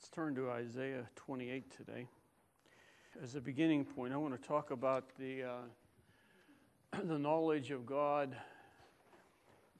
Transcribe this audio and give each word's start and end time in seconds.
Let's 0.00 0.08
turn 0.08 0.34
to 0.36 0.48
Isaiah 0.48 1.06
28 1.16 1.76
today. 1.76 2.06
As 3.22 3.34
a 3.34 3.40
beginning 3.40 3.84
point, 3.84 4.14
I 4.14 4.16
want 4.16 4.32
to 4.34 4.48
talk 4.48 4.70
about 4.70 5.04
the, 5.18 5.42
uh, 5.42 7.00
the 7.04 7.18
knowledge 7.18 7.70
of 7.70 7.84
God. 7.84 8.34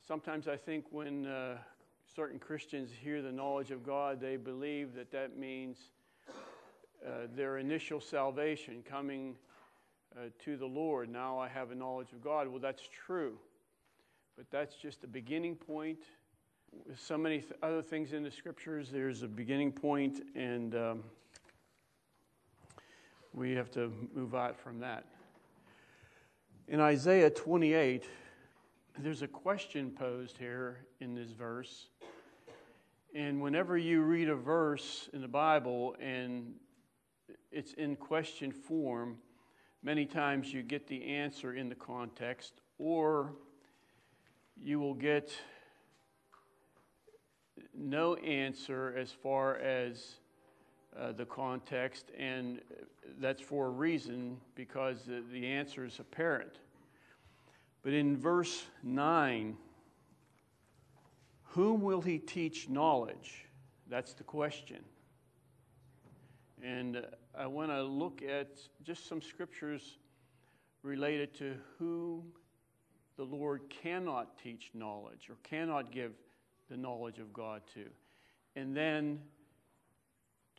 Sometimes 0.07 0.47
I 0.47 0.57
think 0.57 0.85
when 0.91 1.25
uh, 1.25 1.57
certain 2.15 2.39
Christians 2.39 2.91
hear 2.91 3.23
the 3.23 3.33
knowledge 3.33 3.71
of 3.71 3.83
God, 3.83 4.21
they 4.21 4.37
believe 4.37 4.95
that 4.95 5.11
that 5.11 5.39
means 5.39 5.79
uh, 6.29 7.11
their 7.35 7.57
initial 7.57 7.99
salvation, 7.99 8.83
coming 8.87 9.37
uh, 10.15 10.27
to 10.45 10.59
the 10.59 10.67
Lord. 10.67 11.09
Now 11.09 11.39
I 11.39 11.49
have 11.49 11.71
a 11.71 11.75
knowledge 11.75 12.13
of 12.13 12.23
God. 12.23 12.47
Well, 12.47 12.61
that's 12.61 12.87
true. 13.07 13.39
But 14.37 14.51
that's 14.51 14.75
just 14.75 15.03
a 15.03 15.09
beginning 15.09 15.57
point 15.57 16.01
so 16.97 17.17
many 17.17 17.39
th- 17.39 17.53
other 17.63 17.83
things 17.83 18.13
in 18.13 18.23
the 18.23 18.31
scriptures. 18.31 18.91
There's 18.91 19.23
a 19.23 19.29
beginning 19.29 19.73
point, 19.73 20.21
and 20.35 20.75
um, 20.75 21.05
we 23.33 23.53
have 23.53 23.71
to 23.73 23.93
move 24.15 24.35
out 24.35 24.59
from 24.59 24.81
that. 24.81 25.05
In 26.69 26.81
Isaiah 26.81 27.31
28, 27.31 28.09
there's 28.99 29.23
a 29.23 29.29
question 29.29 29.91
posed 29.91 30.37
here 30.37 30.87
in 31.01 31.15
this 31.15 31.31
verse. 31.31 31.89
And 33.15 33.41
whenever 33.41 33.77
you 33.77 34.03
read 34.03 34.29
a 34.29 34.37
verse 34.37 35.09
in 35.13 35.21
the 35.21 35.29
Bible 35.29 35.97
and 36.01 36.55
it's 37.51 37.73
in 37.73 37.97
question 37.97 38.53
form, 38.53 39.19
many 39.83 40.07
times 40.07 40.53
you 40.53 40.63
get 40.63 40.87
the 40.87 41.05
answer 41.05 41.55
in 41.55 41.69
the 41.69 41.75
context, 41.75 42.61
or 42.79 43.33
you 44.57 44.79
will 44.79 44.95
get 44.95 45.33
no 47.75 48.15
answer 48.17 48.95
as 48.97 49.11
far 49.11 49.57
as 49.57 50.17
uh, 50.99 51.13
the 51.13 51.25
context, 51.25 52.11
and 52.19 52.61
that's 53.21 53.41
for 53.41 53.67
a 53.67 53.71
reason 53.71 54.37
because 54.55 55.03
the, 55.05 55.23
the 55.33 55.47
answer 55.47 55.85
is 55.85 55.99
apparent. 55.99 56.59
But 57.83 57.93
in 57.93 58.17
verse 58.17 58.65
9, 58.83 59.57
whom 61.45 61.81
will 61.81 62.01
he 62.01 62.19
teach 62.19 62.69
knowledge? 62.69 63.47
That's 63.89 64.13
the 64.13 64.25
question. 64.25 64.85
And 66.63 66.99
uh, 66.99 67.01
I 67.37 67.47
want 67.47 67.71
to 67.71 67.83
look 67.83 68.23
at 68.23 68.59
just 68.83 69.09
some 69.09 69.23
scriptures 69.23 69.99
related 70.83 71.35
to 71.39 71.55
whom 71.79 72.25
the 73.17 73.25
Lord 73.25 73.63
cannot 73.69 74.39
teach 74.39 74.71
knowledge 74.75 75.29
or 75.29 75.37
cannot 75.43 75.91
give 75.93 76.13
the 76.71 76.77
knowledge 76.77 77.19
of 77.19 77.33
God 77.33 77.63
to. 77.75 77.85
And 78.57 78.77
then 78.77 79.21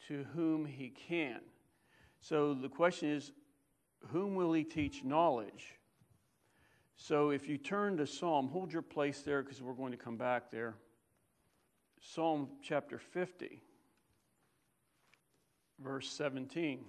to 0.08 0.26
whom 0.36 0.66
he 0.66 0.90
can. 0.90 1.40
So 2.20 2.54
the 2.54 2.70
question 2.70 3.10
is, 3.10 3.32
whom 4.10 4.36
will 4.36 4.54
he 4.54 4.64
teach 4.64 5.04
knowledge? 5.04 5.80
So 6.96 7.32
if 7.32 7.48
you 7.48 7.58
turn 7.58 7.98
to 7.98 8.06
Psalm, 8.06 8.48
hold 8.50 8.72
your 8.72 8.82
place 8.82 9.22
there 9.22 9.42
because 9.42 9.62
we're 9.62 9.74
going 9.74 9.92
to 9.92 9.98
come 9.98 10.18
back 10.18 10.52
there. 10.52 10.76
Psalm 12.00 12.50
chapter 12.64 13.00
50, 13.00 13.62
verse 15.80 16.10
17. 16.10 16.86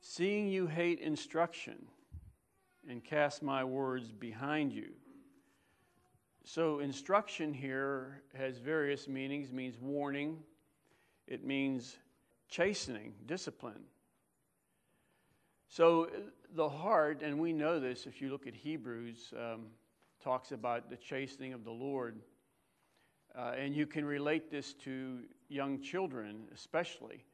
Seeing 0.00 0.48
you 0.48 0.66
hate 0.66 1.00
instruction 1.00 1.86
and 2.88 3.04
cast 3.04 3.42
my 3.42 3.64
words 3.64 4.12
behind 4.12 4.72
you. 4.72 4.90
So, 6.52 6.80
instruction 6.80 7.54
here 7.54 8.22
has 8.36 8.58
various 8.58 9.06
meanings. 9.06 9.50
It 9.50 9.54
means 9.54 9.78
warning, 9.80 10.38
it 11.28 11.44
means 11.44 11.96
chastening, 12.48 13.14
discipline. 13.26 13.84
So, 15.68 16.10
the 16.56 16.68
heart, 16.68 17.22
and 17.22 17.38
we 17.38 17.52
know 17.52 17.78
this 17.78 18.04
if 18.04 18.20
you 18.20 18.32
look 18.32 18.48
at 18.48 18.54
Hebrews, 18.56 19.32
um, 19.38 19.66
talks 20.24 20.50
about 20.50 20.90
the 20.90 20.96
chastening 20.96 21.52
of 21.52 21.62
the 21.62 21.70
Lord. 21.70 22.18
Uh, 23.38 23.52
and 23.56 23.72
you 23.72 23.86
can 23.86 24.04
relate 24.04 24.50
this 24.50 24.72
to 24.82 25.20
young 25.48 25.80
children, 25.80 26.48
especially, 26.52 27.24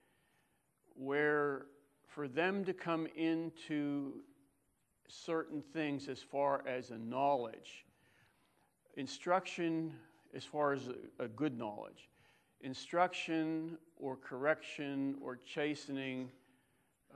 where 0.94 1.68
for 2.06 2.28
them 2.28 2.66
to 2.66 2.74
come 2.74 3.06
into 3.16 4.16
certain 5.08 5.62
things 5.72 6.06
as 6.06 6.20
far 6.20 6.62
as 6.68 6.90
a 6.90 6.98
knowledge, 6.98 7.85
instruction 8.96 9.92
as 10.34 10.44
far 10.44 10.72
as 10.72 10.88
a, 11.18 11.28
good 11.28 11.56
knowledge, 11.56 12.08
instruction 12.60 13.78
or 13.96 14.16
correction 14.16 15.16
or 15.22 15.38
chastening 15.44 16.30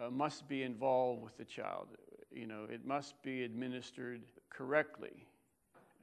uh, 0.00 0.10
must 0.10 0.48
be 0.48 0.62
involved 0.62 1.22
with 1.22 1.36
the 1.36 1.44
child. 1.44 1.88
You 2.30 2.46
know, 2.46 2.66
it 2.70 2.86
must 2.86 3.20
be 3.22 3.42
administered 3.44 4.22
correctly. 4.48 5.26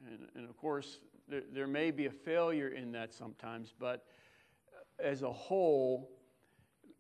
And, 0.06 0.28
and 0.36 0.50
of 0.50 0.58
course, 0.58 1.00
there, 1.28 1.44
there 1.54 1.68
may 1.68 1.92
be 1.92 2.06
a 2.06 2.12
failure 2.12 2.70
in 2.70 2.92
that 2.92 3.14
sometimes, 3.14 3.74
but 3.80 4.06
as 5.00 5.22
a 5.22 5.32
whole, 5.32 6.10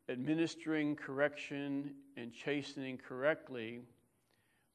administering 0.09 0.95
correction 0.95 1.93
and 2.15 2.31
chastening 2.33 2.97
correctly 2.97 3.81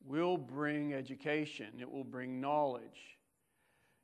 will 0.04 0.36
bring 0.36 0.92
education, 0.92 1.68
it 1.80 1.90
will 1.90 2.04
bring 2.04 2.40
knowledge. 2.40 3.18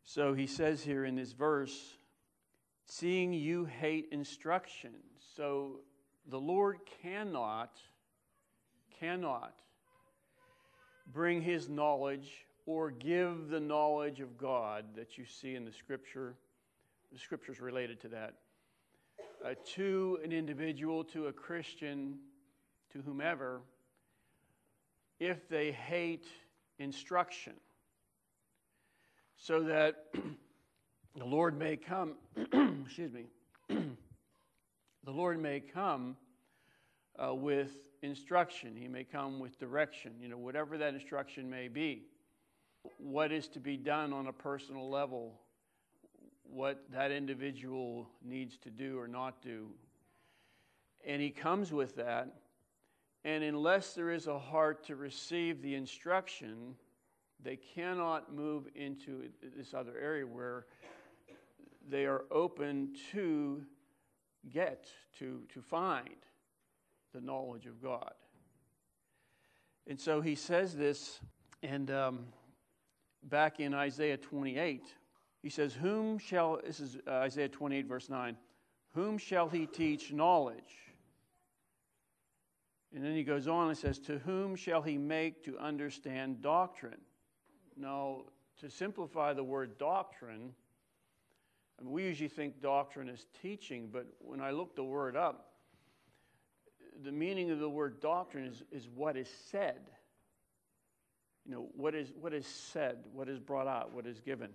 So 0.09 0.33
he 0.33 0.47
says 0.47 0.83
here 0.83 1.05
in 1.05 1.17
this 1.17 1.33
verse, 1.33 1.99
seeing 2.87 3.35
you 3.35 3.67
hate 3.67 4.09
instruction. 4.11 4.95
So 5.37 5.81
the 6.27 6.41
Lord 6.41 6.79
cannot, 7.03 7.77
cannot 8.99 9.53
bring 11.13 11.43
his 11.43 11.69
knowledge 11.69 12.47
or 12.65 12.91
give 12.91 13.51
the 13.51 13.61
knowledge 13.61 14.21
of 14.21 14.39
God 14.39 14.87
that 14.97 15.19
you 15.19 15.27
see 15.27 15.57
in 15.57 15.67
the 15.67 15.73
scripture, 15.73 16.37
the 17.13 17.19
scriptures 17.19 17.61
related 17.61 18.01
to 18.01 18.09
that, 18.09 18.37
uh, 19.45 19.53
to 19.75 20.19
an 20.25 20.33
individual, 20.33 21.05
to 21.05 21.27
a 21.27 21.33
Christian, 21.35 22.17
to 22.95 23.03
whomever, 23.03 23.61
if 25.21 25.51
they 25.51 25.71
hate 25.71 26.29
instruction 26.79 27.53
so 29.39 29.63
that 29.63 30.05
the 31.17 31.25
Lord 31.25 31.57
may 31.57 31.77
come, 31.77 32.15
excuse 32.85 33.13
me, 33.13 33.27
the 33.69 35.11
Lord 35.11 35.41
may 35.41 35.61
come 35.61 36.17
uh, 37.19 37.35
with 37.35 37.71
instruction. 38.03 38.77
He 38.77 38.89
may 38.89 39.05
come 39.05 39.39
with 39.39 39.59
direction, 39.59 40.13
you 40.21 40.29
know, 40.29 40.39
whatever 40.39 40.77
that 40.79 40.95
instruction 40.95 41.49
may 41.49 41.69
be. 41.69 42.03
What 42.99 43.33
is 43.33 43.49
to 43.49 43.61
be 43.61 43.77
done 43.77 44.13
on 44.13 44.27
a 44.27 44.33
personal 44.33 44.91
level, 44.91 45.41
what 46.43 46.85
that 46.93 47.11
individual 47.11 48.09
needs 48.25 48.57
to 48.59 48.71
do 48.71 48.99
or 48.99 49.09
not 49.09 49.41
do. 49.43 49.69
And 51.07 51.23
he 51.23 51.31
comes 51.31 51.73
with 51.73 51.97
that. 51.97 52.35
And 53.25 53.45
unless 53.45 53.95
there 53.95 54.11
is 54.11 54.27
a 54.27 54.39
heart 54.39 54.85
to 54.87 54.97
receive 54.97 55.61
the 55.61 55.75
instruction, 55.75 56.77
they 57.43 57.57
cannot 57.57 58.35
move 58.35 58.65
into 58.75 59.29
this 59.57 59.75
other 59.75 59.97
area 60.01 60.27
where 60.27 60.67
they 61.89 62.05
are 62.05 62.25
open 62.31 62.95
to 63.13 63.63
get, 64.51 64.89
to, 65.19 65.43
to 65.53 65.63
find 65.63 66.09
the 67.15 67.21
knowledge 67.21 67.67
of 67.67 67.83
God. 67.83 68.13
And 69.87 69.99
so 69.99 70.21
he 70.21 70.35
says 70.35 70.77
this, 70.77 71.21
and 71.63 71.91
um, 71.91 72.27
back 73.23 73.61
in 73.61 73.73
Isaiah 73.73 74.17
28, 74.17 74.83
he 75.43 75.49
says, 75.49 75.73
Whom 75.73 76.19
shall, 76.19 76.61
this 76.65 76.81
is 76.81 76.99
uh, 77.07 77.11
Isaiah 77.11 77.49
28, 77.49 77.87
verse 77.87 78.11
9, 78.11 78.37
whom 78.95 79.17
shall 79.17 79.49
he 79.49 79.67
teach 79.67 80.13
knowledge? 80.13 80.93
And 82.95 83.05
then 83.05 83.15
he 83.15 83.23
goes 83.23 83.49
on 83.49 83.69
and 83.69 83.79
says, 83.79 83.99
To 84.01 84.19
whom 84.19 84.57
shall 84.57 84.83
he 84.83 84.99
make 84.99 85.45
to 85.45 85.59
understand 85.59 86.43
doctrine? 86.43 87.01
Now, 87.79 88.23
to 88.61 88.69
simplify 88.69 89.33
the 89.33 89.45
word 89.45 89.79
doctrine, 89.79 90.53
I 91.79 91.85
mean, 91.85 91.93
we 91.93 92.05
usually 92.05 92.29
think 92.29 92.61
doctrine 92.61 93.09
is 93.09 93.27
teaching, 93.41 93.89
but 93.93 94.07
when 94.19 94.41
I 94.41 94.51
look 94.51 94.75
the 94.75 94.85
word 94.85 95.17
up, 95.17 95.53
the 97.05 97.13
meaning 97.13 97.51
of 97.51 97.61
the 97.61 97.69
word 97.69 98.01
doctrine 98.01 98.47
is, 98.47 98.65
is 98.73 98.89
what 98.93 99.17
is 99.17 99.29
said. 99.51 99.91
You 101.47 101.53
know, 101.53 101.69
what 101.77 101.95
is, 101.95 102.13
what 102.21 102.35
is 102.35 102.47
said, 102.47 102.99
what 103.13 103.29
is 103.29 103.39
brought 103.39 103.69
out, 103.69 103.95
what 103.95 104.07
is 104.07 104.21
given. 104.21 104.51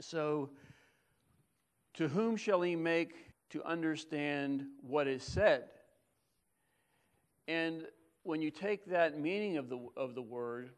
So, 0.00 0.50
to 1.94 2.08
whom 2.08 2.36
shall 2.36 2.62
he 2.62 2.74
make 2.74 3.14
to 3.50 3.64
understand 3.64 4.66
what 4.80 5.06
is 5.06 5.22
said? 5.22 5.64
And 7.46 7.86
when 8.24 8.42
you 8.42 8.50
take 8.50 8.86
that 8.86 9.20
meaning 9.20 9.56
of 9.56 9.68
the, 9.68 9.78
of 9.96 10.14
the 10.14 10.22
word, 10.22 10.70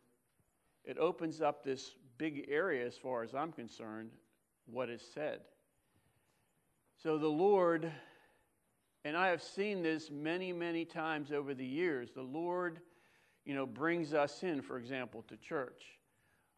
it 0.84 0.98
opens 0.98 1.40
up 1.40 1.64
this 1.64 1.96
big 2.19 2.46
area 2.48 2.86
as 2.86 2.96
far 2.96 3.22
as 3.22 3.34
I'm 3.34 3.52
concerned, 3.52 4.10
what 4.66 4.88
is 4.90 5.02
said. 5.14 5.40
So 7.02 7.19
the 7.19 7.28
Lord 7.28 7.90
And 9.04 9.16
I 9.16 9.28
have 9.28 9.42
seen 9.42 9.82
this 9.82 10.10
many, 10.10 10.52
many 10.52 10.84
times 10.86 11.31
over 11.31 11.52
the 11.52 11.64
years. 11.66 12.10
The 12.12 12.22
Lord, 12.22 12.81
you 13.44 13.54
know, 13.54 13.66
brings 13.66 14.14
us 14.14 14.42
in, 14.42 14.62
for 14.62 14.78
example, 14.78 15.22
to 15.28 15.36
church 15.36 15.82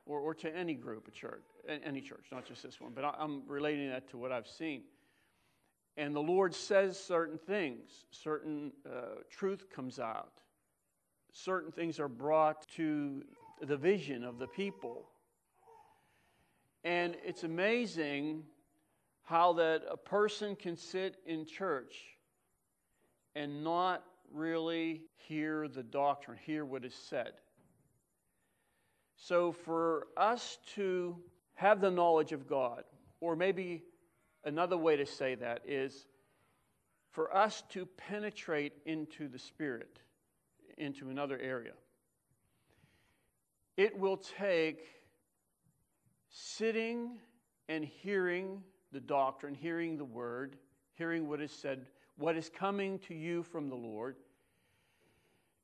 or, 0.05 0.21
or 0.21 0.35
to 0.35 0.57
any 0.57 0.75
group 0.75 1.09
of 1.09 1.15
church, 1.15 1.45
any 1.69 2.01
church, 2.01 2.27
not 2.31 2.47
just 2.47 2.63
this 2.63 2.81
one, 2.81 2.93
but 2.95 3.05
I'm 3.05 3.43
relating 3.49 3.89
that 3.89 4.09
to 4.11 4.19
what 4.19 4.31
I've 4.31 4.47
seen. 4.47 4.83
And 5.97 6.15
the 6.15 6.21
Lord 6.21 6.55
says 6.55 7.01
certain 7.01 7.39
things, 7.39 8.05
certain 8.11 8.73
uh, 8.89 9.23
truth 9.29 9.69
comes 9.75 9.99
out, 9.99 10.35
certain 11.33 11.73
things 11.73 11.99
are 11.99 12.09
brought 12.09 12.69
to 12.77 13.25
the 13.61 13.77
vision 13.77 14.25
of 14.25 14.39
the 14.39 14.47
people. 14.47 15.09
And 16.85 17.17
it's 17.25 17.43
amazing 17.43 18.45
how 19.23 19.55
that 19.55 19.83
a 19.91 19.97
person 19.97 20.55
can 20.55 20.77
sit 20.77 21.17
in 21.27 21.45
church 21.47 21.97
and 23.35 23.65
not 23.65 24.05
really 24.33 25.03
hear 25.17 25.69
the 25.69 25.83
doctrine, 25.83 26.39
hear 26.45 26.65
what 26.65 26.85
is 26.85 26.95
said. 26.95 27.33
So, 29.17 29.53
for 29.53 30.07
us 30.17 30.59
to 30.75 31.17
have 31.55 31.81
the 31.81 31.91
knowledge 31.91 32.33
of 32.33 32.47
God, 32.47 32.85
or 33.21 33.35
maybe 33.35 33.83
another 34.45 34.77
way 34.77 34.97
to 34.97 35.07
say 35.07 35.35
that 35.37 35.63
is 35.67 36.07
for 37.11 37.35
us 37.35 37.63
to 37.71 37.87
penetrate 37.87 38.75
into 38.85 39.27
the 39.27 39.39
Spirit, 39.39 39.99
into 40.77 41.09
another 41.09 41.39
area, 41.39 41.73
it 43.77 43.99
will 43.99 44.17
take 44.17 44.81
sitting 46.31 47.19
and 47.69 47.85
hearing 47.85 48.63
the 48.93 49.01
doctrine, 49.01 49.55
hearing 49.55 49.97
the 49.97 50.05
word, 50.05 50.57
hearing 50.95 51.29
what 51.29 51.41
is 51.41 51.53
said, 51.53 51.87
what 52.17 52.37
is 52.37 52.49
coming 52.49 52.99
to 53.01 53.15
you 53.15 53.43
from 53.43 53.69
the 53.69 53.75
Lord. 53.75 54.17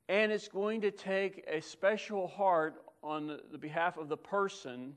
And 0.09 0.31
it's 0.31 0.47
going 0.47 0.81
to 0.81 0.91
take 0.91 1.43
a 1.47 1.61
special 1.61 2.27
heart 2.27 2.83
on 3.01 3.39
the 3.51 3.57
behalf 3.57 3.97
of 3.97 4.09
the 4.09 4.17
person, 4.17 4.95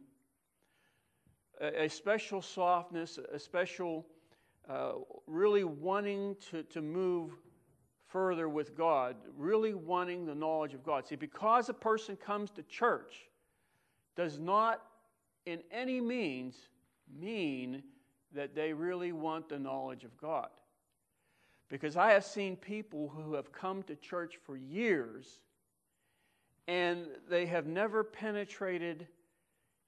a, 1.61 1.89
special 1.89 2.43
softness, 2.43 3.19
a 3.33 3.39
special 3.39 4.07
uh, 4.69 4.93
really 5.27 5.65
wanting 5.65 6.37
to, 6.51 6.63
to 6.65 6.83
move 6.83 7.33
further 8.17 8.49
with 8.49 8.75
God, 8.75 9.15
really 9.37 9.75
wanting 9.75 10.25
the 10.25 10.35
knowledge 10.35 10.73
of 10.73 10.83
God. 10.83 11.07
See, 11.07 11.17
because 11.17 11.69
a 11.69 11.75
person 11.75 12.17
comes 12.17 12.51
to 12.53 12.63
church 12.63 13.29
does 14.17 14.39
not 14.39 14.81
in 15.45 15.61
any 15.71 16.01
means 16.01 16.57
mean 17.21 17.83
that 18.35 18.55
they 18.55 18.73
really 18.73 19.13
want 19.13 19.51
the 19.51 19.59
knowledge 19.59 20.03
of 20.03 20.17
God. 20.17 20.49
Because 21.69 21.99
I 21.99 22.13
have 22.13 22.25
seen 22.25 22.57
people 22.57 23.13
who 23.15 23.35
have 23.35 23.53
come 23.53 23.83
to 23.83 23.95
church 23.95 24.39
for 24.47 24.57
years 24.57 25.43
and 26.67 27.09
they 27.29 27.45
have 27.45 27.67
never 27.67 28.03
penetrated 28.03 29.09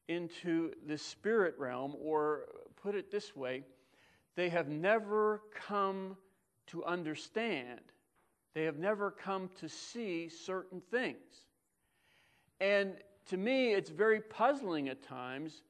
into 0.07 0.73
the 0.87 0.99
spirit 0.99 1.55
realm, 1.57 1.95
or 1.99 2.43
put 2.83 2.95
it 2.95 3.11
this 3.11 3.35
way, 3.35 3.63
they 4.37 4.51
have 4.51 4.69
never 4.69 5.41
come 5.67 6.19
to 6.67 6.85
understand. 6.85 7.81
They 8.59 8.65
have 8.65 8.81
never 8.81 9.13
come 9.13 9.51
to 9.61 9.69
see 9.69 10.29
certain 10.29 10.83
things. 10.91 11.47
And 12.59 12.97
to 13.27 13.37
me, 13.37 13.73
it's 13.73 13.89
very 13.89 14.21
puzzling 14.21 14.89
at 14.89 15.01
times. 15.01 15.63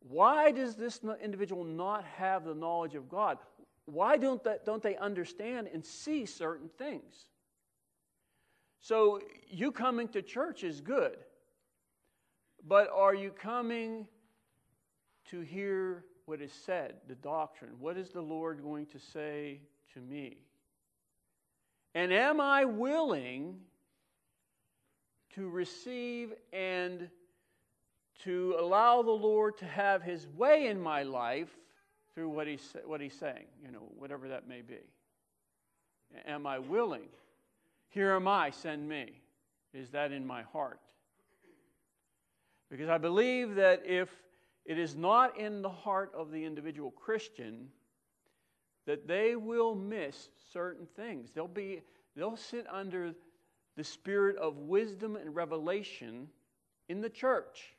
Why 0.00 0.50
does 0.50 0.76
this 0.76 1.00
individual 1.24 1.64
not 1.64 2.04
have 2.04 2.44
the 2.44 2.54
knowledge 2.54 2.94
of 2.94 3.08
God? 3.08 3.38
Why 3.86 4.18
don't 4.18 4.44
they, 4.44 4.56
don't 4.66 4.82
they 4.82 4.96
understand 4.96 5.70
and 5.72 5.82
see 5.82 6.26
certain 6.26 6.68
things? 6.76 7.14
So, 8.82 9.22
you 9.48 9.72
coming 9.72 10.06
to 10.08 10.20
church 10.20 10.62
is 10.62 10.82
good, 10.82 11.16
but 12.68 12.90
are 12.94 13.14
you 13.14 13.30
coming 13.30 14.06
to 15.30 15.40
hear 15.40 16.04
what 16.26 16.42
is 16.42 16.52
said, 16.52 16.96
the 17.08 17.14
doctrine? 17.14 17.76
What 17.80 17.96
is 17.96 18.10
the 18.10 18.20
Lord 18.20 18.62
going 18.62 18.84
to 18.88 18.98
say 18.98 19.62
to 19.94 20.00
me? 20.00 20.45
And 21.96 22.12
am 22.12 22.42
I 22.42 22.66
willing 22.66 23.56
to 25.34 25.48
receive 25.48 26.34
and 26.52 27.08
to 28.24 28.54
allow 28.60 29.00
the 29.00 29.10
Lord 29.10 29.56
to 29.56 29.64
have 29.64 30.02
His 30.02 30.26
way 30.36 30.66
in 30.66 30.78
my 30.78 31.04
life 31.04 31.48
through 32.12 32.28
what 32.28 32.48
He's, 32.48 32.76
what 32.84 33.00
he's 33.00 33.14
saying, 33.14 33.46
you 33.64 33.72
know, 33.72 33.88
whatever 33.98 34.28
that 34.28 34.46
may 34.46 34.60
be? 34.60 34.76
Am 36.26 36.46
I 36.46 36.58
willing? 36.58 37.08
Here 37.88 38.12
am 38.12 38.28
I, 38.28 38.50
send 38.50 38.86
me. 38.86 39.22
Is 39.72 39.88
that 39.92 40.12
in 40.12 40.26
my 40.26 40.42
heart? 40.42 40.80
Because 42.70 42.90
I 42.90 42.98
believe 42.98 43.54
that 43.54 43.80
if 43.86 44.10
it 44.66 44.78
is 44.78 44.96
not 44.96 45.38
in 45.38 45.62
the 45.62 45.70
heart 45.70 46.12
of 46.14 46.30
the 46.30 46.44
individual 46.44 46.90
Christian, 46.90 47.68
that 48.86 49.06
they 49.06 49.36
will 49.36 49.74
miss 49.74 50.30
certain 50.52 50.86
things. 50.96 51.30
They'll 51.34 51.48
be 51.48 51.82
they'll 52.16 52.36
sit 52.36 52.66
under 52.72 53.14
the 53.76 53.84
spirit 53.84 54.36
of 54.36 54.56
wisdom 54.56 55.16
and 55.16 55.34
revelation 55.34 56.28
in 56.88 57.00
the 57.00 57.10
church. 57.10 57.74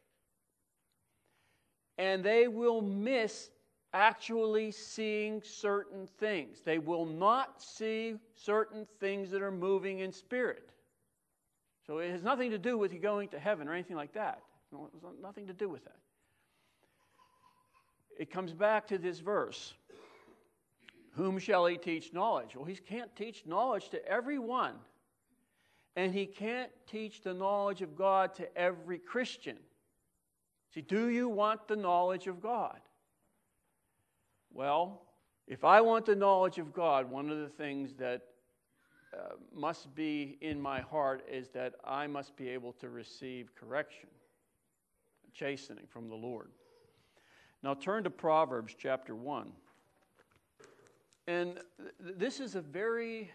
And 1.98 2.24
they 2.24 2.48
will 2.48 2.81
miss 2.81 3.50
actually 3.94 4.71
seeing 4.71 5.42
certain 5.42 6.07
things. 6.19 6.62
They 6.63 6.77
will 6.77 7.06
not 7.06 7.63
see 7.63 8.15
certain 8.36 8.86
things 9.00 9.31
that 9.31 9.42
are 9.42 9.51
moving 9.51 10.00
in 10.00 10.12
spirit. 10.12 10.69
So 11.88 12.00
it 12.00 12.12
has 12.12 12.21
nothing 12.21 12.51
to 12.51 12.60
do 12.60 12.77
with 12.77 12.94
you 12.94 13.00
going 13.00 13.30
to 13.30 13.39
heaven 13.39 13.68
or 13.68 13.74
anything 13.74 13.95
like 13.95 14.13
that. 14.13 14.42
No, 14.71 14.89
nothing 15.21 15.48
to 15.48 15.53
do 15.53 15.69
with 15.69 15.83
that. 15.86 15.95
It 18.19 18.30
comes 18.30 18.53
back 18.53 18.88
to 18.88 18.98
this 18.98 19.19
verse 19.19 19.74
Whom 21.17 21.39
shall 21.39 21.65
he 21.65 21.77
teach 21.77 22.13
knowledge? 22.13 22.55
Well, 22.55 22.65
he 22.65 22.75
can't 22.75 23.13
teach 23.15 23.43
knowledge 23.47 23.89
to 23.89 24.07
everyone. 24.07 24.75
And 25.95 26.13
he 26.13 26.27
can't 26.27 26.69
teach 26.85 27.23
the 27.23 27.33
knowledge 27.33 27.81
of 27.81 27.95
God 27.95 28.35
to 28.35 28.55
every 28.55 28.99
Christian. 28.99 29.57
See, 30.75 30.81
do 30.81 31.09
you 31.09 31.27
want 31.27 31.67
the 31.67 31.75
knowledge 31.75 32.27
of 32.27 32.39
God? 32.39 32.79
Well, 34.53 35.01
if 35.47 35.63
I 35.63 35.81
want 35.81 36.05
the 36.05 36.15
knowledge 36.15 36.59
of 36.59 36.71
God, 36.71 37.09
one 37.09 37.31
of 37.31 37.39
the 37.39 37.49
things 37.49 37.95
that 37.95 38.21
uh, 39.12 39.38
must 39.51 39.95
be 39.95 40.38
in 40.41 40.62
my 40.62 40.81
heart 40.81 41.25
is 41.27 41.50
that 41.50 41.74
I 41.83 42.05
must 42.05 42.36
be 42.36 42.47
able 42.50 42.74
to 42.74 42.89
receive 42.89 43.55
correction, 43.55 44.09
chastening 45.33 45.88
from 45.89 46.09
the 46.09 46.15
Lord. 46.15 46.50
Now 47.63 47.74
turn 47.74 48.03
to 48.03 48.12
Proverbs 48.12 48.75
chapter 48.77 49.15
1. 49.15 49.51
And 51.27 51.60
this 52.00 52.39
is 52.39 52.55
a 52.55 52.62
very, 52.62 53.29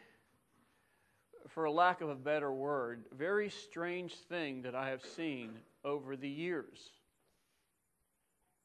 for 1.48 1.68
lack 1.68 2.00
of 2.00 2.08
a 2.08 2.14
better 2.14 2.50
word, 2.50 3.04
very 3.12 3.50
strange 3.50 4.14
thing 4.14 4.62
that 4.62 4.74
I 4.74 4.88
have 4.88 5.04
seen 5.04 5.50
over 5.84 6.16
the 6.16 6.28
years. 6.28 6.78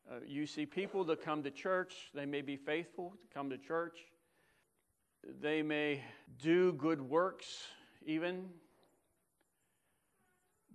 Uh, 0.09 0.19
you 0.25 0.45
see 0.45 0.65
people 0.65 1.03
that 1.03 1.21
come 1.21 1.43
to 1.43 1.51
church, 1.51 1.93
they 2.13 2.25
may 2.25 2.41
be 2.41 2.55
faithful 2.55 3.09
to 3.21 3.33
come 3.33 3.49
to 3.49 3.57
church. 3.57 3.97
They 5.41 5.61
may 5.61 6.01
do 6.41 6.71
good 6.71 7.01
works, 7.01 7.65
even. 8.05 8.45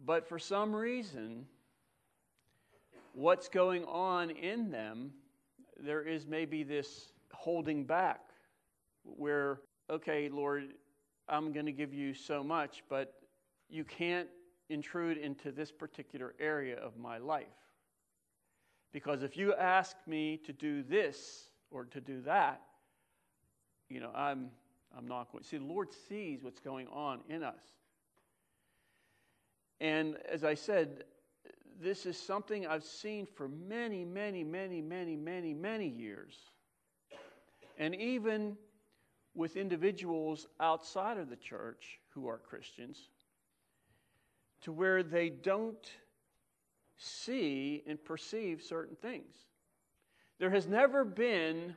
But 0.04 0.28
for 0.28 0.38
some 0.38 0.76
reason, 0.76 1.46
what's 3.14 3.48
going 3.48 3.86
on 3.86 4.28
in 4.28 4.70
them, 4.70 5.12
there 5.80 6.02
is 6.02 6.26
maybe 6.26 6.64
this 6.64 7.12
holding 7.32 7.84
back 7.84 8.20
where, 9.04 9.60
okay, 9.90 10.28
Lord, 10.28 10.74
I'm 11.28 11.52
going 11.52 11.66
to 11.66 11.72
give 11.72 11.94
you 11.94 12.14
so 12.14 12.42
much, 12.42 12.82
but 12.88 13.14
you 13.68 13.84
can't 13.84 14.28
intrude 14.68 15.18
into 15.18 15.52
this 15.52 15.70
particular 15.70 16.34
area 16.38 16.76
of 16.76 16.96
my 16.96 17.18
life. 17.18 17.46
Because 18.92 19.22
if 19.22 19.36
you 19.36 19.54
ask 19.54 19.96
me 20.06 20.38
to 20.44 20.52
do 20.52 20.82
this 20.82 21.48
or 21.70 21.84
to 21.86 22.00
do 22.00 22.20
that, 22.22 22.60
you 23.88 24.00
know, 24.00 24.10
I'm, 24.14 24.50
I'm 24.96 25.06
not 25.06 25.32
going. 25.32 25.44
See, 25.44 25.56
the 25.58 25.64
Lord 25.64 25.88
sees 26.08 26.42
what's 26.42 26.60
going 26.60 26.88
on 26.88 27.20
in 27.28 27.42
us. 27.42 27.62
And 29.80 30.16
as 30.30 30.44
I 30.44 30.54
said, 30.54 31.04
this 31.80 32.06
is 32.06 32.18
something 32.18 32.66
I've 32.66 32.84
seen 32.84 33.26
for 33.26 33.48
many, 33.48 34.04
many, 34.04 34.44
many, 34.44 34.80
many, 34.80 35.16
many, 35.16 35.54
many 35.54 35.88
years. 35.88 36.36
And 37.78 37.94
even 37.94 38.56
with 39.34 39.56
individuals 39.56 40.46
outside 40.60 41.18
of 41.18 41.30
the 41.30 41.36
church 41.36 41.98
who 42.10 42.28
are 42.28 42.38
Christians, 42.38 42.98
to 44.62 44.72
where 44.72 45.02
they 45.02 45.28
don't 45.28 45.90
see 46.98 47.82
and 47.86 48.02
perceive 48.04 48.62
certain 48.62 48.96
things. 48.96 49.34
There 50.38 50.50
has 50.50 50.66
never 50.66 51.04
been 51.04 51.74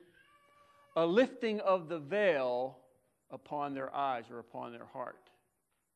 a 0.96 1.06
lifting 1.06 1.60
of 1.62 1.90
the 1.90 2.00
veil 2.00 2.78
upon 3.32 3.74
their 3.74 3.94
eyes 3.96 4.26
or 4.30 4.40
upon 4.40 4.72
their 4.72 4.86
heart. 4.86 5.30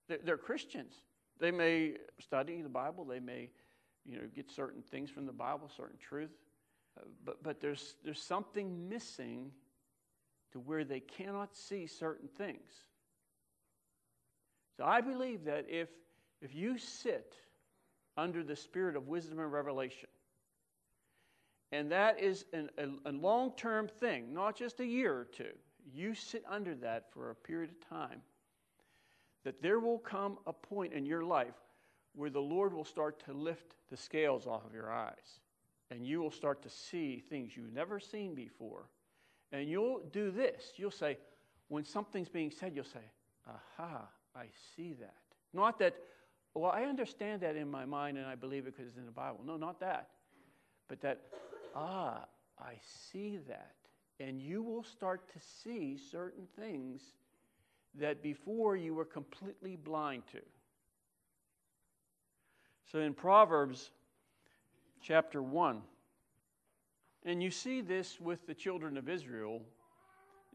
They're, 0.07 0.37
Christians. 0.37 0.93
They 1.39 1.51
may 1.51 1.95
study 2.19 2.61
the 2.61 2.69
Bible, 2.69 3.05
they 3.05 3.19
may 3.19 3.49
you 4.05 4.17
know, 4.17 4.23
get 4.35 4.49
certain 4.49 4.81
things 4.81 5.09
from 5.09 5.25
the 5.25 5.31
Bible, 5.31 5.69
certain 5.75 5.97
truth, 5.99 6.31
uh, 6.97 7.03
but, 7.23 7.43
but 7.43 7.61
there's, 7.61 7.95
there's 8.03 8.21
something 8.21 8.89
missing 8.89 9.51
to 10.51 10.59
where 10.59 10.83
they 10.83 10.99
cannot 10.99 11.55
see 11.55 11.87
certain 11.87 12.27
things. 12.27 12.71
So 14.77 14.85
I 14.85 15.01
believe 15.01 15.45
that 15.45 15.65
if, 15.69 15.89
if 16.41 16.55
you 16.55 16.77
sit 16.77 17.35
under 18.17 18.43
the 18.43 18.55
spirit 18.55 18.95
of 18.95 19.07
wisdom 19.07 19.39
and 19.39 19.51
revelation, 19.51 20.09
and 21.71 21.91
that 21.91 22.19
is 22.19 22.45
an, 22.53 22.69
a, 22.77 23.09
a 23.09 23.11
long 23.11 23.51
term 23.55 23.87
thing, 23.87 24.33
not 24.33 24.55
just 24.55 24.79
a 24.79 24.85
year 24.85 25.13
or 25.13 25.25
two. 25.25 25.51
You 25.91 26.13
sit 26.13 26.43
under 26.49 26.75
that 26.75 27.11
for 27.13 27.29
a 27.29 27.35
period 27.35 27.69
of 27.69 27.89
time. 27.89 28.21
That 29.43 29.61
there 29.61 29.79
will 29.79 29.99
come 29.99 30.37
a 30.47 30.53
point 30.53 30.93
in 30.93 31.05
your 31.05 31.23
life 31.23 31.55
where 32.15 32.29
the 32.29 32.41
Lord 32.41 32.73
will 32.73 32.85
start 32.85 33.23
to 33.25 33.33
lift 33.33 33.75
the 33.89 33.97
scales 33.97 34.47
off 34.47 34.65
of 34.65 34.73
your 34.73 34.91
eyes. 34.91 35.39
And 35.91 36.05
you 36.05 36.19
will 36.19 36.31
start 36.31 36.61
to 36.63 36.69
see 36.69 37.23
things 37.29 37.55
you've 37.55 37.73
never 37.73 37.99
seen 37.99 38.35
before. 38.35 38.89
And 39.51 39.67
you'll 39.67 40.01
do 40.11 40.31
this. 40.31 40.73
You'll 40.75 40.91
say, 40.91 41.17
when 41.67 41.83
something's 41.83 42.29
being 42.29 42.51
said, 42.51 42.73
you'll 42.75 42.85
say, 42.85 42.99
Aha, 43.47 44.07
I 44.35 44.45
see 44.75 44.93
that. 44.99 45.15
Not 45.53 45.79
that, 45.79 45.95
well, 46.53 46.71
I 46.71 46.83
understand 46.83 47.41
that 47.41 47.55
in 47.55 47.69
my 47.69 47.85
mind 47.85 48.17
and 48.17 48.27
I 48.27 48.35
believe 48.35 48.67
it 48.67 48.75
because 48.75 48.87
it's 48.87 48.97
in 48.97 49.05
the 49.05 49.11
Bible. 49.11 49.39
No, 49.45 49.57
not 49.57 49.79
that. 49.79 50.09
But 50.87 51.01
that, 51.01 51.21
ah, 51.75 52.25
I 52.59 52.73
see 53.11 53.39
that. 53.47 53.75
And 54.19 54.41
you 54.41 54.61
will 54.61 54.83
start 54.83 55.27
to 55.33 55.39
see 55.63 55.97
certain 55.97 56.45
things 56.59 57.01
that 57.95 58.21
before 58.21 58.75
you 58.75 58.93
were 58.93 59.05
completely 59.05 59.75
blind 59.75 60.23
to. 60.31 60.41
So 62.91 62.99
in 62.99 63.13
Proverbs 63.13 63.91
chapter 65.01 65.41
1, 65.41 65.81
and 67.25 67.43
you 67.43 67.51
see 67.51 67.81
this 67.81 68.19
with 68.19 68.47
the 68.47 68.53
children 68.53 68.97
of 68.97 69.09
Israel, 69.09 69.61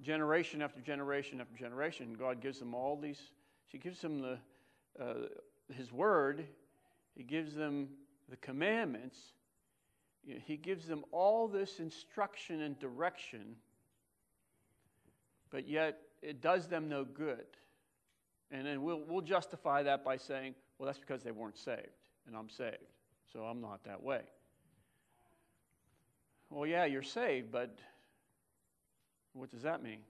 generation 0.00 0.62
after 0.62 0.80
generation 0.80 1.40
after 1.40 1.56
generation. 1.56 2.16
God 2.18 2.40
gives 2.40 2.58
them 2.58 2.74
all 2.74 2.96
these, 2.96 3.20
He 3.68 3.78
gives 3.78 4.00
them 4.00 4.20
the, 4.20 4.38
uh, 5.00 5.14
His 5.72 5.92
word, 5.92 6.46
He 7.14 7.22
gives 7.22 7.54
them 7.54 7.88
the 8.28 8.36
commandments, 8.36 9.18
he 10.44 10.56
gives 10.56 10.86
them 10.86 11.04
all 11.12 11.48
this 11.48 11.80
instruction 11.80 12.62
and 12.62 12.78
direction, 12.78 13.56
but 15.50 15.68
yet 15.68 15.98
it 16.22 16.40
does 16.40 16.66
them 16.66 16.88
no 16.88 17.04
good. 17.04 17.44
And 18.50 18.66
then 18.66 18.82
we'll, 18.82 19.02
we'll 19.06 19.20
justify 19.20 19.82
that 19.82 20.04
by 20.04 20.16
saying, 20.16 20.54
well, 20.78 20.86
that's 20.86 20.98
because 20.98 21.22
they 21.22 21.30
weren't 21.30 21.58
saved, 21.58 22.08
and 22.26 22.36
I'm 22.36 22.48
saved, 22.48 22.76
so 23.32 23.40
I'm 23.40 23.60
not 23.60 23.84
that 23.84 24.02
way. 24.02 24.22
Well, 26.50 26.66
yeah, 26.66 26.84
you're 26.84 27.02
saved, 27.02 27.50
but 27.50 27.76
what 29.32 29.50
does 29.50 29.62
that 29.62 29.82
mean? 29.82 30.00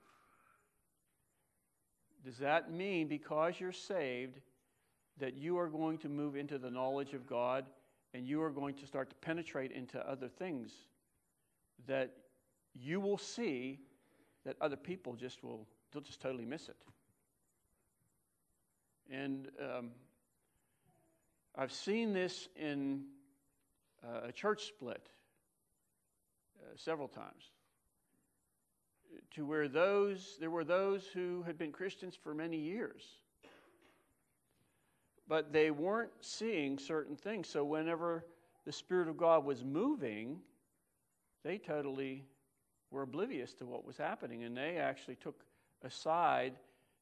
Does 2.25 2.39
that 2.39 2.73
mean 2.73 3.09
because 3.09 3.59
you're 3.59 3.73
saved 3.73 4.41
that 5.19 5.37
you 5.37 5.59
are 5.59 5.69
going 5.69 5.99
to 5.99 6.09
move 6.09 6.37
into 6.37 6.59
the 6.59 6.71
knowledge 6.71 7.13
of 7.13 7.27
God 7.27 7.65
and 8.15 8.27
you 8.27 8.43
are 8.43 8.51
going 8.51 8.75
to 8.77 8.87
start 8.87 9.11
to 9.11 9.17
penetrate 9.17 9.73
into 9.73 9.99
other 10.09 10.29
things 10.29 10.73
that 11.87 12.13
you 12.75 13.01
will 13.01 13.19
see 13.19 13.81
that 14.45 14.57
other 14.61 14.77
people 14.77 15.15
just 15.15 15.43
will 15.43 15.67
they'll 15.93 16.03
just 16.03 16.21
totally 16.21 16.45
miss 16.45 16.69
it 16.69 16.77
and 19.11 19.49
um, 19.61 19.91
i've 21.57 21.73
seen 21.73 22.13
this 22.13 22.49
in 22.57 23.05
uh, 24.05 24.29
a 24.29 24.33
church 24.33 24.67
split 24.67 25.09
Uh, 26.65 26.77
several 26.77 27.09
times 27.09 27.51
to 29.31 29.45
where 29.45 29.69
those 29.69 30.37
there 30.41 30.51
were 30.51 30.65
those 30.65 31.07
who 31.07 31.43
had 31.47 31.59
been 31.59 31.71
christians 31.71 32.17
for 32.17 32.35
many 32.35 32.57
years 32.57 33.19
but 35.27 35.53
they 35.53 35.71
weren't 35.71 36.13
seeing 36.21 36.79
certain 36.79 37.17
things. 37.17 37.49
So 37.49 37.65
whenever 37.65 38.25
the 38.65 38.73
Spirit 38.73 39.09
of 39.09 39.17
God 39.17 39.45
was 39.45 39.65
moving, 39.65 40.41
they 41.43 41.59
totally 41.59 42.25
were 42.91 43.03
oblivious 43.03 43.55
to 43.55 43.67
what 43.67 43.85
was 43.85 43.97
happening, 43.97 44.45
and 44.45 44.57
they 44.57 44.77
actually 44.77 45.17
took 45.17 45.45
a 45.83 45.91
side 45.91 46.55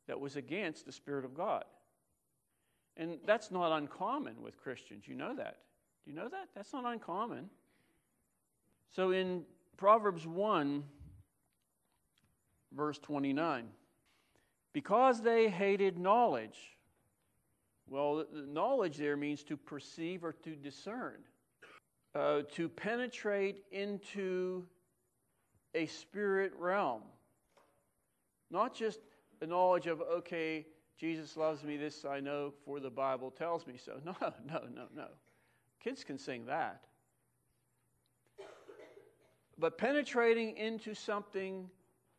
that 0.07 0.19
was 0.19 0.37
against 0.37 0.87
the 0.87 0.93
Spirit 0.93 1.25
of 1.25 1.35
God. 1.35 1.65
And 2.97 3.19
that's 3.27 3.51
not 3.51 3.77
uncommon 3.77 4.43
with 4.43 4.57
Christians. 4.59 5.05
You 5.07 5.15
know 5.15 5.35
that. 5.35 5.59
Do 6.05 6.11
you 6.11 6.17
know 6.17 6.29
that? 6.29 6.49
That's 6.55 6.73
not 6.73 6.85
uncommon. 6.85 7.49
So 8.95 9.11
in 9.13 9.43
Proverbs 9.77 10.27
1, 10.27 10.85
verse 12.75 12.99
29, 12.99 13.67
because 14.73 15.23
they 15.23 15.49
hated 15.49 15.99
knowledge, 15.99 16.77
well, 17.89 18.25
knowledge 18.33 18.99
there 18.99 19.17
means 19.17 19.43
to 19.45 19.57
perceive 19.57 20.25
or 20.25 20.33
to 20.33 20.55
discern, 20.55 21.19
uh, 22.15 22.43
to 22.53 22.69
penetrate 22.69 23.65
into 23.71 24.65
a 25.75 25.87
spirit 25.87 26.53
realm. 26.59 27.03
Not 28.51 28.75
just 28.75 29.01
the 29.41 29.47
knowledge 29.47 29.87
of, 29.87 30.03
okay, 30.03 30.67
Jesus 30.99 31.37
loves 31.37 31.65
me, 31.65 31.79
this 31.79 32.05
I 32.05 32.21
know, 32.21 32.53
for 32.65 32.79
the 32.79 32.91
Bible 32.91 33.31
tells 33.31 33.67
me 33.67 33.75
so. 33.83 33.95
No, 34.05 34.15
no, 34.47 34.61
no, 34.75 34.85
no. 34.95 35.07
Kids 35.83 36.05
can 36.05 36.19
sing 36.19 36.45
that. 36.47 36.85
But 39.63 39.79
penetrating 39.79 40.57
into 40.57 40.93
something 40.93 41.71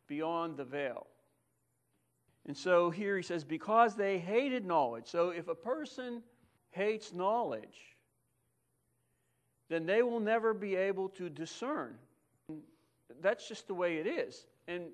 beyond 0.08 0.56
the 0.56 0.64
veil. 0.64 1.06
And 2.46 2.56
so 2.56 2.88
here 2.88 3.18
he 3.18 3.22
says, 3.22 3.44
because 3.44 3.94
they 3.94 4.16
hated 4.18 4.64
knowledge. 4.64 5.08
So 5.08 5.28
if 5.28 5.48
a 5.48 5.54
person 5.54 6.22
hates 6.70 7.12
knowledge, 7.12 7.98
then 9.68 9.84
they 9.84 10.00
will 10.00 10.20
never 10.20 10.54
be 10.54 10.74
able 10.74 11.10
to 11.10 11.28
discern. 11.28 11.96
That's 13.20 13.46
just 13.46 13.66
the 13.66 13.74
way 13.74 13.98
it 13.98 14.06
is. 14.06 14.46
And 14.66 14.84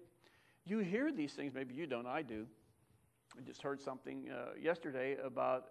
you 0.64 0.78
hear 0.80 1.12
these 1.12 1.34
things, 1.34 1.54
maybe 1.54 1.76
you 1.76 1.86
don't, 1.86 2.06
I 2.06 2.22
do. 2.22 2.48
I 3.38 3.42
just 3.42 3.62
heard 3.62 3.80
something 3.80 4.28
uh, 4.28 4.58
yesterday 4.60 5.16
about 5.24 5.66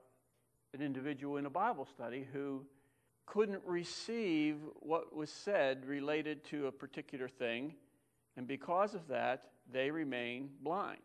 an 0.74 0.81
individual 0.81 1.36
in 1.36 1.45
a 1.45 1.50
Bible 1.50 1.86
study 1.86 2.25
who 2.31 2.63
couldn't 3.29 3.62
receive 3.65 4.57
what 4.79 5.15
was 5.15 5.29
said 5.29 5.86
related 5.86 6.43
to 6.45 6.67
a 6.67 6.71
particular 6.71 7.27
thing, 7.27 7.74
and 8.36 8.48
because 8.48 8.95
of 8.95 9.07
that, 9.07 9.51
they 9.71 9.91
remain 9.91 10.50
blind. 10.62 11.00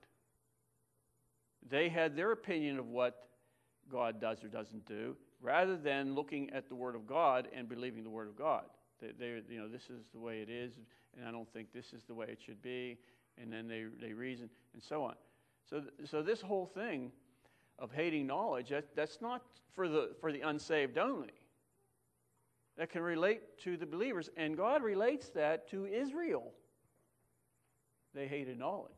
They 1.69 1.89
had 1.89 2.17
their 2.17 2.33
opinion 2.33 2.79
of 2.79 2.89
what 2.89 3.29
God 3.91 4.21
does 4.21 4.43
or 4.43 4.49
doesn't 4.49 4.87
do, 4.87 5.17
rather 5.43 5.77
than 5.77 6.15
looking 6.15 6.51
at 6.51 6.69
the 6.69 6.75
Word 6.75 6.97
of 6.97 7.07
God 7.07 7.49
and 7.55 7.69
believing 7.69 8.03
the 8.03 8.11
Word 8.11 8.29
of 8.29 8.37
God. 8.37 8.65
They, 9.01 9.11
they, 9.19 9.43
you 9.51 9.59
know, 9.59 9.69
this 9.69 9.91
is 9.91 10.07
the 10.13 10.21
way 10.21 10.41
it 10.41 10.49
is, 10.49 10.73
and 11.17 11.29
I 11.29 11.31
don't 11.31 11.51
think 11.53 11.73
this 11.73 11.93
is 11.93 12.05
the 12.05 12.15
way 12.15 12.27
it 12.31 12.41
should 12.45 12.63
be. 12.63 12.99
And 13.37 13.53
then 13.53 13.67
they, 13.67 13.85
they 14.01 14.13
reason 14.13 14.49
and 14.75 14.83
so 14.83 15.03
on. 15.03 15.15
So, 15.69 15.83
so 16.05 16.23
this 16.23 16.41
whole 16.41 16.67
thing 16.67 17.11
of 17.79 17.91
hating 17.93 18.27
knowledge, 18.27 18.69
that, 18.69 18.95
that's 18.95 19.21
not 19.21 19.43
for 19.73 19.89
the, 19.89 20.13
for 20.21 20.33
the 20.33 20.43
unsaved 20.43 20.99
only. 20.99 21.33
That 22.77 22.91
can 22.91 23.03
relate 23.03 23.59
to 23.65 23.77
the 23.77 23.87
believers. 23.87 24.31
And 24.37 24.57
God 24.57 24.83
relates 24.83 25.29
that 25.31 25.69
to 25.71 25.87
Israel. 25.87 26.53
They 28.15 28.27
hated 28.27 28.59
knowledge. 28.59 28.91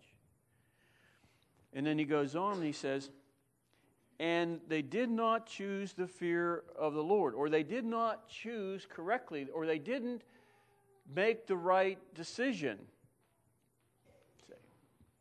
And 1.73 1.87
then 1.87 1.99
he 1.99 2.05
goes 2.05 2.35
on 2.35 2.55
and 2.55 2.65
he 2.65 2.73
says, 2.73 3.11
and 4.19 4.61
they 4.67 4.81
did 4.81 5.11
not 5.11 5.47
choose 5.47 5.93
the 5.93 6.07
fear 6.07 6.65
of 6.79 6.95
the 6.95 7.03
Lord, 7.03 7.35
or 7.35 7.51
they 7.51 7.63
did 7.63 7.85
not 7.85 8.29
choose 8.29 8.87
correctly, 8.89 9.47
or 9.53 9.67
they 9.67 9.79
didn't 9.79 10.23
make 11.15 11.47
the 11.47 11.57
right 11.57 11.99
decision. 12.15 12.79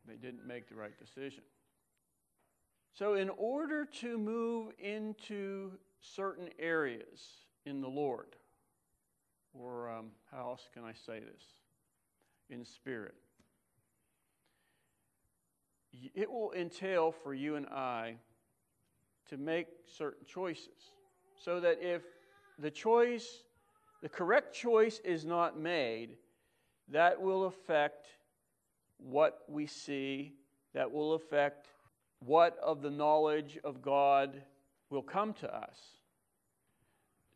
They 0.07 0.15
didn't 0.15 0.47
make 0.47 0.69
the 0.69 0.75
right 0.75 0.97
decision. 0.97 1.43
So, 2.93 3.15
in 3.15 3.29
order 3.29 3.85
to 3.99 4.17
move 4.17 4.71
into 4.79 5.71
certain 5.99 6.47
areas 6.57 7.21
in 7.65 7.81
the 7.81 7.89
Lord, 7.89 8.37
or 9.59 9.89
um, 9.89 10.07
how 10.31 10.49
else 10.49 10.67
can 10.73 10.83
I 10.83 10.93
say 10.93 11.19
this? 11.19 11.43
In 12.49 12.63
spirit, 12.63 13.15
it 16.13 16.31
will 16.31 16.51
entail 16.51 17.11
for 17.11 17.33
you 17.33 17.55
and 17.55 17.65
I 17.67 18.17
to 19.29 19.37
make 19.37 19.67
certain 19.97 20.25
choices. 20.25 20.91
So 21.43 21.59
that 21.59 21.79
if 21.81 22.03
the 22.59 22.69
choice, 22.69 23.43
the 24.01 24.09
correct 24.09 24.53
choice 24.53 24.99
is 25.03 25.25
not 25.25 25.59
made, 25.59 26.17
that 26.89 27.19
will 27.19 27.45
affect 27.45 28.07
what 28.97 29.39
we 29.47 29.65
see, 29.65 30.33
that 30.73 30.91
will 30.91 31.13
affect 31.13 31.67
what 32.19 32.57
of 32.61 32.81
the 32.81 32.91
knowledge 32.91 33.57
of 33.63 33.81
God 33.81 34.41
will 34.89 35.01
come 35.01 35.33
to 35.33 35.53
us. 35.53 35.77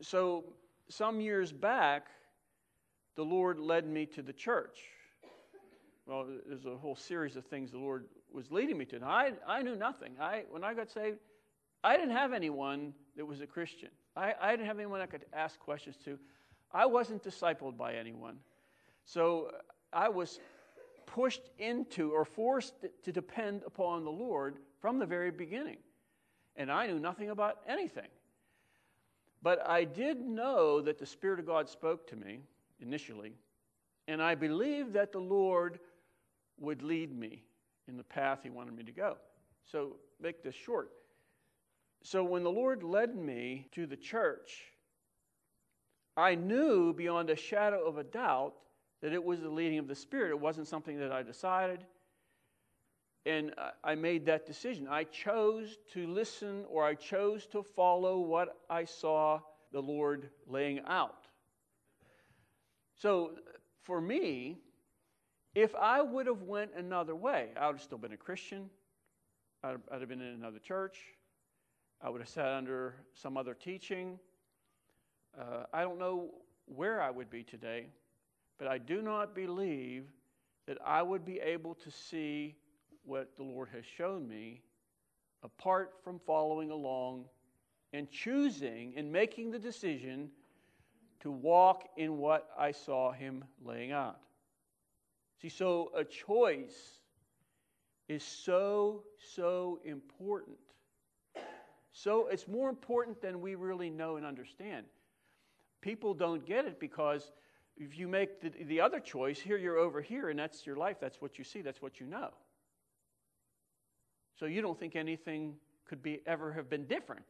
So, 0.02 0.46
some 0.90 1.22
years 1.22 1.52
back, 1.52 2.08
the 3.16 3.24
Lord 3.24 3.60
led 3.60 3.88
me 3.88 4.06
to 4.08 4.22
the 4.22 4.34
church. 4.34 4.80
Well, 6.06 6.26
there's 6.48 6.66
a 6.66 6.76
whole 6.76 6.96
series 6.96 7.36
of 7.36 7.46
things 7.46 7.72
the 7.72 7.78
Lord 7.78 8.06
was 8.34 8.52
leading 8.52 8.78
me 8.78 8.86
to. 8.86 9.04
I, 9.04 9.34
I 9.48 9.62
knew 9.62 9.76
nothing. 9.76 10.14
I, 10.20 10.44
when 10.50 10.64
I 10.64 10.74
got 10.74 10.90
saved, 10.90 11.20
I 11.84 11.96
didn't 11.96 12.16
have 12.16 12.34
anyone 12.34 12.94
that 13.16 13.26
was 13.26 13.42
a 13.42 13.48
Christian. 13.48 13.90
I, 14.16 14.34
I 14.42 14.52
didn't 14.52 14.66
have 14.66 14.80
anyone 14.80 15.02
I 15.02 15.06
could 15.06 15.26
ask 15.34 15.60
questions 15.60 15.98
to. 16.06 16.18
I 16.72 16.86
wasn't 16.86 17.24
discipled 17.24 17.78
by 17.78 17.94
anyone. 17.94 18.38
So 19.06 19.52
I 19.94 20.10
was 20.10 20.40
pushed 21.06 21.50
into 21.58 22.12
or 22.12 22.26
forced 22.26 22.74
to 23.04 23.12
depend 23.12 23.64
upon 23.66 24.04
the 24.04 24.12
Lord 24.12 24.58
from 24.82 25.00
the 25.00 25.06
very 25.06 25.32
beginning. 25.32 25.78
And 26.56 26.72
I 26.72 26.88
knew 26.88 27.00
nothing 27.00 27.30
about 27.30 27.60
anything. 27.68 28.08
But 29.42 29.66
I 29.68 29.84
did 29.86 30.20
know 30.20 30.82
that 30.82 30.98
the 30.98 31.06
Spirit 31.06 31.40
of 31.40 31.46
God 31.46 31.70
spoke 31.70 32.08
to 32.08 32.16
me 32.16 32.42
initially, 32.82 33.34
and 34.08 34.22
I 34.22 34.36
believed 34.36 34.94
that 34.94 35.12
the 35.12 35.20
Lord 35.20 35.80
would 36.60 36.82
lead 36.82 37.18
me 37.18 37.44
in 37.88 37.96
the 37.96 38.04
path 38.04 38.40
He 38.44 38.50
wanted 38.50 38.76
me 38.76 38.84
to 38.84 38.92
go. 38.92 39.18
So, 39.64 39.96
make 40.22 40.44
this 40.44 40.56
short. 40.56 40.92
So, 42.04 42.24
when 42.24 42.44
the 42.44 42.52
Lord 42.52 42.84
led 42.84 43.16
me 43.16 43.68
to 43.72 43.86
the 43.86 43.96
church, 43.96 44.66
I 46.18 46.36
knew 46.36 46.94
beyond 46.94 47.30
a 47.30 47.36
shadow 47.36 47.86
of 47.86 47.98
a 47.98 48.04
doubt 48.04 48.56
that 49.02 49.14
it 49.14 49.24
was 49.24 49.40
the 49.40 49.50
leading 49.50 49.80
of 49.80 49.88
the 49.88 49.96
Spirit. 49.96 50.32
It 50.32 50.40
wasn't 50.40 50.68
something 50.68 51.00
that 51.00 51.12
I 51.12 51.24
decided. 51.24 51.86
And 53.26 53.54
I 53.84 53.96
made 53.96 54.26
that 54.28 54.46
decision. 54.46 54.88
I 54.90 55.04
chose 55.04 55.78
to 55.94 56.08
listen 56.08 56.66
or 56.70 56.86
I 56.86 56.96
chose 56.96 57.46
to 57.48 57.62
follow 57.62 58.20
what 58.20 58.58
I 58.70 58.86
saw 58.86 59.42
the 59.72 59.82
Lord 59.82 60.30
laying 60.48 60.80
out. 60.88 61.28
So 62.96 63.32
for 63.84 64.02
me, 64.02 64.58
if 65.56 65.76
I 65.76 66.02
would 66.02 66.28
have 66.28 66.44
went 66.44 66.72
another 66.76 67.16
way, 67.16 67.50
I 67.60 67.68
would 67.68 67.78
have 67.78 67.84
still 67.84 67.98
been 67.98 68.14
a 68.14 68.18
Christian. 68.18 68.70
I'd, 69.64 69.78
I'd 69.92 70.00
have 70.00 70.10
been 70.10 70.22
in 70.22 70.34
another 70.34 70.60
church. 70.60 71.00
I 72.02 72.10
would 72.10 72.22
have 72.22 72.30
sat 72.30 72.48
under 72.48 72.96
some 73.14 73.36
other 73.36 73.54
teaching. 73.54 74.20
Uh, 75.38 75.64
I 75.74 75.82
don't 75.82 76.00
know 76.00 76.30
where 76.66 77.02
I 77.02 77.10
would 77.10 77.30
be 77.30 77.44
today, 77.44 77.88
but 78.58 78.68
I 78.68 78.78
do 78.78 79.02
not 79.02 79.36
believe 79.36 80.06
that 80.68 80.78
I 80.86 81.02
would 81.02 81.26
be 81.26 81.40
able 81.40 81.76
to 81.76 81.92
see 81.92 82.56
what 83.10 83.36
the 83.36 83.44
Lord 83.44 83.70
has 83.74 83.84
shown 83.98 84.28
me 84.28 84.62
apart 85.44 85.94
from 86.04 86.20
following 86.20 86.70
along 86.70 87.26
and 87.92 88.10
choosing 88.12 88.94
and 88.96 89.12
making 89.12 89.50
the 89.50 89.58
decision 89.58 90.30
to 91.22 91.32
walk 91.32 91.90
in 91.98 92.18
what 92.18 92.50
I 92.58 92.72
saw 92.72 93.12
Him 93.12 93.44
laying 93.66 93.92
out. 93.92 94.20
See, 95.42 95.50
so 95.50 95.92
a 95.96 96.04
choice 96.04 97.00
is 98.08 98.24
so, 98.24 99.04
so 99.34 99.80
important. 99.84 100.58
So 101.92 102.28
it's 102.28 102.48
more 102.48 102.70
important 102.70 103.22
than 103.22 103.42
we 103.42 103.56
really 103.56 103.90
know 103.90 104.18
and 104.18 104.26
understand. 104.26 104.86
People 105.82 106.14
don't 106.14 106.46
get 106.46 106.66
it 106.66 106.80
because 106.80 107.32
if 107.76 107.98
you 107.98 108.08
make 108.08 108.42
the, 108.42 108.52
the 108.66 108.82
other 108.82 109.00
choice, 109.00 109.40
here 109.40 109.58
you're 109.58 109.78
over 109.78 110.02
here, 110.02 110.30
and 110.30 110.38
that's 110.38 110.66
your 110.66 110.76
life, 110.76 110.98
that's 111.02 111.22
what 111.22 111.38
you 111.38 111.44
see, 111.44 111.62
that's 111.62 111.82
what 111.82 112.00
you 112.00 112.06
know. 112.06 112.30
So 114.40 114.46
you 114.46 114.62
don't 114.62 114.80
think 114.80 114.96
anything 114.96 115.56
could 115.86 116.02
be 116.02 116.22
ever 116.26 116.54
have 116.54 116.70
been 116.70 116.86
different. 116.86 117.26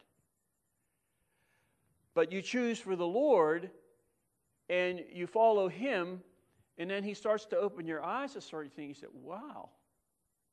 But 2.14 2.32
you 2.32 2.42
choose 2.42 2.78
for 2.78 2.96
the 2.96 3.08
Lord 3.08 3.72
and 4.70 5.02
you 5.12 5.26
follow 5.26 5.68
him, 5.68 6.22
and 6.78 6.90
then 6.90 7.04
he 7.04 7.16
starts 7.16 7.46
to 7.48 7.58
open 7.58 7.88
your 7.88 8.04
eyes 8.04 8.34
to 8.34 8.42
certain 8.42 8.70
things. 8.70 9.00
Say, 9.00 9.08
Wow, 9.12 9.70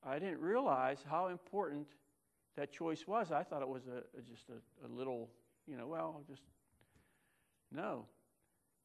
I 0.03 0.19
didn't 0.19 0.41
realize 0.41 1.05
how 1.09 1.27
important 1.27 1.87
that 2.57 2.73
choice 2.73 3.07
was. 3.07 3.31
I 3.33 3.43
thought 3.43 3.61
it 3.61 3.69
was 3.69 3.83
a, 3.87 4.03
just 4.23 4.45
a, 4.49 4.87
a 4.87 4.89
little, 4.89 5.29
you 5.67 5.77
know, 5.77 5.87
well, 5.87 6.23
just 6.27 6.43
no. 7.71 8.07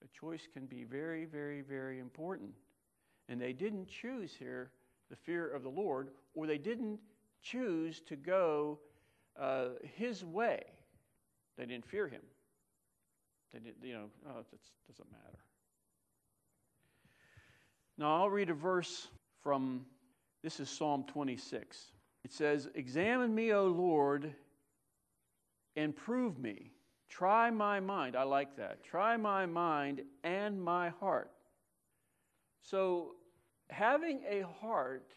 A 0.03 0.07
choice 0.19 0.47
can 0.51 0.65
be 0.65 0.83
very, 0.83 1.25
very, 1.25 1.61
very 1.61 1.99
important. 1.99 2.51
And 3.29 3.39
they 3.39 3.53
didn't 3.53 3.87
choose 3.87 4.33
here 4.37 4.71
the 5.09 5.15
fear 5.15 5.47
of 5.47 5.63
the 5.63 5.69
Lord, 5.69 6.09
or 6.33 6.47
they 6.47 6.57
didn't 6.57 6.99
choose 7.41 8.01
to 8.07 8.15
go 8.15 8.79
uh, 9.39 9.69
his 9.95 10.23
way. 10.23 10.63
They 11.57 11.65
didn't 11.65 11.85
fear 11.85 12.07
him. 12.07 12.21
They 13.53 13.59
didn't. 13.59 13.83
you 13.83 13.93
know, 13.93 14.05
oh, 14.29 14.37
that 14.37 14.59
doesn't 14.87 15.11
matter. 15.11 15.39
Now 17.97 18.21
I'll 18.21 18.29
read 18.29 18.49
a 18.49 18.53
verse 18.53 19.07
from 19.43 19.85
this 20.43 20.59
is 20.59 20.69
Psalm 20.69 21.03
26. 21.07 21.91
It 22.23 22.31
says, 22.31 22.69
Examine 22.75 23.33
me, 23.33 23.53
O 23.53 23.65
Lord, 23.65 24.33
and 25.75 25.95
prove 25.95 26.39
me. 26.39 26.71
Try 27.09 27.49
my 27.51 27.79
mind. 27.79 28.15
I 28.15 28.23
like 28.23 28.55
that. 28.57 28.83
Try 28.83 29.17
my 29.17 29.45
mind 29.45 30.01
and 30.23 30.61
my 30.61 30.89
heart. 30.89 31.31
So, 32.63 33.15
having 33.69 34.21
a 34.29 34.45
heart 34.61 35.11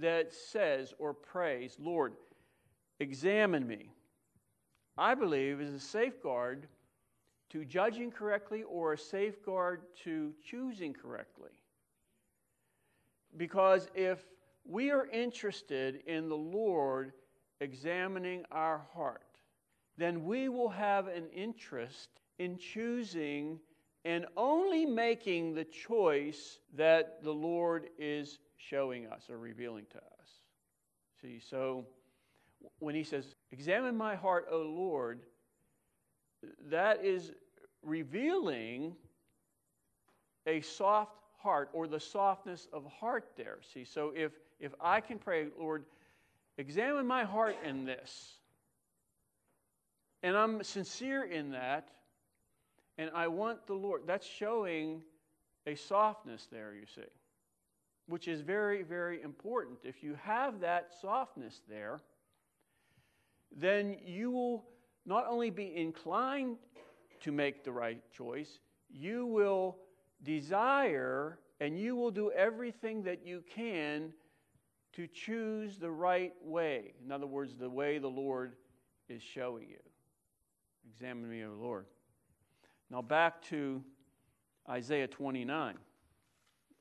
that 0.00 0.32
says 0.32 0.94
or 0.98 1.12
prays, 1.12 1.76
Lord, 1.78 2.14
examine 3.00 3.66
me, 3.66 3.90
I 4.96 5.14
believe 5.14 5.60
is 5.60 5.72
a 5.72 5.80
safeguard 5.80 6.66
to 7.50 7.64
judging 7.64 8.10
correctly 8.10 8.62
or 8.64 8.92
a 8.92 8.98
safeguard 8.98 9.82
to 10.04 10.34
choosing 10.44 10.92
correctly. 10.92 11.50
Because 13.36 13.88
if 13.94 14.24
we 14.64 14.90
are 14.90 15.06
interested 15.06 16.02
in 16.06 16.28
the 16.28 16.36
Lord 16.36 17.12
examining 17.60 18.44
our 18.50 18.82
heart, 18.92 19.22
then 19.96 20.24
we 20.24 20.48
will 20.48 20.68
have 20.68 21.08
an 21.08 21.28
interest 21.34 22.08
in 22.38 22.58
choosing 22.58 23.58
and 24.04 24.26
only 24.36 24.86
making 24.86 25.54
the 25.54 25.64
choice 25.64 26.58
that 26.76 27.22
the 27.22 27.32
Lord 27.32 27.88
is 27.98 28.38
showing 28.58 29.06
us 29.06 29.30
or 29.30 29.38
revealing 29.38 29.86
to 29.90 29.98
us. 29.98 30.28
See, 31.22 31.40
so 31.40 31.86
when 32.78 32.94
he 32.94 33.04
says, 33.04 33.34
Examine 33.50 33.96
my 33.96 34.14
heart, 34.14 34.46
O 34.50 34.58
Lord, 34.58 35.20
that 36.68 37.04
is 37.04 37.32
revealing 37.82 38.94
a 40.46 40.60
soft 40.60 41.16
heart 41.38 41.70
or 41.72 41.86
the 41.86 42.00
softness 42.00 42.68
of 42.72 42.84
heart 42.86 43.30
there. 43.36 43.58
See, 43.72 43.84
so 43.84 44.12
if, 44.14 44.32
if 44.60 44.74
I 44.80 45.00
can 45.00 45.18
pray, 45.18 45.46
Lord, 45.58 45.84
examine 46.56 47.06
my 47.06 47.24
heart 47.24 47.56
in 47.64 47.84
this, 47.84 48.34
and 50.22 50.36
I'm 50.36 50.62
sincere 50.64 51.24
in 51.24 51.52
that, 51.52 51.88
and 52.96 53.10
I 53.14 53.28
want 53.28 53.66
the 53.66 53.74
Lord, 53.74 54.02
that's 54.06 54.26
showing 54.26 55.02
a 55.66 55.76
softness 55.76 56.48
there, 56.50 56.74
you 56.74 56.86
see, 56.86 57.02
which 58.08 58.26
is 58.26 58.40
very, 58.40 58.82
very 58.82 59.22
important. 59.22 59.78
If 59.84 60.02
you 60.02 60.16
have 60.22 60.60
that 60.60 60.88
softness 61.00 61.60
there, 61.68 62.00
then 63.54 63.96
you 64.04 64.30
will 64.30 64.64
not 65.04 65.26
only 65.28 65.50
be 65.50 65.76
inclined 65.76 66.56
to 67.20 67.32
make 67.32 67.64
the 67.64 67.72
right 67.72 68.02
choice, 68.10 68.60
you 68.90 69.26
will 69.26 69.76
desire 70.22 71.38
and 71.60 71.78
you 71.78 71.96
will 71.96 72.10
do 72.10 72.30
everything 72.32 73.02
that 73.02 73.26
you 73.26 73.44
can 73.54 74.12
to 74.92 75.06
choose 75.06 75.76
the 75.76 75.90
right 75.90 76.32
way. 76.42 76.94
In 77.04 77.12
other 77.12 77.26
words, 77.26 77.56
the 77.56 77.68
way 77.68 77.98
the 77.98 78.08
Lord 78.08 78.54
is 79.08 79.22
showing 79.22 79.68
you. 79.68 79.76
Examine 80.90 81.28
me, 81.28 81.44
O 81.44 81.52
Lord. 81.60 81.86
Now 82.90 83.02
back 83.02 83.42
to 83.44 83.82
Isaiah 84.68 85.06
29. 85.06 85.76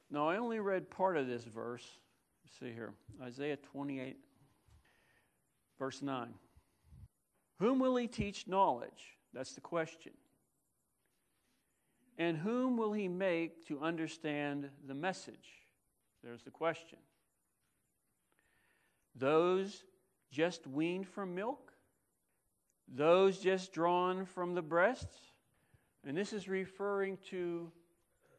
Now 0.10 0.30
I 0.30 0.38
only 0.38 0.60
read 0.60 0.90
part 0.90 1.18
of 1.18 1.28
this 1.28 1.44
verse. 1.44 1.86
Let's 2.46 2.60
see 2.60 2.74
here. 2.74 2.94
Isaiah 3.22 3.58
28, 3.58 4.18
verse 5.78 6.02
9. 6.02 6.34
Whom 7.60 7.80
will 7.80 7.96
he 7.96 8.08
teach 8.08 8.48
knowledge? 8.48 9.18
That's 9.34 9.54
the 9.54 9.62
question. 9.62 10.14
And 12.18 12.38
whom 12.38 12.78
will 12.78 12.94
he 12.94 13.08
make 13.08 13.68
to 13.68 13.82
understand 13.82 14.70
the 14.88 14.94
message? 14.94 15.50
There's 16.24 16.44
the 16.44 16.52
question. 16.52 17.00
Those 19.16 19.84
just 20.32 20.68
weaned 20.68 21.08
from 21.08 21.36
milk? 21.36 21.72
Those 22.88 23.40
just 23.40 23.74
drawn 23.74 24.26
from 24.26 24.56
the 24.56 24.62
breasts? 24.62 25.18
And 26.06 26.16
this 26.16 26.34
is 26.34 26.48
referring 26.48 27.18
to 27.30 27.72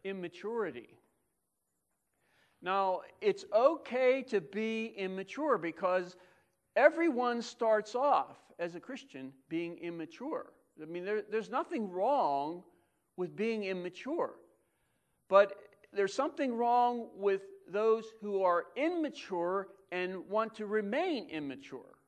immaturity. 0.04 0.97
Now, 2.60 3.02
it's 3.20 3.44
okay 3.54 4.22
to 4.28 4.40
be 4.40 4.94
immature 4.96 5.58
because 5.58 6.16
everyone 6.74 7.40
starts 7.40 7.94
off 7.94 8.36
as 8.58 8.74
a 8.74 8.80
Christian 8.80 9.32
being 9.48 9.78
immature. 9.78 10.52
I 10.82 10.86
mean, 10.86 11.04
there, 11.04 11.22
there's 11.30 11.50
nothing 11.50 11.90
wrong 11.90 12.62
with 13.16 13.36
being 13.36 13.64
immature, 13.64 14.34
but 15.28 15.54
there's 15.92 16.14
something 16.14 16.54
wrong 16.54 17.08
with 17.16 17.42
those 17.70 18.04
who 18.20 18.42
are 18.42 18.66
immature 18.76 19.68
and 19.90 20.28
want 20.28 20.54
to 20.56 20.66
remain 20.66 21.28
immature. 21.30 21.98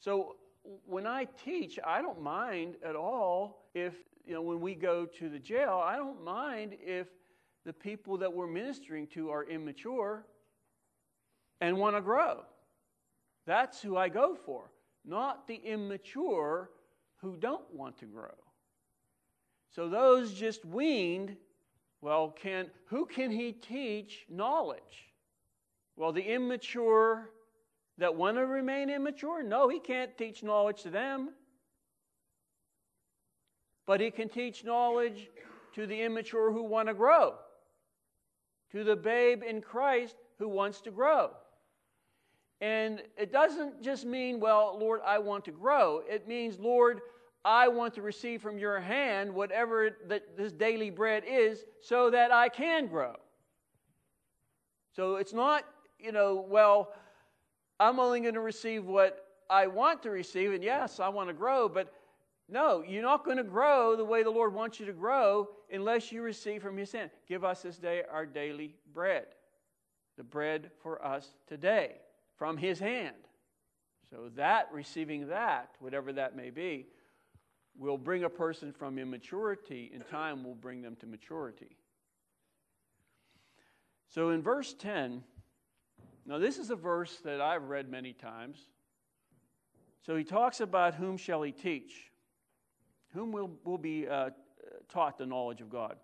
So 0.00 0.36
when 0.86 1.06
I 1.06 1.26
teach, 1.44 1.78
I 1.84 2.02
don't 2.02 2.20
mind 2.22 2.76
at 2.84 2.96
all 2.96 3.68
if, 3.74 3.94
you 4.26 4.34
know, 4.34 4.42
when 4.42 4.60
we 4.60 4.74
go 4.74 5.06
to 5.06 5.28
the 5.28 5.38
jail, 5.38 5.82
I 5.84 5.96
don't 5.96 6.22
mind 6.24 6.76
if 6.80 7.06
the 7.64 7.72
people 7.72 8.18
that 8.18 8.32
we're 8.32 8.46
ministering 8.46 9.06
to 9.08 9.30
are 9.30 9.44
immature 9.44 10.26
and 11.60 11.78
want 11.78 11.96
to 11.96 12.02
grow. 12.02 12.42
That's 13.46 13.80
who 13.80 13.96
I 13.96 14.08
go 14.08 14.34
for, 14.34 14.70
not 15.04 15.46
the 15.46 15.56
immature 15.56 16.70
who 17.20 17.36
don't 17.36 17.72
want 17.72 17.98
to 17.98 18.06
grow. 18.06 18.34
So 19.70 19.88
those 19.88 20.34
just 20.34 20.64
weaned, 20.64 21.36
well, 22.00 22.30
can 22.30 22.70
who 22.86 23.06
can 23.06 23.30
he 23.30 23.52
teach 23.52 24.26
knowledge? 24.28 25.12
Well, 25.96 26.12
the 26.12 26.22
immature 26.22 27.30
that 27.98 28.14
want 28.14 28.36
to 28.36 28.46
remain 28.46 28.90
immature? 28.90 29.42
No, 29.42 29.68
he 29.68 29.78
can't 29.78 30.16
teach 30.18 30.42
knowledge 30.42 30.82
to 30.82 30.90
them. 30.90 31.30
But 33.86 34.00
he 34.00 34.10
can 34.10 34.28
teach 34.28 34.64
knowledge 34.64 35.28
to 35.74 35.86
the 35.86 36.02
immature 36.02 36.52
who 36.52 36.62
want 36.62 36.88
to 36.88 36.94
grow, 36.94 37.34
to 38.72 38.84
the 38.84 38.96
babe 38.96 39.42
in 39.42 39.60
Christ 39.60 40.16
who 40.38 40.48
wants 40.48 40.80
to 40.82 40.90
grow. 40.90 41.30
And 42.60 43.02
it 43.18 43.32
doesn't 43.32 43.82
just 43.82 44.04
mean, 44.04 44.40
well, 44.40 44.76
Lord, 44.80 45.00
I 45.04 45.18
want 45.18 45.44
to 45.46 45.52
grow. 45.52 46.02
It 46.08 46.26
means, 46.26 46.58
Lord, 46.58 47.00
I 47.44 47.68
want 47.68 47.94
to 47.94 48.02
receive 48.02 48.40
from 48.40 48.58
your 48.58 48.80
hand 48.80 49.32
whatever 49.32 49.90
that 50.08 50.36
this 50.36 50.52
daily 50.52 50.90
bread 50.90 51.24
is 51.28 51.64
so 51.82 52.10
that 52.10 52.32
I 52.32 52.48
can 52.48 52.86
grow. 52.86 53.16
So 54.96 55.16
it's 55.16 55.32
not, 55.32 55.64
you 55.98 56.12
know, 56.12 56.46
well, 56.48 56.92
I'm 57.80 57.98
only 57.98 58.20
going 58.20 58.34
to 58.34 58.40
receive 58.40 58.84
what 58.86 59.26
I 59.50 59.66
want 59.66 60.02
to 60.04 60.10
receive, 60.10 60.52
and 60.52 60.64
yes, 60.64 61.00
I 61.00 61.08
want 61.08 61.28
to 61.28 61.34
grow, 61.34 61.68
but 61.68 61.92
no, 62.48 62.82
you're 62.86 63.02
not 63.02 63.24
going 63.24 63.36
to 63.36 63.44
grow 63.44 63.96
the 63.96 64.04
way 64.04 64.22
the 64.22 64.30
Lord 64.30 64.54
wants 64.54 64.78
you 64.78 64.86
to 64.86 64.92
grow 64.92 65.48
unless 65.74 66.12
you 66.12 66.22
receive 66.22 66.62
from 66.62 66.76
His 66.76 66.92
hand. 66.92 67.10
Give 67.28 67.44
us 67.44 67.62
this 67.62 67.76
day 67.76 68.02
our 68.10 68.24
daily 68.24 68.76
bread, 68.92 69.26
the 70.16 70.24
bread 70.24 70.70
for 70.82 71.04
us 71.04 71.28
today 71.46 71.96
from 72.36 72.56
His 72.56 72.78
hand. 72.78 73.16
So, 74.10 74.30
that, 74.36 74.68
receiving 74.72 75.28
that, 75.28 75.70
whatever 75.80 76.12
that 76.12 76.36
may 76.36 76.50
be, 76.50 76.86
will 77.76 77.98
bring 77.98 78.22
a 78.22 78.30
person 78.30 78.72
from 78.72 78.98
immaturity, 78.98 79.90
in 79.92 80.02
time 80.02 80.44
will 80.44 80.54
bring 80.54 80.82
them 80.82 80.96
to 80.96 81.06
maturity. 81.06 81.76
So, 84.08 84.30
in 84.30 84.42
verse 84.42 84.74
10, 84.74 85.24
now 86.26 86.38
this 86.38 86.58
is 86.58 86.70
a 86.70 86.76
verse 86.76 87.16
that 87.24 87.40
I've 87.40 87.64
read 87.64 87.90
many 87.90 88.12
times. 88.12 88.58
So, 90.06 90.14
he 90.14 90.22
talks 90.22 90.60
about 90.60 90.94
whom 90.94 91.16
shall 91.16 91.42
he 91.42 91.50
teach? 91.50 92.12
Whom 93.14 93.32
will, 93.32 93.50
will 93.64 93.78
be 93.78 94.06
uh, 94.06 94.30
taught 94.88 95.18
the 95.18 95.26
knowledge 95.26 95.60
of 95.60 95.70
God? 95.70 95.96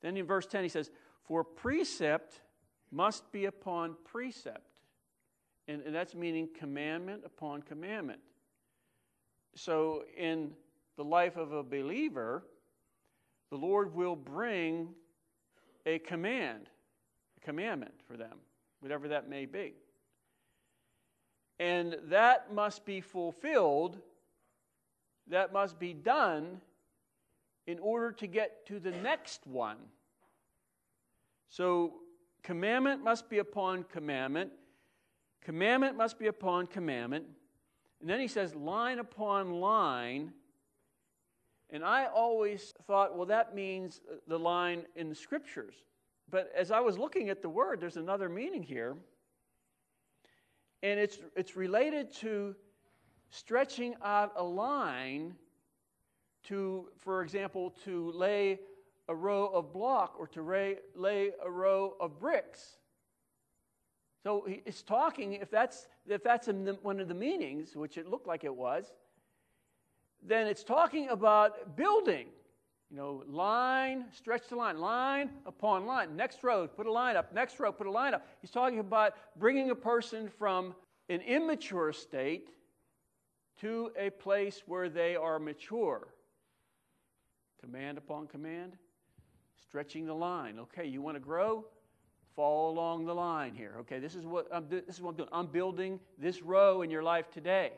Then 0.00 0.16
in 0.16 0.26
verse 0.26 0.46
10, 0.46 0.62
he 0.62 0.68
says, 0.68 0.90
For 1.24 1.42
precept 1.44 2.40
must 2.90 3.30
be 3.32 3.46
upon 3.46 3.96
precept 4.04 4.68
and, 5.68 5.82
and 5.82 5.94
that's 5.94 6.14
meaning 6.14 6.48
commandment 6.58 7.22
upon 7.24 7.62
commandment. 7.62 8.20
So, 9.54 10.04
in 10.16 10.52
the 10.96 11.04
life 11.04 11.36
of 11.36 11.52
a 11.52 11.62
believer, 11.62 12.44
the 13.50 13.56
Lord 13.56 13.94
will 13.94 14.16
bring 14.16 14.88
a 15.86 15.98
command, 16.00 16.68
a 17.36 17.40
commandment 17.44 17.94
for 18.06 18.16
them, 18.16 18.38
whatever 18.80 19.08
that 19.08 19.28
may 19.28 19.46
be. 19.46 19.74
And 21.60 21.96
that 22.04 22.52
must 22.52 22.84
be 22.84 23.00
fulfilled, 23.00 23.98
that 25.28 25.52
must 25.52 25.78
be 25.78 25.92
done 25.92 26.60
in 27.68 27.78
order 27.78 28.10
to 28.10 28.26
get 28.26 28.66
to 28.66 28.80
the 28.80 28.90
next 28.90 29.46
one. 29.46 29.76
So, 31.48 32.00
commandment 32.42 33.04
must 33.04 33.30
be 33.30 33.38
upon 33.38 33.84
commandment, 33.84 34.50
Commandment 35.48 35.96
must 35.96 36.18
be 36.18 36.26
upon 36.26 36.66
commandment. 36.66 37.24
And 38.02 38.10
then 38.10 38.20
he 38.20 38.28
says, 38.28 38.54
line 38.54 38.98
upon 38.98 39.50
line. 39.50 40.32
And 41.70 41.82
I 41.82 42.04
always 42.04 42.74
thought, 42.86 43.16
well, 43.16 43.26
that 43.26 43.54
means 43.54 44.02
the 44.26 44.38
line 44.38 44.84
in 44.94 45.08
the 45.08 45.14
scriptures. 45.14 45.74
But 46.30 46.50
as 46.54 46.70
I 46.70 46.80
was 46.80 46.98
looking 46.98 47.30
at 47.30 47.40
the 47.40 47.48
word, 47.48 47.80
there's 47.80 47.96
another 47.96 48.28
meaning 48.28 48.62
here. 48.62 48.94
And 50.82 51.00
it's, 51.00 51.18
it's 51.34 51.56
related 51.56 52.12
to 52.16 52.54
stretching 53.30 53.94
out 54.04 54.32
a 54.36 54.44
line 54.44 55.34
to, 56.44 56.88
for 56.98 57.22
example, 57.22 57.74
to 57.84 58.12
lay 58.12 58.60
a 59.08 59.14
row 59.14 59.46
of 59.46 59.72
block 59.72 60.14
or 60.18 60.26
to 60.28 60.42
lay, 60.42 60.76
lay 60.94 61.30
a 61.44 61.50
row 61.50 61.94
of 62.00 62.18
bricks. 62.18 62.76
So 64.22 64.46
it's 64.46 64.82
talking, 64.82 65.34
if 65.34 65.50
that's, 65.50 65.88
if 66.06 66.22
that's 66.22 66.48
one 66.82 67.00
of 67.00 67.08
the 67.08 67.14
meanings, 67.14 67.76
which 67.76 67.96
it 67.96 68.08
looked 68.08 68.26
like 68.26 68.44
it 68.44 68.54
was, 68.54 68.92
then 70.22 70.46
it's 70.46 70.64
talking 70.64 71.08
about 71.08 71.76
building. 71.76 72.26
You 72.90 72.96
know, 72.96 73.22
line, 73.28 74.06
stretch 74.12 74.48
the 74.48 74.56
line, 74.56 74.78
line 74.78 75.30
upon 75.44 75.84
line. 75.84 76.16
Next 76.16 76.42
row, 76.42 76.66
put 76.66 76.86
a 76.86 76.92
line 76.92 77.16
up. 77.16 77.34
Next 77.34 77.60
row, 77.60 77.70
put 77.70 77.86
a 77.86 77.90
line 77.90 78.14
up. 78.14 78.26
He's 78.40 78.50
talking 78.50 78.78
about 78.78 79.12
bringing 79.36 79.70
a 79.70 79.74
person 79.74 80.28
from 80.28 80.74
an 81.10 81.20
immature 81.20 81.92
state 81.92 82.48
to 83.60 83.90
a 83.98 84.08
place 84.10 84.62
where 84.66 84.88
they 84.88 85.16
are 85.16 85.38
mature. 85.38 86.08
Command 87.60 87.98
upon 87.98 88.26
command, 88.26 88.76
stretching 89.60 90.06
the 90.06 90.14
line. 90.14 90.58
Okay, 90.58 90.86
you 90.86 91.02
want 91.02 91.16
to 91.16 91.20
grow? 91.20 91.64
follow 92.38 92.70
along 92.70 93.04
the 93.04 93.12
line 93.12 93.52
here. 93.52 93.74
Okay, 93.80 93.98
this 93.98 94.14
is 94.14 94.24
what 94.24 94.46
I'm, 94.52 94.68
this 94.68 94.84
is 94.86 95.02
what 95.02 95.10
I'm 95.10 95.16
doing. 95.16 95.28
I'm 95.32 95.46
building 95.48 95.98
this 96.18 96.40
row 96.40 96.82
in 96.82 96.90
your 96.90 97.02
life 97.02 97.32
today 97.32 97.72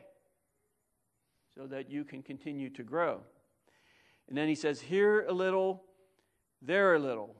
so 1.57 1.65
that 1.65 1.89
you 1.89 2.03
can 2.03 2.21
continue 2.21 2.69
to 2.69 2.83
grow. 2.83 3.21
And 4.29 4.37
then 4.37 4.47
he 4.47 4.53
says, 4.53 4.79
here 4.79 5.25
a 5.27 5.33
little, 5.33 5.81
there 6.61 6.93
a 6.93 6.99
little. 6.99 7.35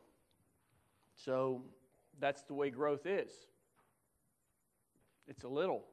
So 1.14 1.62
that's 2.20 2.42
the 2.42 2.56
way 2.56 2.72
growth 2.72 3.06
is. 3.06 3.32
It's 5.28 5.44
a 5.44 5.48
little. 5.48 5.86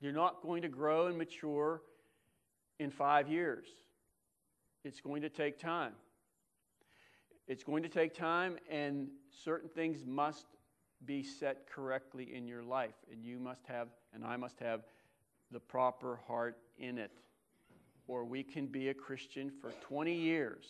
You're 0.00 0.12
not 0.12 0.42
going 0.42 0.62
to 0.62 0.68
grow 0.68 1.06
and 1.06 1.16
mature 1.16 1.80
in 2.80 2.90
five 2.90 3.28
years. 3.28 3.68
It's 4.84 5.00
going 5.00 5.22
to 5.22 5.28
take 5.28 5.58
time. 5.58 5.92
It's 7.46 7.64
going 7.64 7.82
to 7.82 7.88
take 7.88 8.14
time, 8.14 8.56
and 8.70 9.08
certain 9.44 9.68
things 9.68 10.04
must 10.06 10.46
be 11.04 11.22
set 11.22 11.68
correctly 11.68 12.34
in 12.34 12.46
your 12.46 12.62
life. 12.62 12.94
And 13.10 13.24
you 13.24 13.38
must 13.38 13.66
have, 13.66 13.88
and 14.14 14.24
I 14.24 14.36
must 14.36 14.60
have, 14.60 14.82
the 15.50 15.60
proper 15.60 16.20
heart 16.26 16.58
in 16.78 16.98
it. 16.98 17.10
Or 18.06 18.24
we 18.24 18.42
can 18.42 18.66
be 18.66 18.88
a 18.88 18.94
Christian 18.94 19.50
for 19.50 19.72
20 19.82 20.14
years, 20.14 20.64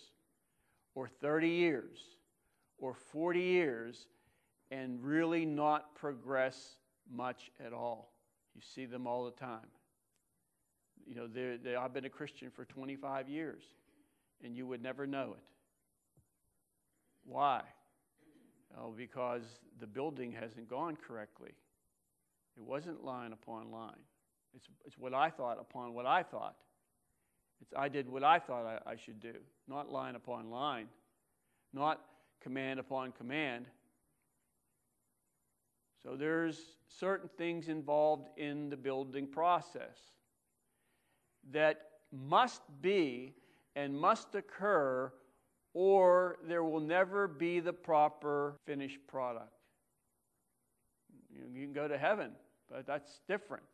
or 0.95 1.09
30 1.09 1.49
years, 1.49 1.99
or 2.79 2.95
40 2.95 3.41
years, 3.41 4.07
and 4.71 5.03
really 5.03 5.45
not 5.45 5.95
progress 5.95 6.77
much 7.13 7.51
at 7.65 7.73
all. 7.73 8.13
You 8.55 8.63
see 8.63 8.87
them 8.87 9.07
all 9.07 9.25
the 9.25 9.31
time. 9.33 9.67
You 11.07 11.15
know, 11.15 11.27
they're, 11.27 11.79
I've 11.79 11.93
been 11.93 12.05
a 12.05 12.11
Christian 12.11 12.51
for 12.51 12.65
25 12.65 13.29
years, 13.29 13.63
and 14.45 14.57
you 14.57 14.67
would 14.67 14.83
never 14.83 15.07
know 15.07 15.35
it. 15.37 15.45
Why? 17.25 17.63
Oh, 18.79 18.93
because 18.97 19.43
the 19.79 19.87
building 19.87 20.33
hasn't 20.33 20.69
gone 20.69 20.97
correctly. 20.97 21.53
It 22.57 22.63
wasn't 22.63 23.05
line 23.05 23.33
upon 23.33 23.71
line. 23.71 24.03
It's, 24.55 24.69
it's 24.85 24.99
what 24.99 25.15
I 25.15 25.31
thought 25.31 25.59
upon 25.61 25.95
what 25.95 26.07
I 26.07 26.23
thought. 26.23 26.57
It's, 27.61 27.73
I 27.77 27.89
did 27.89 28.09
what 28.09 28.25
I 28.25 28.39
thought 28.39 28.65
I, 28.65 28.91
I 28.91 28.97
should 28.97 29.21
do, 29.21 29.35
not 29.69 29.91
line 29.91 30.17
upon 30.17 30.51
line, 30.51 30.89
not 31.73 32.01
command 32.41 32.81
upon 32.81 33.13
command. 33.13 33.67
So 36.03 36.17
there's 36.17 36.59
certain 36.89 37.29
things 37.37 37.69
involved 37.69 38.29
in 38.37 38.71
the 38.71 38.77
building 38.77 39.27
process 39.27 39.99
that 41.53 41.83
must 42.13 42.63
be 42.81 43.35
and 43.81 43.99
must 43.99 44.35
occur 44.35 45.11
or 45.73 46.37
there 46.47 46.63
will 46.63 46.81
never 46.81 47.27
be 47.27 47.61
the 47.61 47.73
proper 47.73 48.57
finished 48.67 48.99
product. 49.07 49.53
You 51.33 51.65
can 51.65 51.73
go 51.73 51.89
to 51.89 51.97
heaven, 51.97 52.33
but 52.71 52.87
that's 52.87 53.21
different. 53.27 53.65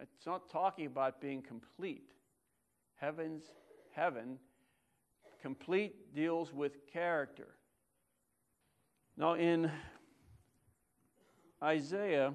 It's 0.00 0.26
not 0.26 0.50
talking 0.50 0.86
about 0.86 1.20
being 1.20 1.42
complete. 1.42 2.12
Heaven's 2.96 3.42
heaven. 3.90 4.38
Complete 5.40 6.14
deals 6.14 6.52
with 6.52 6.86
character. 6.92 7.48
Now, 9.16 9.34
in 9.34 9.70
Isaiah, 11.62 12.32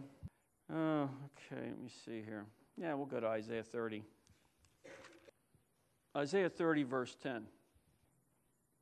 oh, 0.73 1.03
okay, 1.03 1.67
let 1.69 1.81
me 1.81 1.89
see 2.05 2.21
here. 2.25 2.45
Yeah, 2.75 2.93
we'll 2.95 3.05
go 3.05 3.19
to 3.19 3.27
Isaiah 3.27 3.63
30. 3.63 4.03
Isaiah 6.17 6.49
30, 6.49 6.83
verse 6.83 7.15
10. 7.21 7.45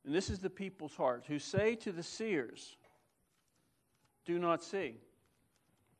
And 0.06 0.14
this 0.14 0.30
is 0.30 0.38
the 0.38 0.48
people's 0.48 0.96
hearts 0.96 1.26
who 1.26 1.38
say 1.38 1.74
to 1.76 1.92
the 1.92 2.02
seers, 2.02 2.76
Do 4.24 4.38
not 4.38 4.64
see. 4.64 4.94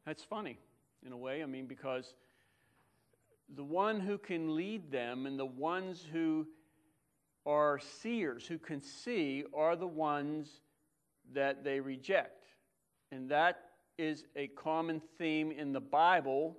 That's 0.06 0.22
funny 0.22 0.58
in 1.04 1.12
a 1.12 1.16
way. 1.16 1.42
I 1.42 1.46
mean, 1.46 1.66
because 1.66 2.14
the 3.54 3.64
one 3.64 4.00
who 4.00 4.16
can 4.16 4.56
lead 4.56 4.90
them 4.90 5.26
and 5.26 5.38
the 5.38 5.44
ones 5.44 6.04
who 6.10 6.46
are 7.44 7.78
seers, 7.78 8.46
who 8.46 8.58
can 8.58 8.80
see, 8.80 9.44
are 9.54 9.76
the 9.76 9.86
ones 9.86 10.60
that 11.34 11.64
they 11.64 11.80
reject. 11.80 12.46
And 13.12 13.28
that 13.30 13.70
is 13.98 14.24
a 14.34 14.48
common 14.48 15.00
theme 15.18 15.52
in 15.52 15.72
the 15.72 15.80
Bible, 15.80 16.56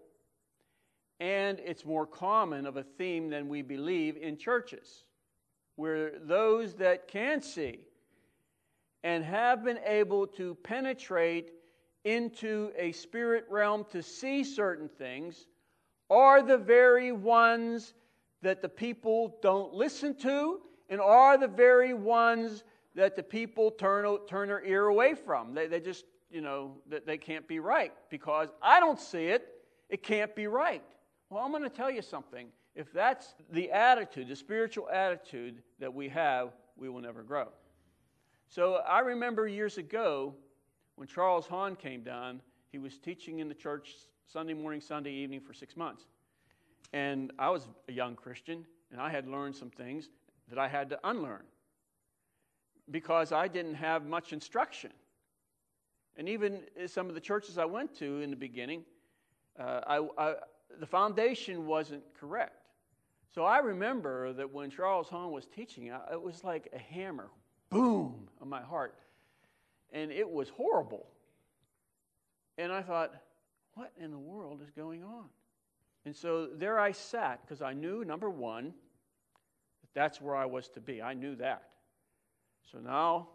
and 1.19 1.59
it's 1.59 1.85
more 1.85 2.05
common 2.05 2.65
of 2.65 2.77
a 2.77 2.83
theme 2.83 3.29
than 3.29 3.49
we 3.49 3.61
believe 3.61 4.17
in 4.17 4.37
churches, 4.37 5.05
where 5.75 6.19
those 6.19 6.75
that 6.75 7.07
can 7.07 7.41
see 7.41 7.79
and 9.03 9.23
have 9.23 9.63
been 9.63 9.79
able 9.85 10.27
to 10.27 10.55
penetrate 10.55 11.51
into 12.03 12.71
a 12.77 12.91
spirit 12.91 13.45
realm 13.49 13.85
to 13.91 14.01
see 14.01 14.43
certain 14.43 14.89
things 14.89 15.47
are 16.09 16.41
the 16.41 16.57
very 16.57 17.11
ones 17.11 17.93
that 18.41 18.61
the 18.61 18.69
people 18.69 19.37
don't 19.41 19.73
listen 19.73 20.15
to 20.15 20.61
and 20.89 21.01
are 21.01 21.37
the 21.37 21.47
very 21.47 21.93
ones 21.93 22.63
that 22.95 23.15
the 23.15 23.23
people 23.23 23.71
turn, 23.71 24.17
turn 24.27 24.47
their 24.47 24.63
ear 24.65 24.87
away 24.87 25.13
from. 25.13 25.53
They, 25.53 25.67
they 25.67 25.79
just, 25.79 26.05
you 26.31 26.41
know, 26.41 26.77
they 27.05 27.17
can't 27.17 27.47
be 27.47 27.59
right 27.59 27.93
because 28.09 28.49
I 28.61 28.79
don't 28.79 28.99
see 28.99 29.27
it, 29.27 29.47
it 29.89 30.01
can't 30.03 30.35
be 30.35 30.47
right. 30.47 30.83
Well, 31.29 31.43
I'm 31.43 31.51
going 31.51 31.63
to 31.63 31.69
tell 31.69 31.91
you 31.91 32.01
something. 32.01 32.47
If 32.75 32.93
that's 32.93 33.33
the 33.51 33.71
attitude, 33.71 34.29
the 34.29 34.35
spiritual 34.35 34.89
attitude 34.89 35.61
that 35.79 35.93
we 35.93 36.07
have, 36.09 36.51
we 36.77 36.89
will 36.89 37.01
never 37.01 37.23
grow. 37.23 37.47
So 38.49 38.75
I 38.87 38.99
remember 38.99 39.47
years 39.47 39.77
ago 39.77 40.33
when 40.95 41.07
Charles 41.07 41.47
Hahn 41.47 41.75
came 41.75 42.01
down, 42.01 42.41
he 42.71 42.77
was 42.77 42.97
teaching 42.97 43.39
in 43.39 43.49
the 43.49 43.53
church 43.53 43.95
Sunday 44.25 44.53
morning, 44.53 44.79
Sunday 44.79 45.11
evening 45.11 45.41
for 45.41 45.53
six 45.53 45.75
months. 45.75 46.03
And 46.93 47.31
I 47.37 47.49
was 47.49 47.67
a 47.89 47.91
young 47.91 48.15
Christian, 48.15 48.65
and 48.91 49.01
I 49.01 49.09
had 49.09 49.27
learned 49.27 49.55
some 49.55 49.69
things 49.69 50.09
that 50.49 50.57
I 50.57 50.67
had 50.67 50.89
to 50.91 50.99
unlearn 51.03 51.43
because 52.89 53.33
I 53.33 53.49
didn't 53.49 53.75
have 53.75 54.05
much 54.05 54.31
instruction. 54.31 54.91
And 56.15 56.29
even 56.29 56.61
some 56.87 57.09
of 57.09 57.15
the 57.15 57.21
churches 57.21 57.57
I 57.57 57.65
went 57.65 57.93
to 57.97 58.21
in 58.21 58.29
the 58.29 58.37
beginning, 58.37 58.83
uh, 59.59 59.81
I, 59.85 60.07
I, 60.17 60.35
the 60.79 60.85
foundation 60.85 61.65
wasn't 61.65 62.03
correct. 62.19 62.67
So 63.33 63.43
I 63.43 63.59
remember 63.59 64.33
that 64.33 64.51
when 64.51 64.69
Charles 64.69 65.09
Hahn 65.09 65.31
was 65.31 65.45
teaching, 65.45 65.87
it 65.87 66.21
was 66.21 66.43
like 66.43 66.69
a 66.73 66.79
hammer, 66.79 67.29
boom, 67.69 68.27
on 68.41 68.49
my 68.49 68.61
heart. 68.61 68.95
And 69.91 70.11
it 70.11 70.29
was 70.29 70.49
horrible. 70.49 71.07
And 72.57 72.71
I 72.71 72.81
thought, 72.81 73.13
what 73.75 73.91
in 74.01 74.11
the 74.11 74.17
world 74.17 74.61
is 74.63 74.71
going 74.71 75.03
on? 75.03 75.25
And 76.05 76.15
so 76.15 76.47
there 76.47 76.79
I 76.79 76.91
sat 76.91 77.41
because 77.41 77.61
I 77.61 77.73
knew, 77.73 78.03
number 78.03 78.29
one, 78.29 78.73
that 79.81 79.93
that's 79.93 80.21
where 80.21 80.35
I 80.35 80.45
was 80.45 80.69
to 80.69 80.79
be. 80.79 81.01
I 81.01 81.13
knew 81.13 81.35
that. 81.35 81.63
So 82.71 82.79
now 82.79 83.29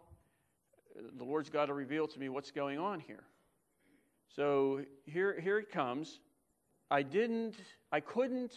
the 1.17 1.23
Lord's 1.23 1.49
got 1.49 1.67
to 1.67 1.73
reveal 1.73 2.07
to 2.07 2.19
me 2.19 2.29
what's 2.29 2.51
going 2.51 2.79
on 2.79 2.99
here. 2.99 3.23
So 4.35 4.81
here, 5.05 5.39
here 5.39 5.59
it 5.59 5.71
comes. 5.71 6.19
I 6.89 7.01
didn't, 7.01 7.55
I 7.91 7.99
couldn't 7.99 8.53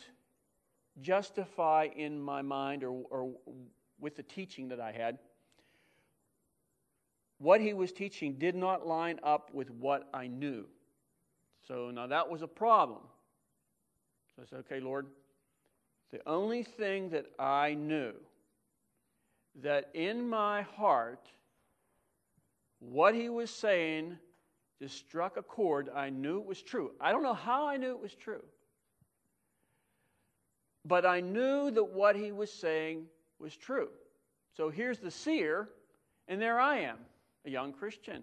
justify 1.00 1.88
in 1.94 2.20
my 2.20 2.42
mind 2.42 2.84
or, 2.84 2.90
or 3.10 3.32
with 4.00 4.16
the 4.16 4.22
teaching 4.22 4.68
that 4.68 4.80
I 4.80 4.92
had. 4.92 5.18
What 7.38 7.60
he 7.60 7.74
was 7.74 7.92
teaching 7.92 8.34
did 8.34 8.54
not 8.54 8.86
line 8.86 9.20
up 9.22 9.52
with 9.52 9.70
what 9.70 10.08
I 10.14 10.26
knew. 10.26 10.66
So 11.66 11.90
now 11.90 12.06
that 12.06 12.30
was 12.30 12.42
a 12.42 12.46
problem. 12.46 13.02
So 14.34 14.42
I 14.42 14.46
said, 14.46 14.58
okay, 14.60 14.80
Lord, 14.80 15.06
the 16.12 16.20
only 16.26 16.62
thing 16.62 17.10
that 17.10 17.26
I 17.38 17.74
knew 17.74 18.12
that 19.62 19.90
in 19.94 20.28
my 20.28 20.62
heart, 20.62 21.28
what 22.78 23.14
he 23.14 23.28
was 23.28 23.50
saying 23.50 24.18
just 24.80 24.96
struck 24.96 25.36
a 25.36 25.42
chord. 25.42 25.88
I 25.94 26.10
knew 26.10 26.38
it 26.38 26.46
was 26.46 26.62
true. 26.62 26.92
I 27.00 27.12
don't 27.12 27.22
know 27.22 27.34
how 27.34 27.66
I 27.66 27.76
knew 27.76 27.90
it 27.90 28.00
was 28.00 28.14
true. 28.14 28.42
But 30.84 31.04
I 31.04 31.20
knew 31.20 31.70
that 31.70 31.84
what 31.84 32.14
he 32.14 32.32
was 32.32 32.52
saying 32.52 33.06
was 33.38 33.56
true. 33.56 33.88
So 34.56 34.70
here's 34.70 34.98
the 34.98 35.10
seer, 35.10 35.68
and 36.28 36.40
there 36.40 36.60
I 36.60 36.78
am, 36.80 36.98
a 37.44 37.50
young 37.50 37.72
Christian. 37.72 38.22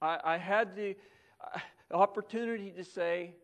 I, 0.00 0.18
I 0.24 0.36
had 0.36 0.76
the 0.76 0.96
uh, 1.42 1.58
opportunity 1.94 2.70
to 2.70 2.84
say, 2.84 3.34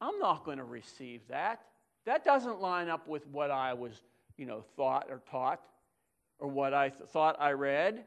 I'm 0.00 0.18
not 0.18 0.44
going 0.44 0.58
to 0.58 0.64
receive 0.64 1.20
that. 1.28 1.60
That 2.06 2.24
doesn't 2.24 2.60
line 2.60 2.88
up 2.88 3.06
with 3.06 3.26
what 3.28 3.50
I 3.50 3.74
was, 3.74 3.92
you 4.36 4.46
know, 4.46 4.64
thought 4.76 5.08
or 5.10 5.20
taught 5.30 5.60
or 6.38 6.48
what 6.48 6.72
I 6.72 6.88
th- 6.88 7.08
thought 7.10 7.36
I 7.38 7.52
read. 7.52 8.04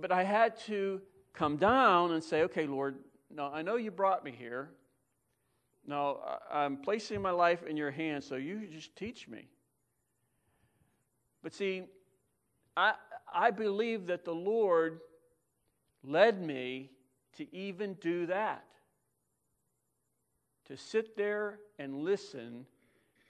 But 0.00 0.12
I 0.12 0.24
had 0.24 0.58
to 0.66 1.00
come 1.32 1.56
down 1.56 2.12
and 2.12 2.22
say, 2.22 2.42
okay, 2.42 2.66
Lord, 2.66 2.96
now 3.34 3.50
I 3.52 3.62
know 3.62 3.76
you 3.76 3.90
brought 3.90 4.24
me 4.24 4.32
here. 4.32 4.70
Now 5.86 6.38
I'm 6.50 6.76
placing 6.76 7.20
my 7.20 7.30
life 7.30 7.62
in 7.64 7.76
your 7.76 7.90
hands, 7.90 8.26
so 8.26 8.36
you 8.36 8.66
just 8.66 8.94
teach 8.94 9.28
me. 9.28 9.48
But 11.42 11.54
see, 11.54 11.84
I, 12.76 12.94
I 13.32 13.50
believe 13.50 14.06
that 14.06 14.24
the 14.24 14.34
Lord 14.34 15.00
led 16.04 16.40
me 16.40 16.90
to 17.36 17.54
even 17.54 17.94
do 17.94 18.26
that 18.26 18.64
to 20.66 20.76
sit 20.76 21.16
there 21.16 21.58
and 21.78 22.02
listen, 22.02 22.64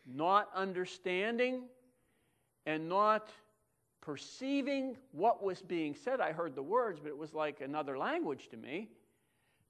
not 0.07 0.49
understanding 0.55 1.63
and 2.67 2.89
not 2.89 3.31
perceiving 4.03 4.97
what 5.13 5.43
was 5.43 5.63
being 5.63 5.95
said. 5.95 6.21
I 6.21 6.33
heard 6.33 6.55
the 6.55 6.63
words, 6.63 7.01
but 7.01 7.09
it 7.09 7.17
was 7.17 7.33
like 7.33 7.63
another 7.63 7.97
language 7.97 8.49
to 8.51 8.59
me, 8.59 8.91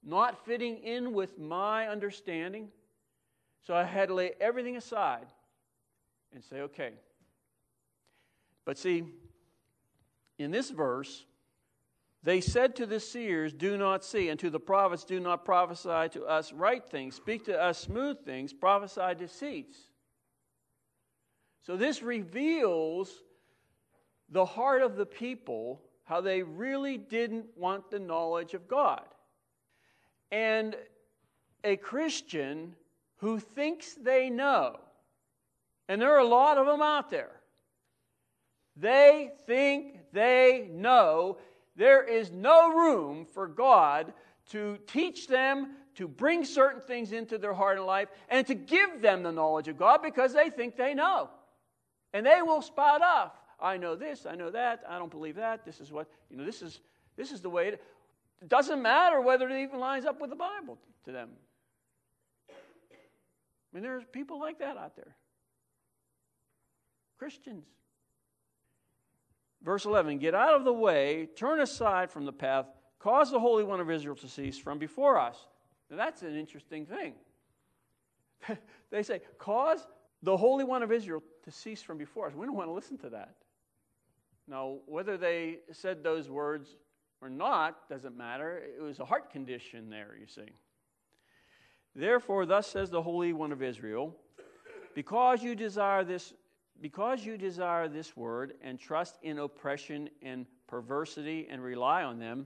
not 0.03 0.43
fitting 0.45 0.79
in 0.79 1.13
with 1.13 1.39
my 1.39 1.87
understanding. 1.87 2.67
So 3.65 3.73
I 3.73 3.83
had 3.83 4.09
to 4.09 4.15
lay 4.15 4.31
everything 4.41 4.75
aside 4.75 5.27
and 6.33 6.43
say, 6.43 6.61
okay. 6.61 6.93
But 8.65 8.77
see, 8.77 9.03
in 10.37 10.51
this 10.51 10.71
verse, 10.71 11.25
they 12.23 12.41
said 12.41 12.75
to 12.77 12.85
the 12.85 12.99
seers, 12.99 13.53
Do 13.53 13.77
not 13.77 14.03
see, 14.03 14.29
and 14.29 14.39
to 14.39 14.49
the 14.49 14.59
prophets, 14.59 15.03
Do 15.03 15.19
not 15.19 15.45
prophesy 15.45 16.09
to 16.17 16.25
us 16.25 16.51
right 16.51 16.83
things, 16.83 17.15
speak 17.15 17.45
to 17.45 17.61
us 17.61 17.77
smooth 17.77 18.25
things, 18.25 18.51
prophesy 18.51 19.13
deceits. 19.15 19.77
So 21.61 21.77
this 21.77 22.01
reveals 22.01 23.09
the 24.33 24.45
heart 24.45 24.81
of 24.81 24.95
the 24.95 25.05
people, 25.05 25.79
how 26.05 26.19
they 26.19 26.41
really 26.41 26.97
didn't 26.97 27.45
want 27.55 27.91
the 27.91 27.99
knowledge 27.99 28.55
of 28.55 28.67
God. 28.67 29.05
And 30.31 30.75
a 31.63 31.77
Christian 31.77 32.75
who 33.17 33.39
thinks 33.39 33.93
they 33.93 34.31
know, 34.31 34.79
and 35.87 36.01
there 36.01 36.13
are 36.13 36.19
a 36.19 36.27
lot 36.27 36.57
of 36.57 36.65
them 36.65 36.81
out 36.81 37.11
there, 37.11 37.29
they 38.75 39.31
think 39.45 39.99
they 40.11 40.67
know 40.71 41.37
there 41.75 42.03
is 42.03 42.31
no 42.31 42.73
room 42.73 43.27
for 43.33 43.47
God 43.47 44.13
to 44.49 44.79
teach 44.87 45.27
them, 45.27 45.75
to 45.93 46.07
bring 46.07 46.43
certain 46.43 46.81
things 46.81 47.11
into 47.11 47.37
their 47.37 47.53
heart 47.53 47.77
and 47.77 47.85
life, 47.85 48.09
and 48.29 48.47
to 48.47 48.55
give 48.55 48.99
them 48.99 49.21
the 49.21 49.31
knowledge 49.31 49.67
of 49.67 49.77
God 49.77 50.01
because 50.01 50.33
they 50.33 50.49
think 50.49 50.75
they 50.75 50.95
know. 50.95 51.29
And 52.13 52.25
they 52.25 52.41
will 52.41 52.63
spout 52.63 53.03
off. 53.03 53.31
I 53.63 53.77
know 53.77 53.95
this, 53.95 54.25
I 54.25 54.35
know 54.35 54.51
that, 54.51 54.83
I 54.87 54.99
don't 54.99 55.09
believe 55.09 55.35
that, 55.35 55.65
this 55.65 55.79
is 55.79 55.91
what, 55.91 56.07
you 56.29 56.37
know, 56.37 56.45
this 56.45 56.61
is 56.61 56.79
this 57.15 57.31
is 57.31 57.41
the 57.41 57.49
way 57.49 57.69
it, 57.69 57.83
it 58.41 58.49
doesn't 58.49 58.81
matter 58.81 59.21
whether 59.21 59.47
it 59.47 59.61
even 59.61 59.79
lines 59.79 60.05
up 60.05 60.19
with 60.19 60.29
the 60.29 60.35
Bible 60.35 60.77
to 61.05 61.11
them. 61.11 61.29
I 62.49 62.53
mean, 63.71 63.83
there's 63.83 64.03
people 64.11 64.39
like 64.39 64.59
that 64.59 64.77
out 64.77 64.95
there. 64.95 65.15
Christians. 67.17 67.65
Verse 69.63 69.85
11 69.85 70.17
Get 70.17 70.35
out 70.35 70.55
of 70.55 70.65
the 70.65 70.73
way, 70.73 71.29
turn 71.35 71.61
aside 71.61 72.11
from 72.11 72.25
the 72.25 72.33
path, 72.33 72.65
cause 72.99 73.31
the 73.31 73.39
Holy 73.39 73.63
One 73.63 73.79
of 73.79 73.89
Israel 73.89 74.15
to 74.17 74.27
cease 74.27 74.57
from 74.57 74.77
before 74.77 75.17
us. 75.17 75.37
Now, 75.89 75.97
that's 75.97 76.21
an 76.21 76.35
interesting 76.35 76.85
thing. 76.85 77.13
they 78.91 79.03
say, 79.03 79.21
Cause 79.37 79.87
the 80.21 80.35
Holy 80.35 80.63
One 80.63 80.83
of 80.83 80.91
Israel 80.91 81.23
to 81.43 81.51
cease 81.51 81.81
from 81.81 81.97
before 81.97 82.27
us. 82.27 82.33
We 82.35 82.45
don't 82.45 82.55
want 82.55 82.67
to 82.67 82.73
listen 82.73 82.97
to 82.99 83.09
that. 83.09 83.35
Now, 84.47 84.79
whether 84.85 85.17
they 85.17 85.59
said 85.71 86.03
those 86.03 86.29
words 86.29 86.75
or 87.23 87.29
not 87.29 87.87
doesn't 87.87 88.17
matter. 88.17 88.61
It 88.77 88.81
was 88.81 88.99
a 88.99 89.05
heart 89.05 89.31
condition 89.31 89.89
there, 89.89 90.15
you 90.19 90.27
see. 90.27 90.51
Therefore, 91.95 92.45
thus 92.45 92.67
says 92.67 92.89
the 92.89 93.01
Holy 93.01 93.31
One 93.31 93.53
of 93.53 93.63
Israel, 93.63 94.15
because 94.93 95.41
you 95.41 95.55
desire 95.55 96.03
this 96.03 96.33
because 96.81 97.23
you 97.23 97.37
desire 97.37 97.87
this 97.87 98.17
word 98.17 98.55
and 98.61 98.77
trust 98.77 99.17
in 99.21 99.39
oppression 99.39 100.09
and 100.21 100.45
perversity 100.67 101.47
and 101.49 101.63
rely 101.63 102.03
on 102.03 102.19
them, 102.19 102.45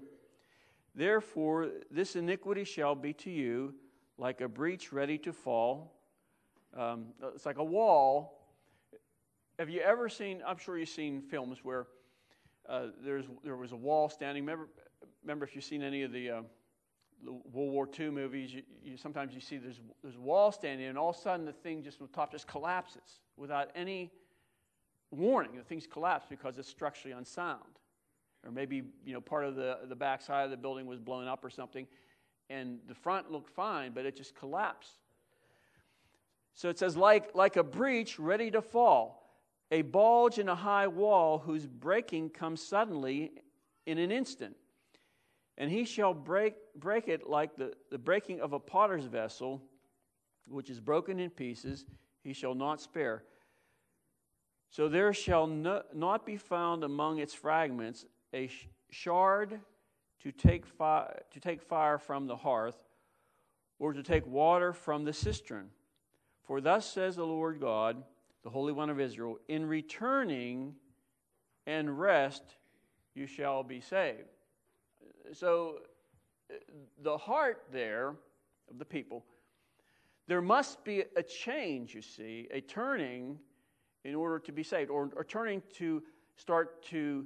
therefore 0.93 1.69
this 1.89 2.15
iniquity 2.15 2.63
shall 2.63 2.93
be 2.93 3.13
to 3.13 3.31
you 3.31 3.73
like 4.17 4.41
a 4.41 4.47
breach 4.47 4.91
ready 4.91 5.17
to 5.17 5.33
fall. 5.33 5.95
Um, 6.77 7.07
it's 7.33 7.45
like 7.45 7.57
a 7.57 7.63
wall. 7.63 8.36
Have 9.59 9.71
you 9.71 9.79
ever 9.79 10.07
seen? 10.07 10.43
I'm 10.45 10.59
sure 10.59 10.77
you've 10.77 10.87
seen 10.87 11.19
films 11.19 11.57
where 11.63 11.87
uh, 12.69 12.87
there's 13.03 13.25
there 13.43 13.55
was 13.55 13.71
a 13.71 13.75
wall 13.75 14.07
standing. 14.07 14.43
Remember, 14.43 14.69
remember 15.23 15.45
if 15.45 15.55
you've 15.55 15.63
seen 15.63 15.81
any 15.81 16.03
of 16.03 16.11
the, 16.11 16.29
uh, 16.29 16.41
the 17.25 17.31
World 17.31 17.71
War 17.71 17.89
II 17.99 18.11
movies, 18.11 18.53
you, 18.53 18.61
you, 18.83 18.97
sometimes 18.97 19.33
you 19.33 19.41
see 19.41 19.57
there's 19.57 19.79
there's 20.03 20.15
a 20.15 20.19
wall 20.19 20.51
standing, 20.51 20.85
and 20.85 20.95
all 20.95 21.09
of 21.09 21.15
a 21.15 21.19
sudden 21.19 21.43
the 21.43 21.53
thing 21.53 21.81
just 21.81 21.97
from 21.97 22.05
the 22.05 22.13
top 22.13 22.31
just 22.31 22.45
collapses 22.45 23.21
without 23.35 23.69
any 23.73 24.11
warning. 25.09 25.55
The 25.55 25.63
things 25.63 25.87
collapse 25.87 26.27
because 26.29 26.59
it's 26.59 26.69
structurally 26.69 27.17
unsound. 27.17 27.63
Or 28.45 28.51
maybe 28.51 28.83
you 29.03 29.13
know 29.13 29.21
part 29.21 29.43
of 29.43 29.55
the, 29.55 29.79
the 29.89 29.95
back 29.95 30.21
side 30.21 30.43
of 30.43 30.51
the 30.51 30.57
building 30.57 30.85
was 30.85 30.99
blown 30.99 31.27
up 31.27 31.43
or 31.43 31.49
something, 31.49 31.87
and 32.51 32.77
the 32.87 32.93
front 32.93 33.31
looked 33.31 33.49
fine, 33.49 33.91
but 33.91 34.05
it 34.05 34.15
just 34.15 34.35
collapsed. 34.35 34.99
So 36.53 36.69
it 36.69 36.77
says, 36.77 36.95
like, 36.95 37.33
like 37.33 37.55
a 37.55 37.63
breach 37.63 38.19
ready 38.19 38.49
to 38.51 38.61
fall, 38.63 39.26
a 39.71 39.81
bulge 39.81 40.39
in 40.39 40.49
a 40.49 40.55
high 40.55 40.87
wall 40.87 41.39
whose 41.39 41.65
breaking 41.65 42.29
comes 42.29 42.61
suddenly 42.61 43.31
in 43.85 43.97
an 43.97 44.11
instant. 44.11 44.55
And 45.57 45.71
he 45.71 45.85
shall 45.85 46.13
break, 46.13 46.55
break 46.75 47.07
it 47.07 47.27
like 47.27 47.55
the, 47.55 47.73
the 47.89 47.97
breaking 47.97 48.41
of 48.41 48.53
a 48.53 48.59
potter's 48.59 49.05
vessel, 49.05 49.61
which 50.47 50.69
is 50.69 50.79
broken 50.79 51.19
in 51.19 51.29
pieces, 51.29 51.85
he 52.23 52.33
shall 52.33 52.53
not 52.53 52.79
spare. 52.79 53.23
So 54.69 54.87
there 54.87 55.13
shall 55.13 55.47
no, 55.47 55.81
not 55.93 56.25
be 56.25 56.37
found 56.37 56.83
among 56.83 57.19
its 57.19 57.33
fragments 57.33 58.05
a 58.33 58.49
shard 58.89 59.59
to 60.21 60.31
take, 60.31 60.65
fi- 60.65 61.19
to 61.31 61.39
take 61.39 61.61
fire 61.61 61.97
from 61.97 62.27
the 62.27 62.35
hearth, 62.35 62.77
or 63.79 63.93
to 63.93 64.03
take 64.03 64.25
water 64.25 64.73
from 64.73 65.05
the 65.05 65.13
cistern. 65.13 65.69
For 66.43 66.61
thus 66.61 66.91
says 66.91 67.15
the 67.15 67.25
Lord 67.25 67.59
God, 67.59 68.03
the 68.47 68.51
Holy 68.51 68.71
One 68.71 68.89
of 68.89 68.97
Israel, 68.97 69.39
in 69.49 69.65
returning 69.65 70.73
and 71.65 71.99
rest 71.99 72.43
you 73.13 73.27
shall 73.27 73.61
be 73.61 73.81
saved. 73.81 74.37
So, 75.33 75.79
the 77.03 77.17
heart 77.17 77.65
there 77.73 78.15
of 78.71 78.79
the 78.79 78.85
people, 78.85 79.25
there 80.29 80.41
must 80.41 80.85
be 80.85 81.03
a 81.17 81.23
change, 81.23 81.93
you 81.93 82.01
see, 82.01 82.47
a 82.49 82.61
turning 82.61 83.37
in 84.05 84.15
order 84.15 84.39
to 84.39 84.53
be 84.53 84.63
saved, 84.63 84.89
or, 84.89 85.09
or 85.17 85.25
turning 85.25 85.61
to 85.73 86.01
start 86.37 86.81
to 86.83 87.25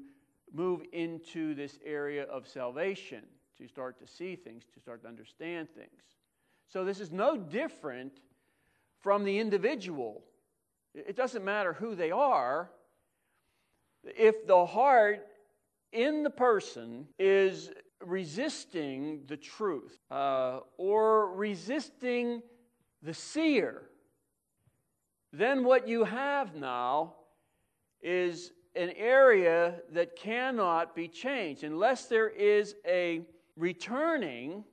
move 0.51 0.81
into 0.91 1.53
this 1.53 1.77
area 1.85 2.23
of 2.23 2.47
salvation, 2.47 3.21
to 3.59 3.67
start 3.67 3.99
to 3.99 4.07
see 4.07 4.35
things, 4.35 4.63
to 4.73 4.79
start 4.79 5.03
to 5.03 5.07
understand 5.07 5.69
things. 5.69 6.01
So, 6.67 6.83
this 6.83 6.99
is 6.99 7.11
no 7.11 7.37
different 7.37 8.21
from 9.01 9.23
the 9.23 9.37
individual. 9.37 10.23
It 10.93 11.15
doesn't 11.15 11.43
matter 11.43 11.73
who 11.73 11.95
they 11.95 12.11
are. 12.11 12.69
If 14.03 14.47
the 14.47 14.65
heart 14.65 15.27
in 15.91 16.23
the 16.23 16.29
person 16.29 17.07
is 17.19 17.71
resisting 18.03 19.21
the 19.27 19.37
truth 19.37 19.97
uh, 20.09 20.61
or 20.77 21.33
resisting 21.33 22.41
the 23.01 23.13
seer, 23.13 23.83
then 25.31 25.63
what 25.63 25.87
you 25.87 26.03
have 26.03 26.55
now 26.55 27.15
is 28.01 28.51
an 28.75 28.91
area 28.97 29.75
that 29.91 30.15
cannot 30.15 30.95
be 30.95 31.07
changed 31.07 31.63
unless 31.63 32.05
there 32.05 32.29
is 32.29 32.75
a 32.85 33.21
returning 33.55 34.63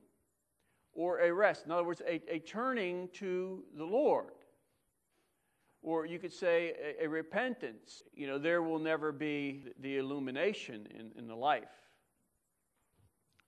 or 0.95 1.21
a 1.21 1.33
rest. 1.33 1.67
In 1.67 1.73
other 1.73 1.85
words, 1.85 2.03
a, 2.07 2.21
a 2.33 2.39
turning 2.41 3.09
to 3.15 3.63
the 3.77 3.85
Lord. 3.85 4.33
Or 5.83 6.07
you 6.07 6.19
could 6.19 6.33
say 6.33 6.95
a, 7.01 7.05
a 7.05 7.09
repentance. 7.09 8.03
You 8.15 8.27
know, 8.27 8.39
there 8.39 8.63
will 8.63 8.79
never 8.79 9.13
be 9.13 9.65
the 9.81 9.99
illumination 9.99 10.89
in, 10.91 11.11
in 11.17 11.29
the 11.29 11.37
life. 11.37 11.69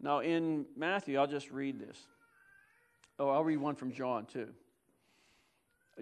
Now, 0.01 0.21
in 0.21 0.67
Matthew, 0.77 1.19
I'll 1.19 1.27
just 1.27 1.51
read 1.51 1.79
this. 1.79 1.99
Oh, 3.19 3.29
I'll 3.29 3.45
read 3.45 3.59
one 3.59 3.75
from 3.75 3.93
John 3.93 4.25
too. 4.27 4.49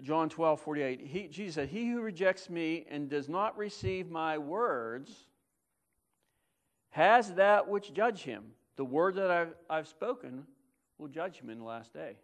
John 0.01 0.29
12, 0.29 0.61
48. 0.61 1.01
He, 1.01 1.27
Jesus 1.27 1.55
said, 1.55 1.69
He 1.69 1.89
who 1.89 2.01
rejects 2.01 2.49
me 2.49 2.85
and 2.89 3.09
does 3.09 3.27
not 3.27 3.57
receive 3.57 4.09
my 4.09 4.37
words 4.37 5.25
has 6.91 7.33
that 7.33 7.67
which 7.67 7.93
judge 7.93 8.23
him. 8.23 8.43
The 8.77 8.85
word 8.85 9.15
that 9.15 9.29
I've, 9.29 9.53
I've 9.69 9.87
spoken 9.87 10.45
will 10.97 11.07
judge 11.07 11.37
him 11.37 11.49
in 11.49 11.59
the 11.59 11.63
last 11.63 11.93
day. 11.93 12.15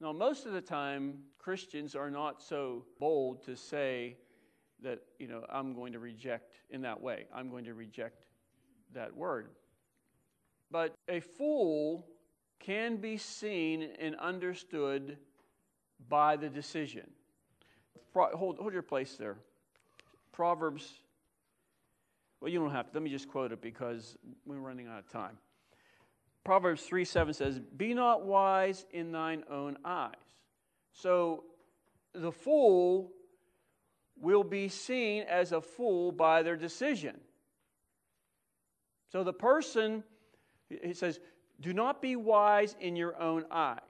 Now, 0.00 0.12
most 0.12 0.46
of 0.46 0.52
the 0.52 0.60
time, 0.60 1.18
Christians 1.38 1.94
are 1.94 2.10
not 2.10 2.42
so 2.42 2.84
bold 3.00 3.44
to 3.44 3.56
say 3.56 4.16
that, 4.82 5.00
you 5.18 5.26
know, 5.26 5.44
I'm 5.48 5.74
going 5.74 5.92
to 5.94 5.98
reject 5.98 6.56
in 6.70 6.82
that 6.82 7.00
way. 7.00 7.26
I'm 7.34 7.50
going 7.50 7.64
to 7.64 7.74
reject 7.74 8.26
that 8.94 9.16
word. 9.16 9.48
But 10.70 10.94
a 11.08 11.20
fool 11.20 12.06
can 12.58 12.96
be 12.96 13.16
seen 13.16 13.90
and 13.98 14.16
understood 14.16 15.16
by 16.08 16.36
the 16.36 16.48
decision. 16.48 17.10
Hold, 18.14 18.58
hold 18.58 18.72
your 18.72 18.82
place 18.82 19.16
there. 19.16 19.36
Proverbs, 20.32 21.00
well, 22.40 22.50
you 22.50 22.58
don't 22.58 22.70
have 22.70 22.86
to. 22.90 22.92
Let 22.94 23.02
me 23.02 23.10
just 23.10 23.28
quote 23.28 23.52
it 23.52 23.62
because 23.62 24.16
we're 24.44 24.56
running 24.56 24.88
out 24.88 24.98
of 24.98 25.10
time. 25.10 25.38
Proverbs 26.46 26.82
3 26.84 27.04
7 27.04 27.34
says, 27.34 27.58
Be 27.76 27.92
not 27.92 28.24
wise 28.24 28.86
in 28.92 29.10
thine 29.10 29.42
own 29.50 29.76
eyes. 29.84 30.14
So 30.92 31.42
the 32.14 32.30
fool 32.30 33.10
will 34.16 34.44
be 34.44 34.68
seen 34.68 35.24
as 35.24 35.50
a 35.50 35.60
fool 35.60 36.12
by 36.12 36.44
their 36.44 36.56
decision. 36.56 37.20
So 39.10 39.24
the 39.24 39.32
person, 39.32 40.04
he 40.68 40.94
says, 40.94 41.18
do 41.60 41.72
not 41.72 42.00
be 42.00 42.14
wise 42.14 42.76
in 42.80 42.94
your 42.94 43.20
own 43.20 43.44
eyes. 43.50 43.80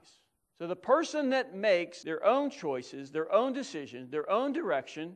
So 0.57 0.65
the 0.65 0.75
person 0.75 1.29
that 1.29 1.55
makes 1.55 2.01
their 2.01 2.25
own 2.25 2.49
choices, 2.49 3.11
their 3.11 3.31
own 3.31 3.53
decisions, 3.53 4.09
their 4.09 4.29
own 4.29 4.51
direction, 4.51 5.15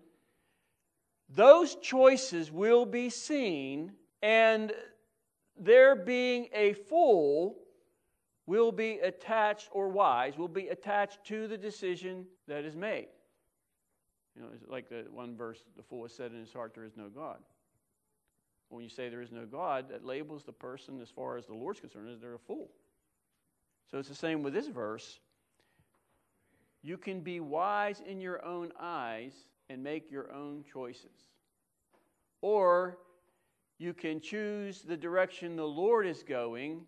those 1.27 1.75
choices 1.75 2.51
will 2.51 2.85
be 2.85 3.09
seen, 3.09 3.93
and 4.21 4.71
their 5.61 5.95
being 5.95 6.47
a 6.53 6.73
fool 6.73 7.57
will 8.47 8.71
be 8.71 8.99
attached, 8.99 9.69
or 9.71 9.87
wise, 9.87 10.37
will 10.37 10.47
be 10.47 10.69
attached 10.69 11.23
to 11.25 11.47
the 11.47 11.57
decision 11.57 12.25
that 12.47 12.65
is 12.65 12.75
made. 12.75 13.07
You 14.35 14.41
know, 14.41 14.47
it's 14.53 14.63
like 14.67 14.89
the 14.89 15.05
one 15.11 15.37
verse, 15.37 15.59
the 15.77 15.83
fool 15.83 16.03
has 16.03 16.13
said 16.13 16.31
in 16.31 16.39
his 16.39 16.51
heart, 16.51 16.73
There 16.73 16.83
is 16.83 16.97
no 16.97 17.09
God. 17.09 17.37
When 18.69 18.83
you 18.83 18.89
say 18.89 19.09
there 19.09 19.21
is 19.21 19.31
no 19.31 19.45
God, 19.45 19.89
that 19.89 20.05
labels 20.05 20.43
the 20.43 20.53
person, 20.53 20.99
as 21.01 21.09
far 21.09 21.37
as 21.37 21.45
the 21.45 21.53
Lord's 21.53 21.79
concerned, 21.79 22.09
as 22.09 22.19
they're 22.19 22.35
a 22.35 22.39
fool. 22.39 22.69
So 23.89 23.99
it's 23.99 24.09
the 24.09 24.15
same 24.15 24.41
with 24.41 24.53
this 24.53 24.67
verse. 24.67 25.19
You 26.81 26.97
can 26.97 27.19
be 27.19 27.41
wise 27.41 28.01
in 28.05 28.21
your 28.21 28.43
own 28.43 28.71
eyes 28.79 29.33
and 29.69 29.83
make 29.83 30.09
your 30.09 30.31
own 30.31 30.63
choices. 30.63 31.29
Or 32.41 32.97
you 33.81 33.95
can 33.95 34.19
choose 34.19 34.83
the 34.83 34.95
direction 34.95 35.55
the 35.55 35.65
Lord 35.65 36.05
is 36.05 36.21
going, 36.21 36.81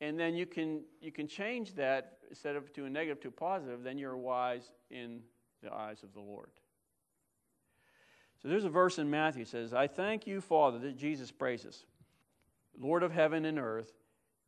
and 0.00 0.18
then 0.18 0.34
you 0.34 0.46
can, 0.46 0.80
you 1.02 1.12
can 1.12 1.28
change 1.28 1.74
that 1.74 2.16
instead 2.30 2.56
of 2.56 2.72
to 2.72 2.86
a 2.86 2.90
negative 2.90 3.20
to 3.20 3.28
a 3.28 3.30
positive, 3.30 3.82
then 3.82 3.98
you're 3.98 4.16
wise 4.16 4.72
in 4.90 5.20
the 5.62 5.70
eyes 5.70 6.02
of 6.02 6.14
the 6.14 6.20
Lord. 6.20 6.48
So 8.42 8.48
there's 8.48 8.64
a 8.64 8.70
verse 8.70 8.98
in 8.98 9.10
Matthew 9.10 9.44
that 9.44 9.50
says, 9.50 9.74
I 9.74 9.86
thank 9.86 10.26
you, 10.26 10.40
Father, 10.40 10.78
that 10.78 10.96
Jesus 10.96 11.30
praises, 11.30 11.84
Lord 12.80 13.02
of 13.02 13.12
heaven 13.12 13.44
and 13.44 13.58
earth, 13.58 13.92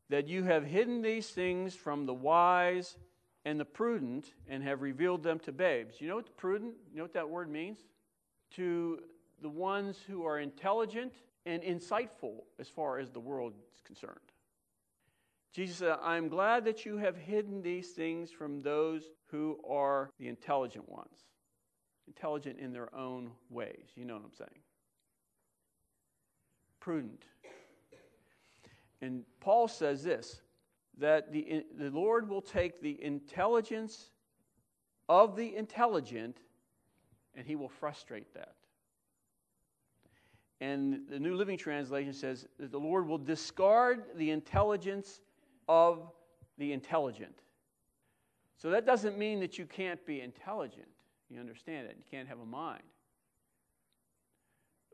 that 0.08 0.28
you 0.28 0.44
have 0.44 0.64
hidden 0.64 1.02
these 1.02 1.28
things 1.28 1.74
from 1.74 2.06
the 2.06 2.14
wise 2.14 2.96
and 3.44 3.60
the 3.60 3.66
prudent 3.66 4.32
and 4.48 4.62
have 4.62 4.80
revealed 4.80 5.22
them 5.22 5.38
to 5.40 5.52
babes. 5.52 6.00
You 6.00 6.08
know 6.08 6.16
what 6.16 6.26
the 6.26 6.32
prudent, 6.32 6.72
you 6.90 6.96
know 6.96 7.04
what 7.04 7.12
that 7.12 7.28
word 7.28 7.50
means? 7.50 7.80
To 8.56 9.00
the 9.42 9.50
ones 9.50 9.98
who 10.06 10.24
are 10.24 10.38
intelligent 10.38 11.12
and 11.46 11.62
insightful 11.62 12.42
as 12.58 12.68
far 12.68 12.98
as 12.98 13.10
the 13.10 13.20
world 13.20 13.54
is 13.74 13.80
concerned. 13.80 14.18
Jesus 15.52 15.78
said, 15.78 15.96
I'm 16.02 16.28
glad 16.28 16.64
that 16.66 16.86
you 16.86 16.96
have 16.98 17.16
hidden 17.16 17.62
these 17.62 17.90
things 17.90 18.30
from 18.30 18.62
those 18.62 19.10
who 19.30 19.58
are 19.68 20.10
the 20.18 20.28
intelligent 20.28 20.88
ones. 20.88 21.26
Intelligent 22.06 22.58
in 22.58 22.72
their 22.72 22.94
own 22.94 23.32
ways. 23.48 23.86
You 23.96 24.04
know 24.04 24.14
what 24.14 24.24
I'm 24.24 24.32
saying? 24.32 24.60
Prudent. 26.78 27.24
And 29.02 29.24
Paul 29.40 29.68
says 29.68 30.02
this 30.04 30.40
that 30.98 31.32
the, 31.32 31.64
the 31.78 31.90
Lord 31.90 32.28
will 32.28 32.42
take 32.42 32.82
the 32.82 33.02
intelligence 33.02 34.10
of 35.08 35.34
the 35.34 35.56
intelligent 35.56 36.36
and 37.34 37.46
he 37.46 37.56
will 37.56 37.68
frustrate 37.68 38.34
that. 38.34 38.54
And 40.60 41.02
the 41.08 41.18
New 41.18 41.36
Living 41.36 41.56
Translation 41.56 42.12
says 42.12 42.46
that 42.58 42.70
the 42.70 42.78
Lord 42.78 43.06
will 43.06 43.18
discard 43.18 44.04
the 44.16 44.30
intelligence 44.30 45.20
of 45.68 46.10
the 46.58 46.72
intelligent. 46.72 47.34
So 48.58 48.70
that 48.70 48.84
doesn't 48.84 49.16
mean 49.16 49.40
that 49.40 49.58
you 49.58 49.64
can't 49.64 50.04
be 50.04 50.20
intelligent. 50.20 50.88
You 51.30 51.40
understand 51.40 51.86
it. 51.86 51.96
You 51.96 52.04
can't 52.10 52.28
have 52.28 52.40
a 52.40 52.46
mind. 52.46 52.82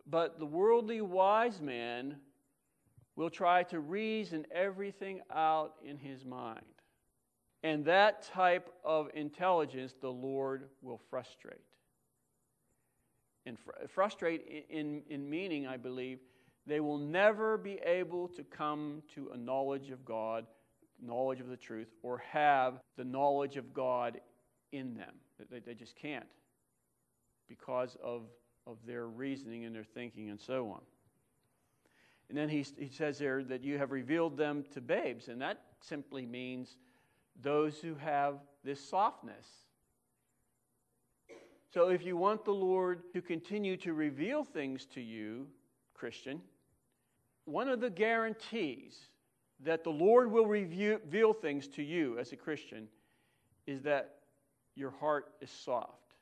But 0.09 0.39
the 0.39 0.47
worldly 0.47 1.01
wise 1.01 1.61
man 1.61 2.17
will 3.17 3.31
try 3.31 3.65
to 3.65 3.81
reason 3.81 4.47
everything 4.53 5.21
out 5.35 5.75
in 5.85 5.99
his 5.99 6.25
mind. 6.25 6.61
And 7.65 7.85
that 7.87 8.23
type 8.23 8.71
of 8.85 9.09
intelligence 9.15 9.95
the 10.01 10.13
Lord 10.13 10.69
will 10.83 11.01
frustrate. 11.11 11.59
And 13.47 13.59
fr- 13.59 13.87
frustrate 13.89 14.67
in, 14.69 15.03
in 15.09 15.31
meaning, 15.31 15.67
I 15.67 15.77
believe, 15.77 16.19
they 16.67 16.81
will 16.81 16.99
never 16.99 17.57
be 17.57 17.79
able 17.85 18.29
to 18.29 18.43
come 18.43 19.03
to 19.15 19.31
a 19.33 19.37
knowledge 19.37 19.91
of 19.91 20.05
God, 20.05 20.47
knowledge 21.01 21.41
of 21.41 21.49
the 21.49 21.57
truth, 21.57 21.89
or 22.03 22.19
have 22.19 22.81
the 22.97 23.05
knowledge 23.05 23.57
of 23.57 23.73
God 23.73 24.21
in 24.73 24.95
them. 24.95 25.15
They, 25.51 25.61
they 25.61 25.75
just 25.75 25.95
can't 25.97 26.27
because 27.49 27.97
of, 28.03 28.23
of 28.67 28.79
their 28.85 29.07
reasoning 29.07 29.65
and 29.65 29.75
their 29.75 29.85
thinking 29.85 30.29
and 30.31 30.41
so 30.41 30.69
on. 30.71 30.81
And 32.29 32.37
then 32.37 32.49
he, 32.49 32.67
he 32.77 32.89
says 32.89 33.19
there 33.19 33.45
that 33.45 33.63
you 33.63 33.79
have 33.79 33.93
revealed 33.93 34.37
them 34.37 34.65
to 34.75 34.81
babes, 34.81 35.29
and 35.29 35.41
that 35.41 35.63
simply 35.81 36.27
means 36.27 36.77
those 37.41 37.79
who 37.79 37.95
have 37.95 38.39
this 38.65 38.81
softness. 38.81 39.47
So 41.73 41.89
if 41.89 42.05
you 42.05 42.17
want 42.17 42.45
the 42.45 42.53
Lord 42.53 43.03
to 43.13 43.21
continue 43.21 43.77
to 43.79 43.93
reveal 43.93 44.45
things 44.45 44.87
to 44.95 45.01
you, 45.01 45.47
Christian, 45.95 46.41
one 47.45 47.69
of 47.69 47.81
the 47.81 47.91
guarantees 47.91 48.97
that 49.65 49.85
the 49.85 49.91
Lord 49.91 50.31
will 50.31 50.47
reveal 50.47 51.33
things 51.33 51.67
to 51.69 51.83
you 51.83 52.19
as 52.19 52.33
a 52.33 52.37
Christian 52.37 52.89
is 53.67 53.83
that 53.83 54.17
your 54.75 54.91
heart 54.91 55.33
is 55.41 55.51
soft. 55.51 56.15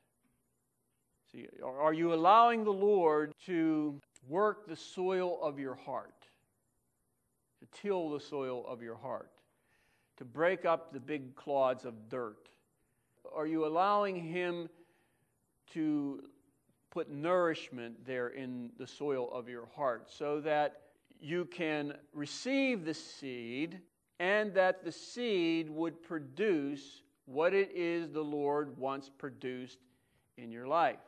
See, 1.32 1.48
are 1.64 1.92
you 1.92 2.14
allowing 2.14 2.62
the 2.62 2.72
Lord 2.72 3.32
to 3.46 4.00
work 4.28 4.68
the 4.68 4.76
soil 4.76 5.42
of 5.42 5.58
your 5.58 5.74
heart, 5.74 6.28
to 7.60 7.80
till 7.80 8.10
the 8.10 8.20
soil 8.20 8.64
of 8.66 8.82
your 8.82 8.96
heart, 8.96 9.32
to 10.18 10.24
break 10.24 10.64
up 10.64 10.92
the 10.92 11.00
big 11.00 11.34
clods 11.34 11.84
of 11.84 12.08
dirt? 12.08 12.48
Are 13.34 13.46
you 13.46 13.66
allowing 13.66 14.16
Him 14.16 14.68
to 15.72 16.22
put 16.90 17.10
nourishment 17.10 18.04
there 18.06 18.28
in 18.28 18.70
the 18.78 18.86
soil 18.86 19.28
of 19.32 19.48
your 19.48 19.66
heart 19.74 20.08
so 20.08 20.40
that 20.40 20.82
you 21.20 21.44
can 21.46 21.94
receive 22.12 22.84
the 22.84 22.94
seed 22.94 23.80
and 24.20 24.54
that 24.54 24.84
the 24.84 24.92
seed 24.92 25.68
would 25.70 26.02
produce 26.02 27.02
what 27.26 27.54
it 27.54 27.70
is 27.74 28.10
the 28.10 28.22
Lord 28.22 28.76
wants 28.78 29.10
produced 29.18 29.78
in 30.36 30.52
your 30.52 30.66
life? 30.66 30.98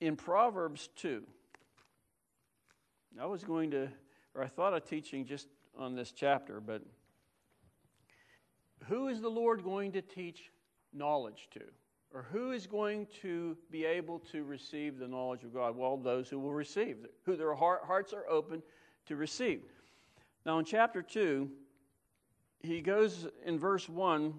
in 0.00 0.16
Proverbs 0.16 0.88
2, 0.96 1.22
I 3.20 3.26
was 3.26 3.42
going 3.42 3.72
to, 3.72 3.88
or 4.34 4.44
I 4.44 4.46
thought 4.46 4.72
of 4.72 4.84
teaching 4.84 5.26
just 5.26 5.48
on 5.76 5.96
this 5.96 6.12
chapter, 6.12 6.60
but 6.60 6.82
who 8.86 9.08
is 9.08 9.20
the 9.20 9.28
Lord 9.28 9.64
going 9.64 9.92
to 9.92 10.02
teach 10.02 10.50
knowledge 10.92 11.48
to? 11.52 11.60
Or 12.12 12.22
who 12.32 12.52
is 12.52 12.66
going 12.66 13.06
to 13.22 13.56
be 13.70 13.84
able 13.84 14.18
to 14.32 14.42
receive 14.44 14.98
the 14.98 15.08
knowledge 15.08 15.44
of 15.44 15.52
God? 15.52 15.76
Well, 15.76 15.96
those 15.96 16.28
who 16.28 16.38
will 16.38 16.54
receive, 16.54 16.96
who 17.24 17.36
their 17.36 17.54
heart, 17.54 17.82
hearts 17.86 18.12
are 18.12 18.26
open 18.28 18.62
to 19.06 19.16
receive. 19.16 19.62
Now, 20.46 20.58
in 20.58 20.64
chapter 20.64 21.02
2, 21.02 21.50
he 22.60 22.80
goes 22.80 23.26
in 23.44 23.58
verse 23.58 23.88
1, 23.88 24.34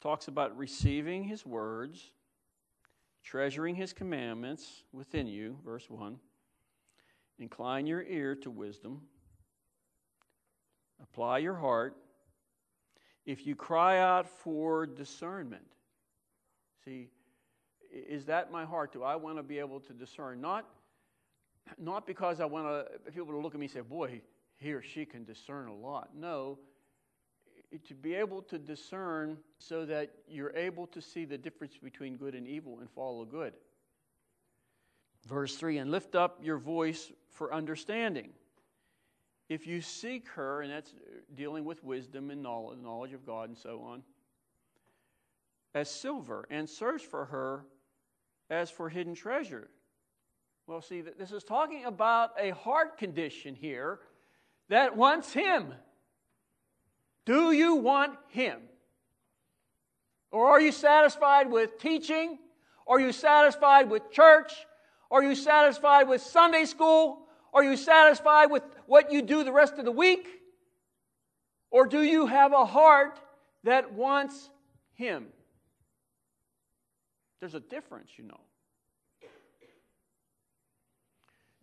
talks 0.00 0.28
about 0.28 0.56
receiving 0.56 1.24
his 1.24 1.44
words 1.44 2.12
treasuring 3.28 3.74
his 3.74 3.92
commandments 3.92 4.84
within 4.90 5.26
you, 5.26 5.58
verse 5.62 5.90
1. 5.90 6.18
Incline 7.38 7.86
your 7.86 8.02
ear 8.02 8.34
to 8.36 8.50
wisdom. 8.50 9.02
Apply 11.02 11.36
your 11.36 11.54
heart. 11.54 11.94
If 13.28 13.46
you 13.46 13.54
cry 13.54 13.98
out 13.98 14.26
for 14.26 14.86
discernment, 14.86 15.66
see, 16.82 17.10
is 17.92 18.24
that 18.24 18.50
my 18.50 18.64
heart? 18.64 18.90
Do 18.90 19.02
I 19.02 19.16
want 19.16 19.36
to 19.36 19.42
be 19.42 19.58
able 19.58 19.80
to 19.80 19.92
discern? 19.92 20.40
Not, 20.40 20.64
not 21.76 22.06
because 22.06 22.40
I 22.40 22.46
want 22.46 22.64
to, 22.66 23.12
people 23.12 23.34
to 23.34 23.36
look 23.36 23.52
at 23.52 23.60
me 23.60 23.66
and 23.66 23.72
say, 23.74 23.80
boy, 23.82 24.22
he 24.56 24.72
or 24.72 24.80
she 24.80 25.04
can 25.04 25.24
discern 25.24 25.68
a 25.68 25.74
lot. 25.74 26.08
No, 26.16 26.58
to 27.86 27.94
be 27.94 28.14
able 28.14 28.40
to 28.40 28.58
discern 28.58 29.36
so 29.58 29.84
that 29.84 30.10
you're 30.26 30.56
able 30.56 30.86
to 30.86 31.02
see 31.02 31.26
the 31.26 31.36
difference 31.36 31.76
between 31.76 32.16
good 32.16 32.34
and 32.34 32.48
evil 32.48 32.78
and 32.80 32.88
follow 32.88 33.26
good. 33.26 33.52
Verse 35.26 35.54
3 35.54 35.76
And 35.76 35.90
lift 35.90 36.14
up 36.14 36.38
your 36.42 36.56
voice 36.56 37.12
for 37.28 37.52
understanding. 37.52 38.30
If 39.48 39.66
you 39.66 39.80
seek 39.80 40.28
her, 40.28 40.62
and 40.62 40.70
that's 40.70 40.90
uh, 40.90 41.20
dealing 41.34 41.64
with 41.64 41.82
wisdom 41.82 42.30
and 42.30 42.42
knowledge, 42.42 42.78
knowledge 42.80 43.12
of 43.14 43.24
God 43.24 43.48
and 43.48 43.56
so 43.56 43.80
on, 43.82 44.02
as 45.74 45.90
silver, 45.90 46.46
and 46.50 46.68
search 46.68 47.02
for 47.02 47.26
her 47.26 47.64
as 48.50 48.70
for 48.70 48.88
hidden 48.88 49.14
treasure. 49.14 49.68
Well, 50.66 50.82
see, 50.82 51.00
that 51.00 51.18
this 51.18 51.32
is 51.32 51.44
talking 51.44 51.86
about 51.86 52.32
a 52.38 52.50
heart 52.50 52.98
condition 52.98 53.54
here 53.54 54.00
that 54.68 54.96
wants 54.96 55.32
Him. 55.32 55.72
Do 57.24 57.52
you 57.52 57.76
want 57.76 58.18
Him? 58.28 58.60
Or 60.30 60.46
are 60.48 60.60
you 60.60 60.72
satisfied 60.72 61.50
with 61.50 61.78
teaching? 61.78 62.38
Are 62.86 63.00
you 63.00 63.12
satisfied 63.12 63.88
with 63.88 64.10
church? 64.10 64.52
Are 65.10 65.22
you 65.22 65.34
satisfied 65.34 66.06
with 66.06 66.20
Sunday 66.20 66.66
school? 66.66 67.20
Are 67.54 67.64
you 67.64 67.76
satisfied 67.76 68.50
with 68.50 68.62
what 68.88 69.12
you 69.12 69.22
do 69.22 69.44
the 69.44 69.52
rest 69.52 69.74
of 69.78 69.84
the 69.84 69.92
week? 69.92 70.26
Or 71.70 71.86
do 71.86 72.02
you 72.02 72.26
have 72.26 72.52
a 72.52 72.64
heart 72.64 73.20
that 73.64 73.92
wants 73.92 74.50
Him? 74.94 75.26
There's 77.40 77.54
a 77.54 77.60
difference, 77.60 78.10
you 78.16 78.24
know. 78.24 78.40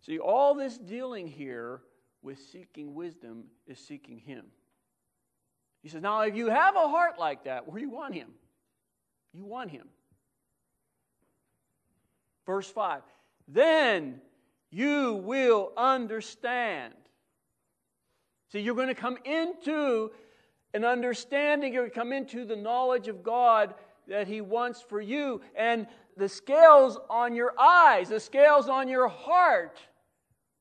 See, 0.02 0.18
all 0.18 0.54
this 0.54 0.78
dealing 0.78 1.26
here 1.26 1.82
with 2.22 2.38
seeking 2.38 2.94
wisdom 2.94 3.44
is 3.66 3.78
seeking 3.78 4.18
Him. 4.20 4.46
He 5.82 5.88
says, 5.88 6.02
Now, 6.02 6.20
if 6.22 6.34
you 6.34 6.48
have 6.48 6.76
a 6.76 6.88
heart 6.88 7.18
like 7.18 7.44
that, 7.44 7.68
where 7.68 7.80
you 7.80 7.90
want 7.90 8.14
him, 8.14 8.28
you 9.32 9.44
want 9.44 9.70
him. 9.70 9.86
Verse 12.44 12.68
5 12.68 13.02
Then 13.46 14.20
you 14.70 15.14
will 15.24 15.72
understand. 15.76 16.94
You're 18.62 18.74
going 18.74 18.88
to 18.88 18.94
come 18.94 19.18
into 19.24 20.10
an 20.74 20.84
understanding, 20.84 21.72
you're 21.72 21.82
going 21.82 21.90
to 21.90 21.98
come 21.98 22.12
into 22.12 22.44
the 22.44 22.56
knowledge 22.56 23.08
of 23.08 23.22
God 23.22 23.74
that 24.08 24.28
He 24.28 24.40
wants 24.40 24.80
for 24.80 25.00
you. 25.00 25.40
And 25.56 25.86
the 26.16 26.28
scales 26.28 26.98
on 27.10 27.34
your 27.34 27.54
eyes, 27.58 28.08
the 28.08 28.20
scales 28.20 28.68
on 28.68 28.88
your 28.88 29.08
heart, 29.08 29.78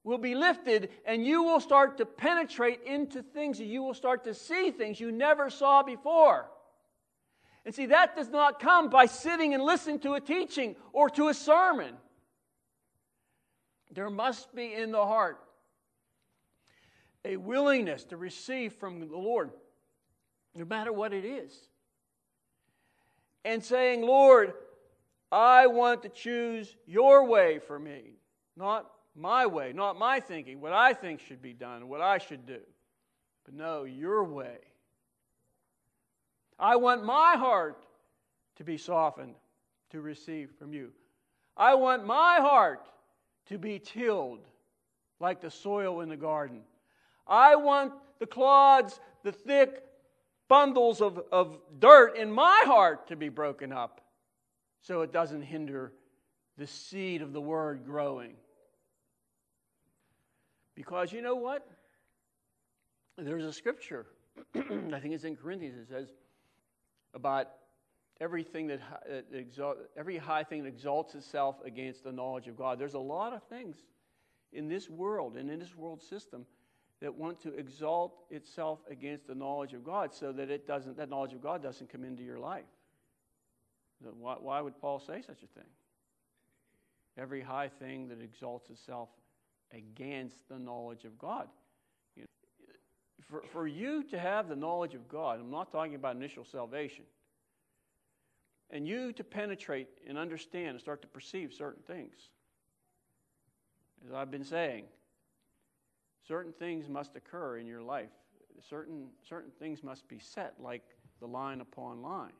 will 0.03 0.17
be 0.19 0.35
lifted 0.35 0.89
and 1.05 1.25
you 1.25 1.43
will 1.43 1.59
start 1.59 1.97
to 1.97 2.05
penetrate 2.05 2.79
into 2.85 3.23
things 3.23 3.59
and 3.59 3.67
you 3.67 3.81
will 3.81 3.95
start 3.95 4.23
to 4.23 4.33
see 4.33 4.69
things 4.69 4.99
you 4.99 5.11
never 5.11 5.49
saw 5.49 5.81
before. 5.81 6.45
And 7.65 7.73
see, 7.73 7.87
that 7.87 8.15
does 8.15 8.29
not 8.29 8.59
come 8.59 8.91
by 8.91 9.07
sitting 9.07 9.55
and 9.55 9.63
listening 9.63 9.99
to 10.01 10.13
a 10.13 10.21
teaching 10.21 10.75
or 10.93 11.09
to 11.09 11.29
a 11.29 11.33
sermon. 11.33 11.95
There 13.91 14.11
must 14.11 14.53
be 14.53 14.73
in 14.73 14.91
the 14.91 15.03
heart. 15.03 15.39
A 17.25 17.37
willingness 17.37 18.03
to 18.05 18.17
receive 18.17 18.73
from 18.73 18.99
the 18.99 19.17
Lord, 19.17 19.49
no 20.53 20.63
matter 20.63 20.93
what 20.93 21.11
it 21.11 21.25
is. 21.25 21.51
And 23.43 23.63
saying, 23.63 24.03
Lord, 24.03 24.53
I 25.31 25.67
want 25.67 26.03
to 26.03 26.09
choose 26.09 26.75
your 26.85 27.25
way 27.25 27.59
for 27.59 27.79
me, 27.79 28.19
not 28.55 28.89
my 29.15 29.47
way, 29.47 29.73
not 29.73 29.97
my 29.97 30.19
thinking, 30.19 30.61
what 30.61 30.71
I 30.71 30.93
think 30.93 31.19
should 31.19 31.41
be 31.41 31.53
done, 31.53 31.89
what 31.89 32.01
I 32.01 32.19
should 32.19 32.45
do. 32.45 32.59
But 33.43 33.55
no, 33.55 33.83
your 33.83 34.23
way. 34.23 34.57
I 36.59 36.75
want 36.77 37.03
my 37.03 37.35
heart 37.37 37.85
to 38.57 38.63
be 38.63 38.77
softened 38.77 39.35
to 39.91 40.01
receive 40.01 40.51
from 40.57 40.73
you. 40.73 40.91
I 41.57 41.75
want 41.75 42.05
my 42.05 42.37
heart 42.39 42.87
to 43.47 43.57
be 43.57 43.79
tilled 43.79 44.39
like 45.19 45.41
the 45.41 45.51
soil 45.51 46.01
in 46.01 46.09
the 46.09 46.17
garden. 46.17 46.61
I 47.27 47.55
want 47.55 47.93
the 48.19 48.25
clods, 48.25 48.99
the 49.23 49.31
thick 49.31 49.83
bundles 50.47 51.01
of, 51.01 51.21
of 51.31 51.57
dirt 51.79 52.17
in 52.17 52.31
my 52.31 52.63
heart 52.65 53.07
to 53.07 53.15
be 53.15 53.29
broken 53.29 53.71
up 53.71 54.01
so 54.81 55.01
it 55.01 55.11
doesn't 55.11 55.41
hinder 55.41 55.91
the 56.57 56.67
seed 56.67 57.21
of 57.21 57.33
the 57.33 57.41
word 57.41 57.85
growing. 57.85 58.33
Because 60.75 61.11
you 61.11 61.21
know 61.21 61.35
what? 61.35 61.67
There's 63.17 63.45
a 63.45 63.53
scripture, 63.53 64.05
I 64.55 64.99
think 64.99 65.13
it's 65.13 65.23
in 65.23 65.35
Corinthians, 65.35 65.77
it 65.77 65.87
says 65.89 66.09
about 67.13 67.47
everything 68.19 68.67
that, 68.67 68.81
that 69.07 69.25
exalt, 69.33 69.77
every 69.97 70.17
high 70.17 70.43
thing 70.43 70.63
that 70.63 70.69
exalts 70.69 71.15
itself 71.15 71.55
against 71.65 72.03
the 72.03 72.11
knowledge 72.11 72.47
of 72.47 72.57
God. 72.57 72.77
There's 72.77 72.93
a 72.93 72.99
lot 72.99 73.33
of 73.33 73.41
things 73.43 73.77
in 74.51 74.67
this 74.67 74.89
world 74.89 75.37
and 75.37 75.49
in 75.49 75.59
this 75.59 75.75
world 75.75 76.01
system 76.01 76.45
that 77.01 77.13
want 77.13 77.41
to 77.41 77.53
exalt 77.53 78.23
itself 78.29 78.79
against 78.89 79.27
the 79.27 79.35
knowledge 79.35 79.73
of 79.73 79.83
God 79.83 80.13
so 80.13 80.31
that 80.31 80.49
it 80.49 80.65
doesn't 80.65 80.97
that 80.97 81.09
knowledge 81.09 81.33
of 81.33 81.41
God 81.41 81.61
doesn't 81.61 81.89
come 81.91 82.03
into 82.03 82.23
your 82.23 82.39
life. 82.39 82.63
Why, 84.19 84.35
why 84.39 84.61
would 84.61 84.79
Paul 84.79 84.99
say 84.99 85.21
such 85.21 85.43
a 85.43 85.47
thing? 85.59 85.69
Every 87.17 87.41
high 87.41 87.69
thing 87.69 88.09
that 88.09 88.21
exalts 88.21 88.69
itself 88.69 89.09
against 89.71 90.37
the 90.49 90.59
knowledge 90.59 91.05
of 91.05 91.17
God. 91.17 91.47
You 92.15 92.23
know, 92.23 92.73
for, 93.29 93.41
for 93.51 93.67
you 93.67 94.03
to 94.03 94.19
have 94.19 94.47
the 94.47 94.55
knowledge 94.55 94.95
of 94.95 95.07
God, 95.07 95.39
I'm 95.39 95.51
not 95.51 95.71
talking 95.71 95.95
about 95.95 96.15
initial 96.15 96.45
salvation, 96.45 97.05
and 98.69 98.87
you 98.87 99.13
to 99.13 99.23
penetrate 99.23 99.87
and 100.07 100.17
understand 100.17 100.69
and 100.69 100.79
start 100.79 101.01
to 101.03 101.07
perceive 101.07 101.53
certain 101.53 101.83
things, 101.83 102.15
as 104.05 104.13
I've 104.13 104.31
been 104.31 104.43
saying, 104.43 104.85
certain 106.27 106.53
things 106.53 106.87
must 106.87 107.15
occur 107.15 107.57
in 107.57 107.67
your 107.67 107.81
life. 107.81 108.09
Certain, 108.69 109.07
certain 109.27 109.51
things 109.59 109.83
must 109.83 110.07
be 110.07 110.19
set, 110.19 110.53
like 110.59 110.83
the 111.19 111.27
line 111.27 111.61
upon 111.61 112.01
line. 112.01 112.33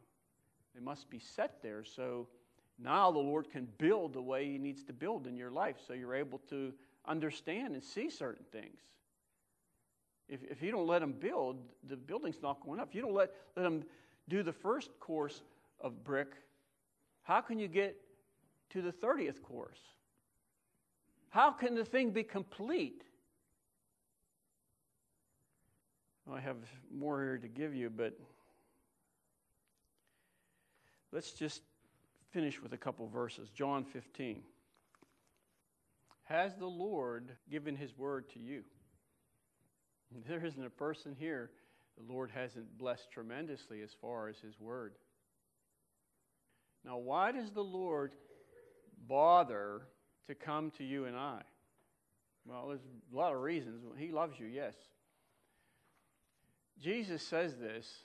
They 0.74 0.82
must 0.82 1.10
be 1.10 1.20
set 1.20 1.62
there 1.62 1.84
so 1.84 2.28
now 2.78 3.12
the 3.12 3.20
Lord 3.20 3.50
can 3.50 3.68
build 3.78 4.14
the 4.14 4.22
way 4.22 4.46
He 4.52 4.58
needs 4.58 4.84
to 4.84 4.94
build 4.94 5.28
in 5.28 5.38
your 5.38 5.52
life 5.52 5.78
so 5.88 5.94
you're 5.94 6.16
able 6.16 6.40
to 6.50 6.74
understand 7.06 7.74
and 7.74 7.84
see 7.84 8.10
certain 8.10 8.46
things. 8.52 8.80
If, 10.28 10.44
if 10.44 10.62
you 10.62 10.72
don't 10.72 10.88
let 10.88 11.02
Him 11.02 11.14
build, 11.14 11.58
the 11.88 11.96
building's 11.96 12.42
not 12.42 12.66
going 12.66 12.80
up. 12.80 12.90
If 12.90 12.96
you 12.96 13.02
don't 13.02 13.14
let, 13.14 13.32
let 13.56 13.66
Him 13.66 13.84
do 14.28 14.44
the 14.44 14.54
first 14.54 14.90
course 15.00 15.42
of 15.80 16.04
brick, 16.04 16.34
how 17.24 17.42
can 17.42 17.60
you 17.60 17.68
get 17.68 17.96
to 18.72 18.82
the 18.82 18.92
30th 18.92 19.42
course? 19.42 19.80
How 21.30 21.52
can 21.52 21.76
the 21.76 21.86
thing 21.86 22.12
be 22.12 22.24
complete? 22.24 23.04
I 26.32 26.40
have 26.40 26.58
more 26.92 27.22
here 27.22 27.38
to 27.38 27.48
give 27.48 27.76
you, 27.76 27.90
but 27.90 28.18
let's 31.12 31.32
just 31.32 31.62
finish 32.32 32.62
with 32.62 32.74
a 32.74 32.78
couple 32.78 33.08
verses. 33.08 33.50
John 33.50 33.84
15. 33.84 34.42
Has 36.24 36.56
the 36.56 36.66
Lord 36.66 37.30
given 37.50 37.76
his 37.76 37.98
word 37.98 38.30
to 38.32 38.40
you? 38.40 38.64
There 40.28 40.46
isn't 40.46 40.66
a 40.66 40.70
person 40.70 41.16
here 41.20 41.50
the 41.98 42.14
Lord 42.14 42.32
hasn't 42.32 42.78
blessed 42.78 43.12
tremendously 43.12 43.82
as 43.82 43.92
far 44.02 44.28
as 44.28 44.38
his 44.40 44.60
word. 44.60 44.94
Now, 46.84 46.98
why 46.98 47.32
does 47.32 47.52
the 47.52 47.64
Lord 47.64 48.12
bother 49.08 49.82
to 50.28 50.36
come 50.36 50.72
to 50.72 50.84
you 50.84 51.06
and 51.06 51.16
I? 51.16 51.42
Well, 52.46 52.68
there's 52.68 52.82
a 53.12 53.16
lot 53.16 53.34
of 53.34 53.42
reasons. 53.42 53.82
He 53.98 54.12
loves 54.12 54.40
you, 54.40 54.46
yes. 54.46 54.76
Jesus 56.82 57.22
says 57.22 57.56
this, 57.56 58.04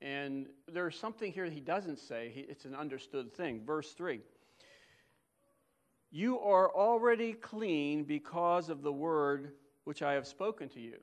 and 0.00 0.46
there's 0.66 0.98
something 0.98 1.32
here 1.32 1.44
he 1.44 1.60
doesn't 1.60 1.98
say. 1.98 2.32
It's 2.48 2.64
an 2.64 2.74
understood 2.74 3.32
thing. 3.34 3.62
Verse 3.64 3.92
3 3.92 4.20
You 6.10 6.40
are 6.40 6.70
already 6.74 7.34
clean 7.34 8.04
because 8.04 8.68
of 8.68 8.82
the 8.82 8.92
word 8.92 9.52
which 9.84 10.02
I 10.02 10.14
have 10.14 10.26
spoken 10.26 10.68
to 10.70 10.80
you. 10.80 10.98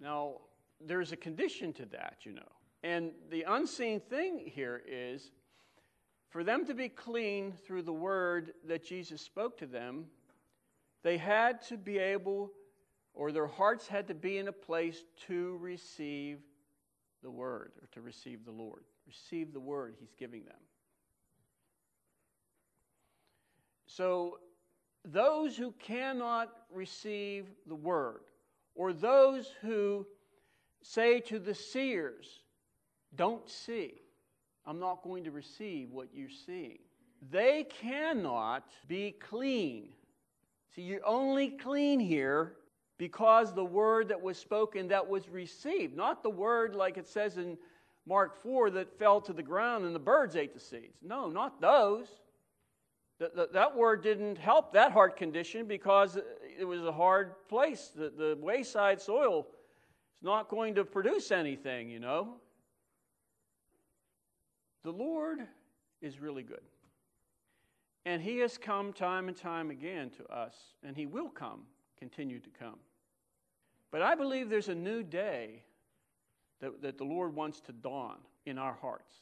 Now, 0.00 0.40
there's 0.80 1.12
a 1.12 1.16
condition 1.16 1.72
to 1.74 1.86
that, 1.86 2.18
you 2.22 2.32
know. 2.32 2.52
And 2.82 3.12
the 3.30 3.44
unseen 3.48 4.00
thing 4.00 4.42
here 4.44 4.82
is 4.86 5.30
for 6.28 6.44
them 6.44 6.66
to 6.66 6.74
be 6.74 6.88
clean 6.88 7.52
through 7.64 7.82
the 7.82 7.92
word 7.92 8.54
that 8.66 8.84
Jesus 8.84 9.22
spoke 9.22 9.56
to 9.58 9.66
them, 9.66 10.06
they 11.02 11.16
had 11.16 11.62
to 11.68 11.76
be 11.76 11.98
able 11.98 12.50
or 13.14 13.30
their 13.30 13.46
hearts 13.46 13.86
had 13.86 14.08
to 14.08 14.14
be 14.14 14.38
in 14.38 14.48
a 14.48 14.52
place 14.52 15.04
to 15.26 15.56
receive 15.60 16.38
the 17.22 17.30
word 17.30 17.72
or 17.80 17.88
to 17.92 18.00
receive 18.00 18.44
the 18.44 18.50
Lord, 18.50 18.82
receive 19.06 19.52
the 19.52 19.60
word 19.60 19.94
he's 19.98 20.14
giving 20.18 20.44
them. 20.44 20.54
So, 23.86 24.38
those 25.04 25.56
who 25.56 25.72
cannot 25.72 26.50
receive 26.72 27.46
the 27.66 27.74
word, 27.74 28.22
or 28.74 28.92
those 28.92 29.52
who 29.60 30.06
say 30.82 31.20
to 31.20 31.38
the 31.38 31.54
seers, 31.54 32.40
Don't 33.14 33.48
see, 33.48 34.00
I'm 34.66 34.80
not 34.80 35.04
going 35.04 35.24
to 35.24 35.30
receive 35.30 35.90
what 35.90 36.08
you're 36.12 36.28
seeing, 36.46 36.78
they 37.30 37.64
cannot 37.80 38.64
be 38.88 39.12
clean. 39.12 39.90
See, 40.74 40.82
you're 40.82 41.06
only 41.06 41.50
clean 41.50 42.00
here 42.00 42.54
because 42.98 43.52
the 43.52 43.64
word 43.64 44.08
that 44.08 44.20
was 44.20 44.38
spoken 44.38 44.88
that 44.88 45.08
was 45.08 45.28
received, 45.28 45.96
not 45.96 46.22
the 46.22 46.30
word 46.30 46.74
like 46.74 46.96
it 46.96 47.06
says 47.06 47.38
in 47.38 47.58
Mark 48.06 48.40
4 48.42 48.70
that 48.70 48.98
fell 48.98 49.20
to 49.22 49.32
the 49.32 49.42
ground 49.42 49.84
and 49.84 49.94
the 49.94 50.00
birds 50.00 50.36
ate 50.36 50.54
the 50.54 50.60
seeds. 50.60 50.98
No, 51.02 51.28
not 51.28 51.60
those. 51.60 52.06
That, 53.18 53.52
that, 53.52 53.76
word 53.76 54.02
didn't 54.02 54.36
help 54.36 54.72
that 54.72 54.92
heart 54.92 55.16
condition 55.16 55.66
because 55.66 56.18
it 56.58 56.64
was 56.64 56.82
a 56.82 56.92
hard 56.92 57.34
place. 57.48 57.92
The, 57.94 58.10
the 58.10 58.36
wayside 58.40 59.00
soil 59.00 59.46
is 60.16 60.22
not 60.22 60.48
going 60.48 60.74
to 60.74 60.84
produce 60.84 61.30
anything, 61.30 61.88
you 61.88 62.00
know. 62.00 62.34
The 64.82 64.90
Lord 64.90 65.38
is 66.02 66.20
really 66.20 66.42
good. 66.42 66.60
And 68.04 68.20
He 68.20 68.38
has 68.38 68.58
come 68.58 68.92
time 68.92 69.28
and 69.28 69.36
time 69.36 69.70
again 69.70 70.10
to 70.18 70.26
us, 70.26 70.54
and 70.82 70.96
He 70.96 71.06
will 71.06 71.30
come 71.30 71.62
continue 71.98 72.40
to 72.40 72.50
come. 72.58 72.78
But 73.90 74.02
I 74.02 74.14
believe 74.14 74.48
there's 74.48 74.68
a 74.68 74.74
new 74.74 75.02
day 75.02 75.62
that, 76.60 76.82
that 76.82 76.98
the 76.98 77.04
Lord 77.04 77.34
wants 77.34 77.60
to 77.62 77.72
dawn 77.72 78.16
in 78.46 78.58
our 78.58 78.74
hearts. 78.74 79.14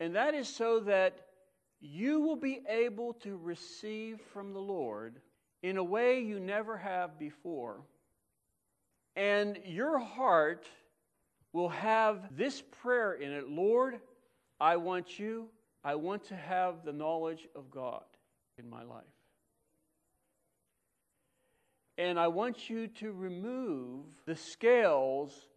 And 0.00 0.14
that 0.16 0.34
is 0.34 0.48
so 0.48 0.80
that 0.80 1.26
you 1.80 2.20
will 2.20 2.36
be 2.36 2.60
able 2.68 3.14
to 3.14 3.36
receive 3.36 4.20
from 4.32 4.52
the 4.52 4.60
Lord 4.60 5.20
in 5.62 5.76
a 5.76 5.84
way 5.84 6.20
you 6.20 6.40
never 6.40 6.76
have 6.76 7.18
before. 7.18 7.80
And 9.14 9.58
your 9.64 9.98
heart 9.98 10.66
will 11.52 11.68
have 11.70 12.36
this 12.36 12.62
prayer 12.82 13.14
in 13.14 13.32
it 13.32 13.48
Lord, 13.48 14.00
I 14.60 14.76
want 14.76 15.18
you, 15.18 15.48
I 15.84 15.94
want 15.94 16.24
to 16.24 16.36
have 16.36 16.84
the 16.84 16.92
knowledge 16.92 17.46
of 17.54 17.70
God 17.70 18.04
in 18.58 18.68
my 18.68 18.82
life. 18.82 19.04
And 21.98 22.18
I 22.18 22.28
want 22.28 22.68
you 22.68 22.88
to 22.88 23.12
remove 23.12 24.04
the 24.26 24.36
scales 24.36 25.48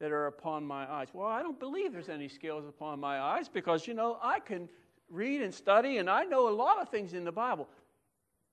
that 0.00 0.10
are 0.10 0.26
upon 0.26 0.64
my 0.64 0.90
eyes. 0.90 1.08
Well, 1.12 1.28
I 1.28 1.42
don't 1.42 1.58
believe 1.58 1.92
there's 1.92 2.08
any 2.08 2.28
scales 2.28 2.66
upon 2.66 2.98
my 2.98 3.20
eyes 3.20 3.48
because, 3.48 3.86
you 3.86 3.94
know, 3.94 4.18
I 4.22 4.40
can 4.40 4.68
read 5.08 5.40
and 5.40 5.54
study 5.54 5.98
and 5.98 6.10
I 6.10 6.24
know 6.24 6.48
a 6.48 6.50
lot 6.50 6.80
of 6.80 6.88
things 6.88 7.14
in 7.14 7.24
the 7.24 7.32
Bible. 7.32 7.68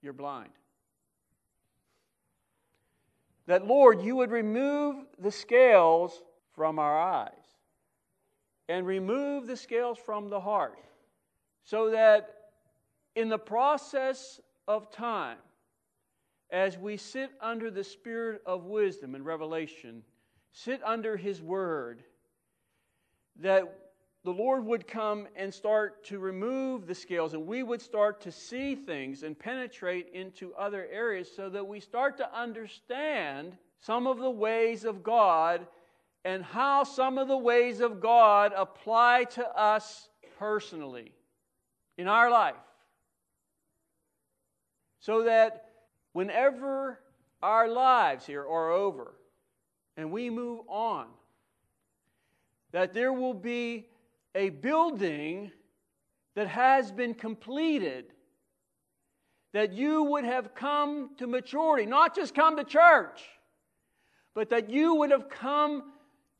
You're 0.01 0.13
blind. 0.13 0.51
That, 3.47 3.65
Lord, 3.65 4.01
you 4.01 4.15
would 4.17 4.31
remove 4.31 5.05
the 5.17 5.31
scales 5.31 6.21
from 6.53 6.77
our 6.77 6.99
eyes 6.99 7.31
and 8.69 8.85
remove 8.85 9.47
the 9.47 9.57
scales 9.57 9.97
from 9.97 10.29
the 10.29 10.39
heart 10.39 10.77
so 11.63 11.89
that 11.91 12.35
in 13.15 13.29
the 13.29 13.37
process 13.37 14.39
of 14.67 14.91
time, 14.91 15.37
as 16.51 16.77
we 16.77 16.97
sit 16.97 17.31
under 17.39 17.71
the 17.71 17.83
spirit 17.83 18.41
of 18.45 18.65
wisdom 18.65 19.15
and 19.15 19.25
revelation, 19.25 20.03
sit 20.51 20.81
under 20.83 21.15
His 21.15 21.41
Word, 21.41 22.03
that 23.39 23.77
the 24.23 24.31
Lord 24.31 24.65
would 24.65 24.85
come 24.85 25.27
and 25.35 25.51
start 25.53 26.03
to 26.05 26.19
remove 26.19 26.85
the 26.85 26.93
scales, 26.93 27.33
and 27.33 27.47
we 27.47 27.63
would 27.63 27.81
start 27.81 28.21
to 28.21 28.31
see 28.31 28.75
things 28.75 29.23
and 29.23 29.37
penetrate 29.37 30.09
into 30.13 30.53
other 30.55 30.87
areas 30.91 31.29
so 31.33 31.49
that 31.49 31.65
we 31.65 31.79
start 31.79 32.17
to 32.17 32.37
understand 32.37 33.57
some 33.79 34.05
of 34.05 34.19
the 34.19 34.29
ways 34.29 34.83
of 34.83 35.01
God 35.01 35.65
and 36.23 36.43
how 36.43 36.83
some 36.83 37.17
of 37.17 37.27
the 37.27 37.37
ways 37.37 37.79
of 37.79 37.99
God 37.99 38.53
apply 38.55 39.23
to 39.31 39.47
us 39.57 40.09
personally 40.37 41.13
in 41.97 42.07
our 42.07 42.29
life. 42.29 42.53
So 44.99 45.23
that 45.23 45.70
whenever 46.13 46.99
our 47.41 47.67
lives 47.67 48.25
here 48.25 48.41
are 48.41 48.71
over 48.71 49.13
and 49.97 50.11
we 50.11 50.29
move 50.29 50.61
on, 50.67 51.07
that 52.71 52.93
there 52.93 53.13
will 53.13 53.33
be 53.33 53.87
a 54.35 54.49
building 54.49 55.51
that 56.35 56.47
has 56.47 56.91
been 56.91 57.13
completed, 57.13 58.05
that 59.53 59.73
you 59.73 60.03
would 60.03 60.23
have 60.23 60.55
come 60.55 61.09
to 61.17 61.27
maturity, 61.27 61.85
not 61.85 62.15
just 62.15 62.33
come 62.33 62.55
to 62.55 62.63
church, 62.63 63.21
but 64.33 64.49
that 64.49 64.69
you 64.69 64.95
would 64.95 65.11
have 65.11 65.29
come 65.29 65.91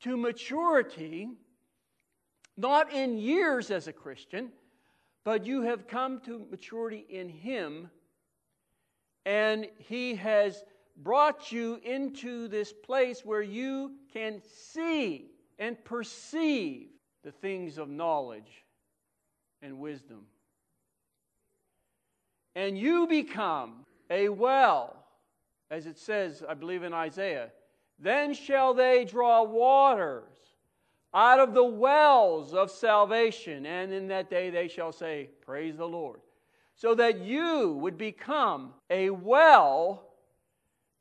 to 0.02 0.16
maturity, 0.16 1.30
not 2.58 2.94
in 2.94 3.18
years 3.18 3.70
as 3.70 3.88
a 3.88 3.94
Christian, 3.94 4.52
but 5.24 5.46
you 5.46 5.62
have 5.64 5.88
come 5.88 6.22
to 6.22 6.48
maturity 6.50 7.06
in 7.10 7.30
Him, 7.30 7.90
and 9.26 9.68
He 9.78 10.16
has 10.16 10.64
brought 10.98 11.52
you 11.52 11.80
into 11.84 12.48
this 12.48 12.74
place 12.74 13.26
where 13.26 13.42
you 13.42 13.94
can 14.14 14.42
see 14.44 15.32
and 15.58 15.84
perceive 15.84 16.88
the 17.24 17.32
things 17.32 17.78
of 17.78 17.90
knowledge 17.90 18.66
and 19.62 19.80
wisdom. 19.80 20.26
And 22.56 22.78
you 22.78 23.08
become 23.08 23.86
a 24.10 24.30
well, 24.30 25.06
as 25.70 25.86
it 25.86 25.98
says, 25.98 26.44
I 26.48 26.54
believe 26.54 26.84
in 26.84 26.94
Isaiah. 26.94 27.52
Then 28.00 28.34
shall 28.34 28.74
they 28.74 29.06
draw 29.06 29.44
waters 29.44 30.34
out 31.14 31.40
of 31.40 31.54
the 31.54 31.64
wells 31.64 32.54
of 32.54 32.72
salvation, 32.72 33.66
and 33.66 33.94
in 33.94 34.08
that 34.08 34.30
day 34.30 34.50
they 34.50 34.68
shall 34.68 34.92
say, 34.92 35.30
Praise 35.42 35.78
the 35.78 35.88
Lord. 35.88 36.20
So 36.82 36.96
that 36.96 37.20
you 37.20 37.74
would 37.74 37.96
become 37.96 38.74
a 38.90 39.12
well 39.12 40.02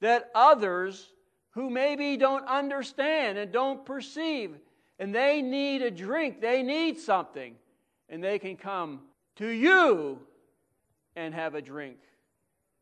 that 0.03 0.31
others 0.35 1.09
who 1.53 1.70
maybe 1.70 2.18
don't 2.18 2.47
understand 2.47 3.39
and 3.39 3.51
don't 3.51 3.87
perceive 3.87 4.57
and 4.99 5.14
they 5.14 5.41
need 5.41 5.81
a 5.81 5.91
drink, 5.91 6.43
they 6.43 6.62
need 6.62 6.99
something, 6.99 7.55
and 8.11 8.22
they 8.22 8.39
can 8.39 8.59
come 8.59 9.01
to 9.37 9.49
you 9.49 10.18
and 11.16 11.33
have 11.33 11.55
a 11.55 11.62
drink 11.62 11.97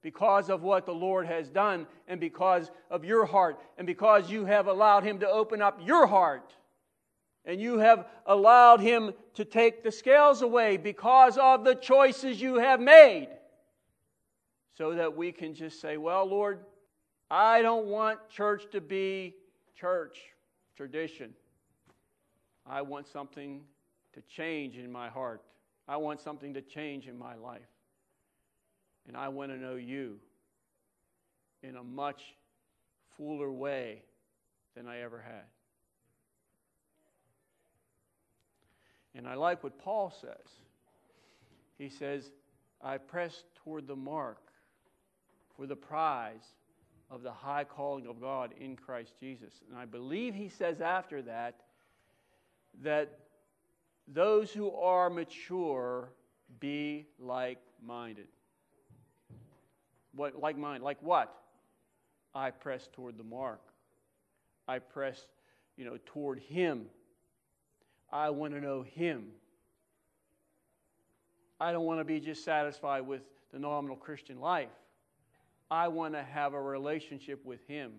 because 0.03 0.51
of 0.51 0.65
what 0.65 0.85
the 0.85 0.93
Lord 0.93 1.25
has 1.25 1.49
done 1.49 1.87
and 2.09 2.19
because 2.19 2.69
of 2.91 3.05
your 3.05 3.27
heart 3.27 3.61
and 3.77 3.87
because 3.87 4.29
you 4.29 4.45
have 4.45 4.67
allowed 4.67 5.05
Him 5.05 5.21
to 5.21 5.31
open 5.31 5.63
up 5.63 5.79
your 5.87 6.09
heart 6.09 6.53
and 7.49 7.59
you 7.59 7.79
have 7.79 8.07
allowed 8.27 8.81
Him 8.81 9.13
to 9.35 9.45
take 9.45 9.83
the 9.83 9.91
scales 9.91 10.43
away 10.43 10.77
because 10.77 11.39
of 11.39 11.65
the 11.65 11.75
choices 11.75 12.41
you 12.41 12.57
have 12.57 12.79
made. 12.79 13.29
So 14.77 14.95
that 14.95 15.17
we 15.17 15.33
can 15.33 15.55
just 15.55 15.81
say, 15.81 15.97
Well, 15.97 16.27
Lord, 16.27 16.61
I 17.31 17.63
don't 17.63 17.87
want 17.87 18.21
church 18.29 18.71
to 18.73 18.81
be 18.81 19.35
church 19.75 20.19
tradition. 20.77 21.33
I 22.67 22.83
want 22.83 23.09
something 23.09 23.63
to 24.13 24.21
change 24.21 24.77
in 24.77 24.93
my 24.93 25.09
heart. 25.09 25.43
I 25.89 25.97
want 25.97 26.21
something 26.21 26.53
to 26.53 26.61
change 26.61 27.09
in 27.09 27.19
my 27.19 27.35
life. 27.35 27.63
And 29.07 29.17
I 29.17 29.29
want 29.29 29.51
to 29.53 29.57
know 29.57 29.77
you 29.77 30.19
in 31.63 31.77
a 31.77 31.83
much 31.83 32.23
fuller 33.17 33.51
way 33.51 34.03
than 34.77 34.87
I 34.87 35.01
ever 35.01 35.25
had. 35.27 35.45
And 39.15 39.27
I 39.27 39.35
like 39.35 39.63
what 39.63 39.79
Paul 39.79 40.13
says. 40.21 40.53
He 41.79 41.89
says, 41.89 42.31
I 42.83 42.99
press 42.99 43.45
toward 43.65 43.87
the 43.87 43.97
mark 43.97 44.39
for 45.57 45.67
the 45.67 45.77
prize 45.77 46.45
of 47.11 47.23
the 47.23 47.33
high 47.33 47.65
calling 47.65 48.07
of 48.07 48.21
God 48.21 48.53
in 48.61 48.77
Christ 48.77 49.13
Jesus. 49.19 49.53
And 49.69 49.79
I 49.79 49.87
believe 49.87 50.35
he 50.35 50.49
says 50.49 50.81
after 50.81 51.23
that, 51.23 51.57
that 52.83 53.19
those 54.07 54.53
who 54.53 54.71
are 54.73 55.11
mature 55.11 56.11
be 56.61 57.07
like 57.19 57.59
minded. 57.85 58.29
What 60.15 60.41
like 60.41 60.57
mind? 60.57 60.83
Like 60.83 60.99
what? 61.01 61.35
I 62.35 62.51
press 62.51 62.89
toward 62.93 63.19
the 63.19 63.25
mark. 63.25 63.61
I 64.67 64.79
press, 64.79 65.27
you 65.77 65.85
know, 65.85 65.99
toward 66.07 66.41
him. 66.41 66.87
I 68.11 68.31
want 68.31 68.55
to 68.55 68.61
know 68.61 68.83
him. 68.83 69.27
I 71.61 71.73
don't 71.73 71.85
want 71.85 72.01
to 72.01 72.05
be 72.05 72.21
just 72.21 72.45
satisfied 72.45 73.07
with 73.07 73.23
the 73.53 73.59
nominal 73.59 73.97
Christian 73.97 74.41
life. 74.41 74.69
I 75.71 75.89
want 75.89 76.15
to 76.15 76.23
have 76.23 76.55
a 76.55 76.61
relationship 76.61 77.45
with 77.45 77.67
him 77.67 77.93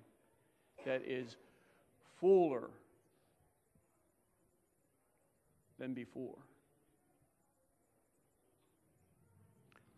that 0.85 1.03
is 1.05 1.35
fuller 2.19 2.69
than 5.77 5.93
before. 5.93 6.37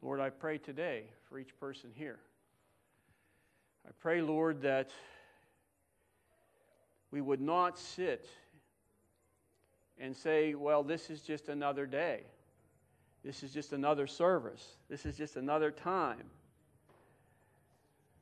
Lord, 0.01 0.19
I 0.19 0.29
pray 0.29 0.57
today 0.57 1.05
for 1.29 1.37
each 1.37 1.57
person 1.59 1.91
here. 1.93 2.19
I 3.87 3.91
pray, 3.99 4.21
Lord, 4.21 4.61
that 4.63 4.89
we 7.11 7.21
would 7.21 7.41
not 7.41 7.77
sit 7.77 8.27
and 10.01 10.15
say, 10.15 10.55
well, 10.55 10.83
this 10.83 11.09
is 11.09 11.21
just 11.21 11.47
another 11.47 11.85
day. 11.85 12.21
This 13.23 13.43
is 13.43 13.53
just 13.53 13.71
another 13.71 14.07
service. 14.07 14.77
This 14.89 15.05
is 15.05 15.15
just 15.15 15.35
another 15.35 15.69
time. 15.69 16.23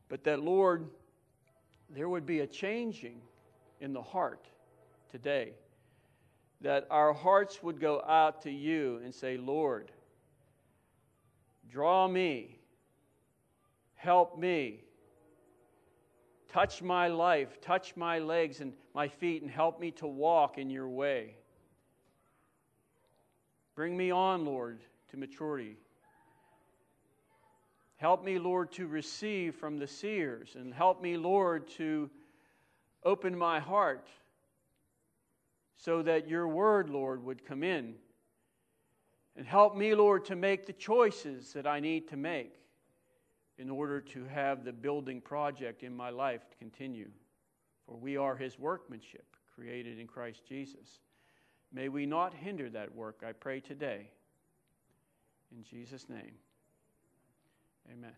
But 0.10 0.26
that, 0.26 0.42
Lord, 0.42 0.88
there 1.90 2.10
would 2.10 2.26
be 2.26 2.42
a 2.42 2.48
changing 2.48 3.22
in 3.80 3.94
the 3.94 4.02
heart 4.02 4.46
today 5.10 5.54
that 6.62 6.86
our 6.92 7.14
hearts 7.14 7.64
would 7.64 7.80
go 7.80 8.02
out 8.06 8.42
to 8.42 8.52
you 8.52 9.00
and 9.04 9.16
say, 9.16 9.38
Lord, 9.38 9.92
draw 11.72 12.08
me, 12.08 12.60
help 13.96 14.38
me, 14.38 14.82
touch 16.52 16.82
my 16.82 17.08
life, 17.08 17.62
touch 17.62 17.96
my 17.96 18.20
legs 18.20 18.60
and 18.60 18.74
my 18.94 19.08
feet, 19.08 19.42
and 19.42 19.50
help 19.50 19.80
me 19.80 19.92
to 19.92 20.08
walk 20.08 20.58
in 20.58 20.70
your 20.70 20.90
way. 20.90 21.36
Bring 23.80 23.96
me 23.96 24.12
on, 24.12 24.44
Lord, 24.44 24.82
to 25.10 25.16
maturity. 25.16 25.78
Help 27.96 28.26
me, 28.26 28.38
Lord, 28.38 28.74
to 28.74 28.88
receive 28.88 29.56
from 29.56 29.78
the 29.78 29.88
seers, 29.88 30.58
and 30.60 30.74
help 30.74 31.02
me, 31.02 31.16
Lord, 31.16 31.66
to 31.78 32.10
open 33.06 33.38
my 33.38 33.62
heart 33.62 34.10
so 35.78 36.02
that 36.02 36.28
your 36.28 36.46
word, 36.46 36.90
Lord, 36.90 37.24
would 37.24 37.46
come 37.46 37.64
in. 37.64 37.94
And 39.38 39.48
help 39.48 39.78
me, 39.78 39.96
Lord, 39.96 40.26
to 40.26 40.36
make 40.36 40.66
the 40.66 40.74
choices 40.74 41.54
that 41.54 41.66
I 41.66 41.80
need 41.80 42.10
to 42.10 42.18
make 42.18 42.56
in 43.58 43.70
order 43.70 44.02
to 44.02 44.26
have 44.26 44.66
the 44.66 44.74
building 44.74 45.22
project 45.22 45.84
in 45.84 45.96
my 45.96 46.10
life 46.10 46.42
to 46.50 46.58
continue. 46.58 47.12
For 47.86 47.96
we 47.96 48.18
are 48.18 48.36
his 48.36 48.60
workmanship, 48.60 49.38
created 49.56 50.00
in 50.00 50.08
Christ 50.08 50.42
Jesus. 50.46 51.00
May 51.72 51.90
we 51.90 52.06
not 52.06 52.34
hinder 52.34 52.70
that 52.72 52.96
work, 52.96 53.24
I 53.28 53.32
pray 53.32 53.60
today. 53.60 54.10
In 55.52 55.64
Jesus' 55.64 56.10
name, 56.10 56.34
amen. 57.92 58.16